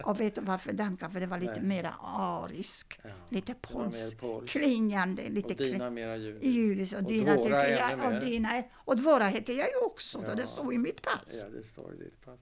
Och 0.06 0.20
vet 0.20 0.36
du 0.36 0.42
varför 0.42 0.74
Danka? 0.74 1.10
För 1.10 1.20
det 1.20 1.28
var 1.28 1.40
lite 1.40 1.52
Nej. 1.52 1.64
mera 1.64 1.94
arisk. 2.04 3.00
Ja, 3.04 3.10
Lite 3.30 3.52
mer 3.52 3.60
polsk. 3.62 4.20
polskt. 4.20 4.52
Klingande. 4.52 5.30
Lite 5.30 5.48
Och 5.48 5.56
Dina 5.56 5.78
kling, 5.78 5.94
mera 5.94 6.16
judiskt. 6.16 6.46
judiskt. 6.46 6.94
Och, 6.96 7.02
Och 7.02 7.08
Dina 7.12 7.34
Dvora 7.36 7.62
tycker 7.62 7.78
jag. 7.78 7.92
ännu 7.92 8.04
Och, 8.06 8.12
mer. 8.12 8.22
Dina, 8.22 8.50
är- 8.58 8.70
och 8.74 8.98
Dvora 8.98 9.26
heter 9.26 9.54
jag 9.54 9.68
ju 9.70 9.78
också. 9.86 10.20
Så 10.20 10.26
Ja. 10.28 10.36
det 10.36 10.48
står 10.48 10.74
i 10.74 10.78
mitt 10.78 11.02
pass. 11.02 11.36
Ja, 11.44 11.50
det 11.50 11.64
står 11.64 11.94
i 11.94 11.98
ditt 11.98 12.22
pass. 12.26 12.40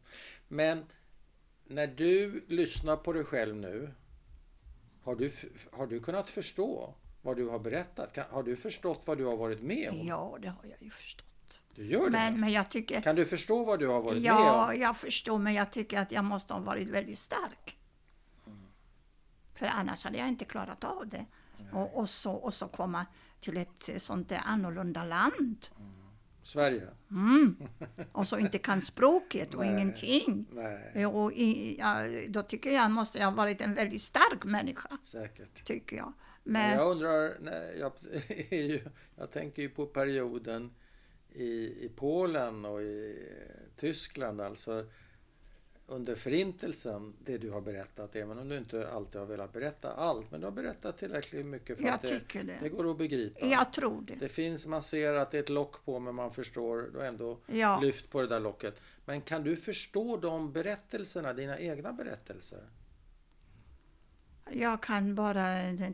Men 0.47 0.85
när 1.67 1.87
du 1.87 2.45
lyssnar 2.47 2.97
på 2.97 3.13
dig 3.13 3.23
själv 3.23 3.55
nu, 3.55 3.89
har 5.03 5.15
du, 5.15 5.31
har 5.71 5.87
du 5.87 5.99
kunnat 5.99 6.29
förstå 6.29 6.93
vad 7.21 7.37
du 7.37 7.47
har 7.47 7.59
berättat? 7.59 8.13
Kan, 8.13 8.25
har 8.29 8.43
du 8.43 8.55
förstått 8.55 9.01
vad 9.05 9.17
du 9.17 9.25
har 9.25 9.37
varit 9.37 9.61
med 9.61 9.89
om? 9.89 10.07
Ja, 10.07 10.37
det 10.41 10.47
har 10.47 10.65
jag 10.65 10.81
ju 10.83 10.89
förstått. 10.89 11.25
Du 11.75 11.85
gör 11.85 12.03
det? 12.05 12.09
Men, 12.09 12.39
men 12.39 12.51
jag 12.51 12.69
tycker... 12.69 13.01
Kan 13.01 13.15
du 13.15 13.25
förstå 13.25 13.63
vad 13.63 13.79
du 13.79 13.87
har 13.87 14.01
varit 14.01 14.15
med 14.15 14.23
Ja, 14.23 14.67
om? 14.73 14.79
jag 14.81 14.97
förstår, 14.97 15.39
men 15.39 15.53
jag 15.53 15.71
tycker 15.71 15.99
att 15.99 16.11
jag 16.11 16.25
måste 16.25 16.53
ha 16.53 16.61
varit 16.61 16.87
väldigt 16.87 17.19
stark. 17.19 17.77
För 19.53 19.65
annars 19.67 20.03
hade 20.03 20.17
jag 20.17 20.27
inte 20.27 20.45
klarat 20.45 20.83
av 20.83 21.07
det. 21.07 21.25
Och, 21.71 21.97
och, 21.97 22.09
så, 22.09 22.31
och 22.31 22.53
så 22.53 22.67
komma 22.67 23.05
till 23.39 23.57
ett 23.57 23.89
sånt 23.97 24.29
där 24.29 24.41
annorlunda 24.45 25.03
land. 25.03 25.67
Sverige? 26.43 26.87
Mm. 27.11 27.57
Och 28.11 28.27
så 28.27 28.37
inte 28.37 28.57
kan 28.57 28.81
språket 28.81 29.53
och 29.53 29.65
Nej. 29.65 29.71
ingenting. 29.73 30.45
Nej, 30.51 31.05
Och 31.05 31.31
i, 31.31 31.75
ja, 31.79 31.95
då 32.29 32.41
tycker 32.41 32.71
jag 32.71 32.91
måste 32.91 33.17
jag 33.17 33.25
ha 33.25 33.31
varit 33.35 33.61
en 33.61 33.73
väldigt 33.73 34.01
stark 34.01 34.43
människa, 34.43 34.89
säkert. 35.03 35.65
tycker 35.65 35.95
jag. 35.97 36.13
Men 36.51 36.77
jag 36.77 36.91
undrar, 36.91 37.37
nej, 37.41 37.75
jag, 37.79 37.91
ju, 38.49 38.81
jag 39.17 39.31
tänker 39.31 39.61
ju 39.61 39.69
på 39.69 39.85
perioden 39.85 40.71
i, 41.33 41.53
i 41.85 41.91
Polen 41.95 42.65
och 42.65 42.81
i 42.81 43.27
Tyskland, 43.77 44.41
alltså 44.41 44.85
under 45.87 46.15
förintelsen, 46.15 47.13
det 47.25 47.37
du 47.37 47.49
har 47.51 47.61
berättat, 47.61 48.15
även 48.15 48.39
om 48.39 48.49
du 48.49 48.57
inte 48.57 48.89
alltid 48.91 49.19
har 49.21 49.27
velat 49.27 49.53
berätta 49.53 49.91
allt, 49.93 50.31
men 50.31 50.39
du 50.39 50.45
har 50.47 50.51
berättat 50.51 50.97
tillräckligt 50.97 51.45
mycket 51.45 51.77
för 51.77 51.85
jag 51.85 51.93
att 51.93 52.01
det, 52.01 52.21
det 52.33 52.53
det. 52.61 52.69
går 52.69 52.91
att 52.91 52.97
begripa. 52.97 53.45
Jag 53.45 53.73
tror 53.73 54.01
det. 54.01 54.13
Det 54.19 54.29
finns, 54.29 54.65
man 54.65 54.83
ser 54.83 55.13
att 55.13 55.31
det 55.31 55.37
är 55.37 55.43
ett 55.43 55.49
lock 55.49 55.85
på, 55.85 55.99
men 55.99 56.15
man 56.15 56.33
förstår, 56.33 56.89
du 56.93 56.97
har 56.99 57.05
ändå 57.05 57.37
Ja. 57.47 57.79
lyft 57.81 58.09
på 58.09 58.21
det 58.21 58.27
där 58.27 58.39
locket. 58.39 58.81
Men 59.05 59.21
kan 59.21 59.43
du 59.43 59.55
förstå 59.57 60.17
de 60.17 60.51
berättelserna, 60.51 61.33
dina 61.33 61.59
egna 61.59 61.93
berättelser? 61.93 62.59
Jag 64.51 64.83
kan 64.83 65.15
bara 65.15 65.45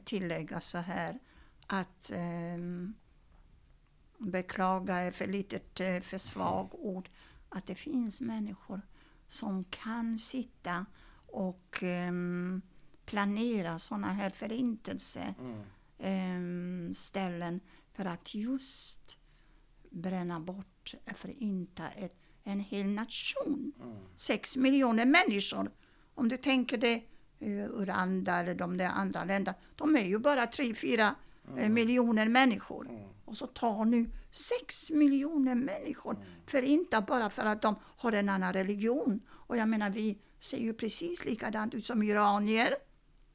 tillägga 0.06 0.60
så 0.60 0.78
här 0.78 1.20
att 1.68 2.12
ehm, 2.14 2.94
beklaga 4.18 4.96
är 4.96 5.12
för 5.12 5.28
litet, 5.28 5.80
eh, 5.80 6.00
för 6.02 6.18
svag 6.18 6.76
ord, 6.76 7.10
att 7.50 7.66
det 7.68 7.76
finns 7.76 8.22
människor 8.22 8.82
som 9.28 9.64
kan 9.64 10.18
sitta 10.18 10.86
och 11.28 11.80
ehm, 11.84 12.62
planera 13.06 13.80
sådana 13.80 14.08
här 14.08 14.30
förintelseställen 14.30 15.66
Mm. 16.00 16.94
ställen 16.94 17.60
för 17.94 18.06
att 18.06 18.36
just 18.36 19.18
bränna 19.90 20.40
bort, 20.40 20.96
förinta 21.16 21.90
ett, 21.90 22.16
en 22.44 22.60
hel 22.60 22.88
nation. 22.88 23.74
Mm. 23.84 23.98
Sex 24.16 24.58
miljoner 24.58 25.06
människor. 25.06 25.72
Om 26.16 26.30
du 26.30 26.38
tänker 26.38 26.78
eh, 26.78 27.02
Uranda 27.40 28.36
eller 28.36 28.56
de 28.56 28.78
där 28.78 28.90
andra 28.90 29.24
länderna. 29.24 29.58
De 29.76 29.96
är 29.96 30.06
ju 30.06 30.20
bara 30.20 30.48
tre, 30.48 30.76
fyra 30.76 31.16
eh, 31.58 31.70
miljoner 31.70 32.28
människor. 32.28 32.90
Mm. 32.90 33.10
Och 33.26 33.38
så 33.38 33.48
tar 33.48 33.86
nu 33.86 34.10
sex 34.32 34.92
miljoner 34.92 35.56
människor 35.56 36.18
förinta 36.48 37.02
bara 37.02 37.30
för 37.30 37.46
att 37.46 37.62
de 37.62 37.76
har 37.82 38.12
en 38.12 38.30
annan 38.30 38.54
religion. 38.54 39.22
Och 39.30 39.58
jag 39.58 39.70
menar, 39.70 39.90
vi 39.90 40.20
ser 40.40 40.58
ju 40.58 40.74
precis 40.74 41.26
likadant 41.26 41.74
ut 41.74 41.86
som 41.86 42.04
iranier 42.04 42.76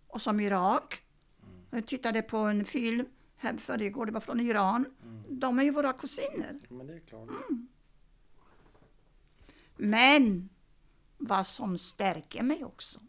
och 0.06 0.22
som 0.22 0.40
Irak. 0.40 1.02
Jag 1.70 1.86
tittade 1.86 2.22
på 2.22 2.36
en 2.36 2.64
film 2.64 3.06
här 3.36 3.56
för 3.56 3.82
igår, 3.82 4.06
det 4.06 4.12
var 4.12 4.20
från 4.20 4.40
Iran. 4.40 4.86
De 5.28 5.58
är 5.58 5.62
ju 5.62 5.70
våra 5.70 5.92
kusiner. 5.92 6.58
Men 6.68 6.86
det 6.86 6.94
är 6.94 7.00
klart. 7.00 7.28
Mm. 7.28 7.68
Men 9.76 10.48
vad 11.18 11.46
som 11.46 11.78
stärker 11.78 12.42
mig 12.42 12.64
också, 12.64 13.00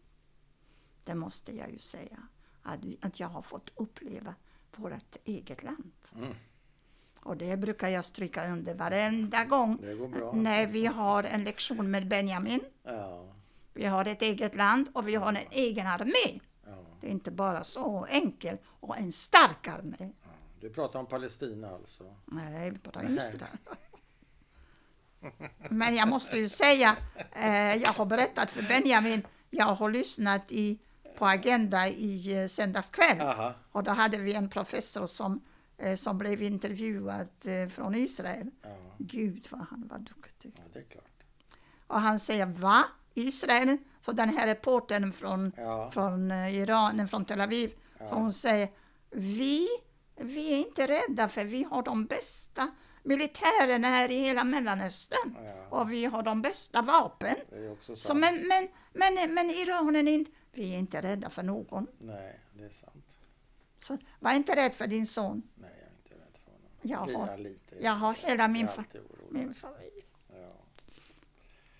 det 1.04 1.14
måste 1.14 1.56
jag 1.56 1.70
ju 1.70 1.78
säga, 1.78 2.18
att, 2.62 2.80
att 3.00 3.20
jag 3.20 3.28
har 3.28 3.42
fått 3.42 3.70
uppleva 3.76 4.34
vårt 4.76 5.16
eget 5.24 5.62
land. 5.62 5.92
Mm. 6.14 6.34
Och 7.22 7.36
det 7.36 7.56
brukar 7.56 7.88
jag 7.88 8.04
stryka 8.04 8.52
under 8.52 8.74
varenda 8.74 9.44
gång 9.44 9.78
när 10.32 10.66
vi 10.66 10.86
har 10.86 11.22
en 11.24 11.44
lektion 11.44 11.90
med 11.90 12.08
Benjamin. 12.08 12.60
Ja, 12.82 13.34
Vi 13.74 13.86
har 13.86 14.04
ett 14.04 14.22
eget 14.22 14.54
land 14.54 14.88
och 14.92 15.08
vi 15.08 15.14
har 15.14 15.28
en 15.28 15.36
egen 15.50 15.86
armé. 15.86 16.40
ja. 16.66 16.84
Det 17.00 17.06
är 17.06 17.10
inte 17.10 17.30
bara 17.30 17.64
så 17.64 18.04
enkelt 18.10 18.60
och 18.66 18.96
en 18.98 19.12
stark 19.12 19.68
armé. 19.68 20.12
Du 20.60 20.70
pratar 20.70 20.98
om 20.98 21.06
Palestina 21.06 21.70
alltså? 21.70 22.16
Nej, 22.24 22.70
vi 22.70 22.78
pratar 22.78 23.02
Nej. 23.02 23.14
Israel. 23.16 23.58
Men 25.70 25.94
jag 25.96 26.08
måste 26.08 26.36
ju 26.38 26.48
säga, 26.48 26.96
eh, 27.32 27.76
jag 27.76 27.92
har 27.92 28.06
berättat 28.06 28.50
för 28.50 28.62
Benjamin, 28.62 29.26
jag 29.50 29.66
har 29.66 29.90
lyssnat 29.90 30.52
i, 30.52 30.78
på 31.18 31.26
Agenda 31.26 31.88
i 31.88 32.42
eh, 32.42 32.46
söndags 32.48 32.90
kväll. 32.90 33.20
Aha. 33.20 33.54
Och 33.72 33.82
då 33.84 33.90
hade 33.90 34.18
vi 34.18 34.34
en 34.34 34.48
professor 34.48 35.06
som, 35.06 35.40
eh, 35.78 35.96
som 35.96 36.18
blev 36.18 36.42
intervjuad 36.42 37.28
eh, 37.44 37.68
från 37.70 37.94
Israel. 37.94 38.50
Ja, 38.62 38.68
Gud 38.98 39.46
vad 39.50 39.60
han 39.70 39.88
var 39.88 39.98
duktig. 39.98 40.52
ja, 40.56 40.62
det 40.72 40.78
är 40.78 40.82
klart. 40.84 41.04
Och 41.86 42.00
han 42.00 42.20
säger, 42.20 42.46
va? 42.46 42.84
Israel? 43.14 43.76
Så 44.00 44.12
den 44.12 44.28
här 44.28 44.46
reportern 44.46 45.12
från, 45.12 45.52
Ja. 45.56 45.90
från 45.90 46.30
Iran, 46.32 47.08
från 47.08 47.24
Tel 47.24 47.40
Aviv, 47.40 47.72
så 48.08 48.14
hon 48.14 48.32
säger, 48.32 48.68
vi, 49.10 49.68
vi 50.20 50.52
är 50.54 50.58
inte 50.58 50.86
rädda 50.86 51.28
för 51.28 51.44
vi 51.44 51.62
har 51.62 51.82
de 51.82 52.06
bästa 52.06 52.70
militärerna 53.02 53.88
här 53.88 54.10
i 54.10 54.14
hela 54.18 54.44
Mellanöstern. 54.44 55.36
Ja. 55.44 55.66
Och 55.78 55.92
vi 55.92 56.04
har 56.04 56.22
de 56.22 56.42
bästa 56.42 56.82
vapen. 56.82 57.36
Så 57.96 58.14
men, 58.14 58.34
men, 58.48 58.68
men, 58.92 59.34
men 59.34 59.50
Iran 59.50 59.96
är 59.96 60.08
inte, 60.08 60.30
vi 60.52 60.74
är 60.74 60.78
inte 60.78 61.02
rädda 61.02 61.30
för 61.30 61.42
någon. 61.42 61.86
Nej, 61.98 62.40
det 62.52 62.64
är 62.64 62.70
sant. 62.70 63.18
Så 63.82 63.98
var 64.20 64.32
inte 64.34 64.56
rädd 64.56 64.72
för 64.72 64.86
din 64.86 65.06
son. 65.06 65.42
Nej, 65.54 65.70
jag 65.78 65.86
är 65.88 65.92
inte 65.96 66.14
rädd 66.14 66.38
för 66.44 66.50
honom. 66.52 66.70
Jag 66.82 67.18
har, 67.28 67.38
lite. 67.38 67.76
jag 67.84 67.92
har 67.92 68.12
hela 68.14 68.48
min, 68.48 68.68
fa 68.68 68.84
min 69.30 69.54
familj. 69.54 70.04
Ja. 70.32 70.52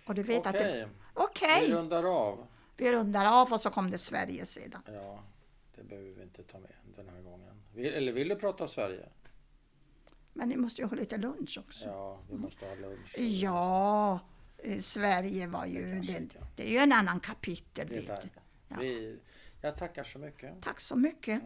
Och 0.06 0.14
du 0.14 0.22
vet 0.22 0.46
att 0.46 0.52
det... 0.52 0.88
Okej, 1.14 1.56
Okej, 1.58 1.68
vi 1.68 1.74
rundar 1.74 2.04
av. 2.04 2.46
vi 2.76 2.92
rundar 2.92 3.42
av 3.42 3.52
och 3.52 3.60
så 3.60 3.70
kom 3.70 3.90
det 3.90 3.98
Sverige 3.98 4.46
sedan. 4.46 4.82
Ja, 4.86 5.22
det 5.76 5.82
behöver 5.82 6.10
vi 6.10 6.22
inte 6.22 6.42
ta 6.42 6.58
med 6.58 6.70
den 6.96 7.08
här 7.08 7.20
gången. 7.22 7.62
Vill- 7.74 7.94
Eller 7.94 8.12
vill 8.12 8.28
du 8.28 8.36
prata 8.36 8.62
om 8.64 8.68
Sverige? 8.68 9.08
Men 10.32 10.48
ni 10.48 10.56
måste 10.56 10.82
ju 10.82 10.88
ha 10.88 10.96
lite 10.96 11.16
lunch 11.16 11.58
också. 11.66 11.84
Ja, 11.88 12.20
vi 12.30 12.36
måste 12.36 12.66
ha 12.66 12.74
lunch. 12.74 13.14
Ja, 13.18 14.20
eh, 14.58 14.78
Sverige 14.78 15.46
var 15.46 15.66
ju... 15.66 16.00
Det 16.00 16.18
Det, 16.18 16.28
det 16.56 16.66
är 16.68 16.70
ju 16.72 16.78
en 16.78 16.92
annan 16.92 17.20
kapitel. 17.20 17.88
Det 17.88 17.94
Vet. 18.00 18.26
Vi, 18.80 19.18
jag 19.60 19.76
tackar 19.76 20.04
så 20.04 20.18
mycket. 20.18 20.62
Tack 20.62 20.80
så 20.80 20.96
mycket. 20.96 21.42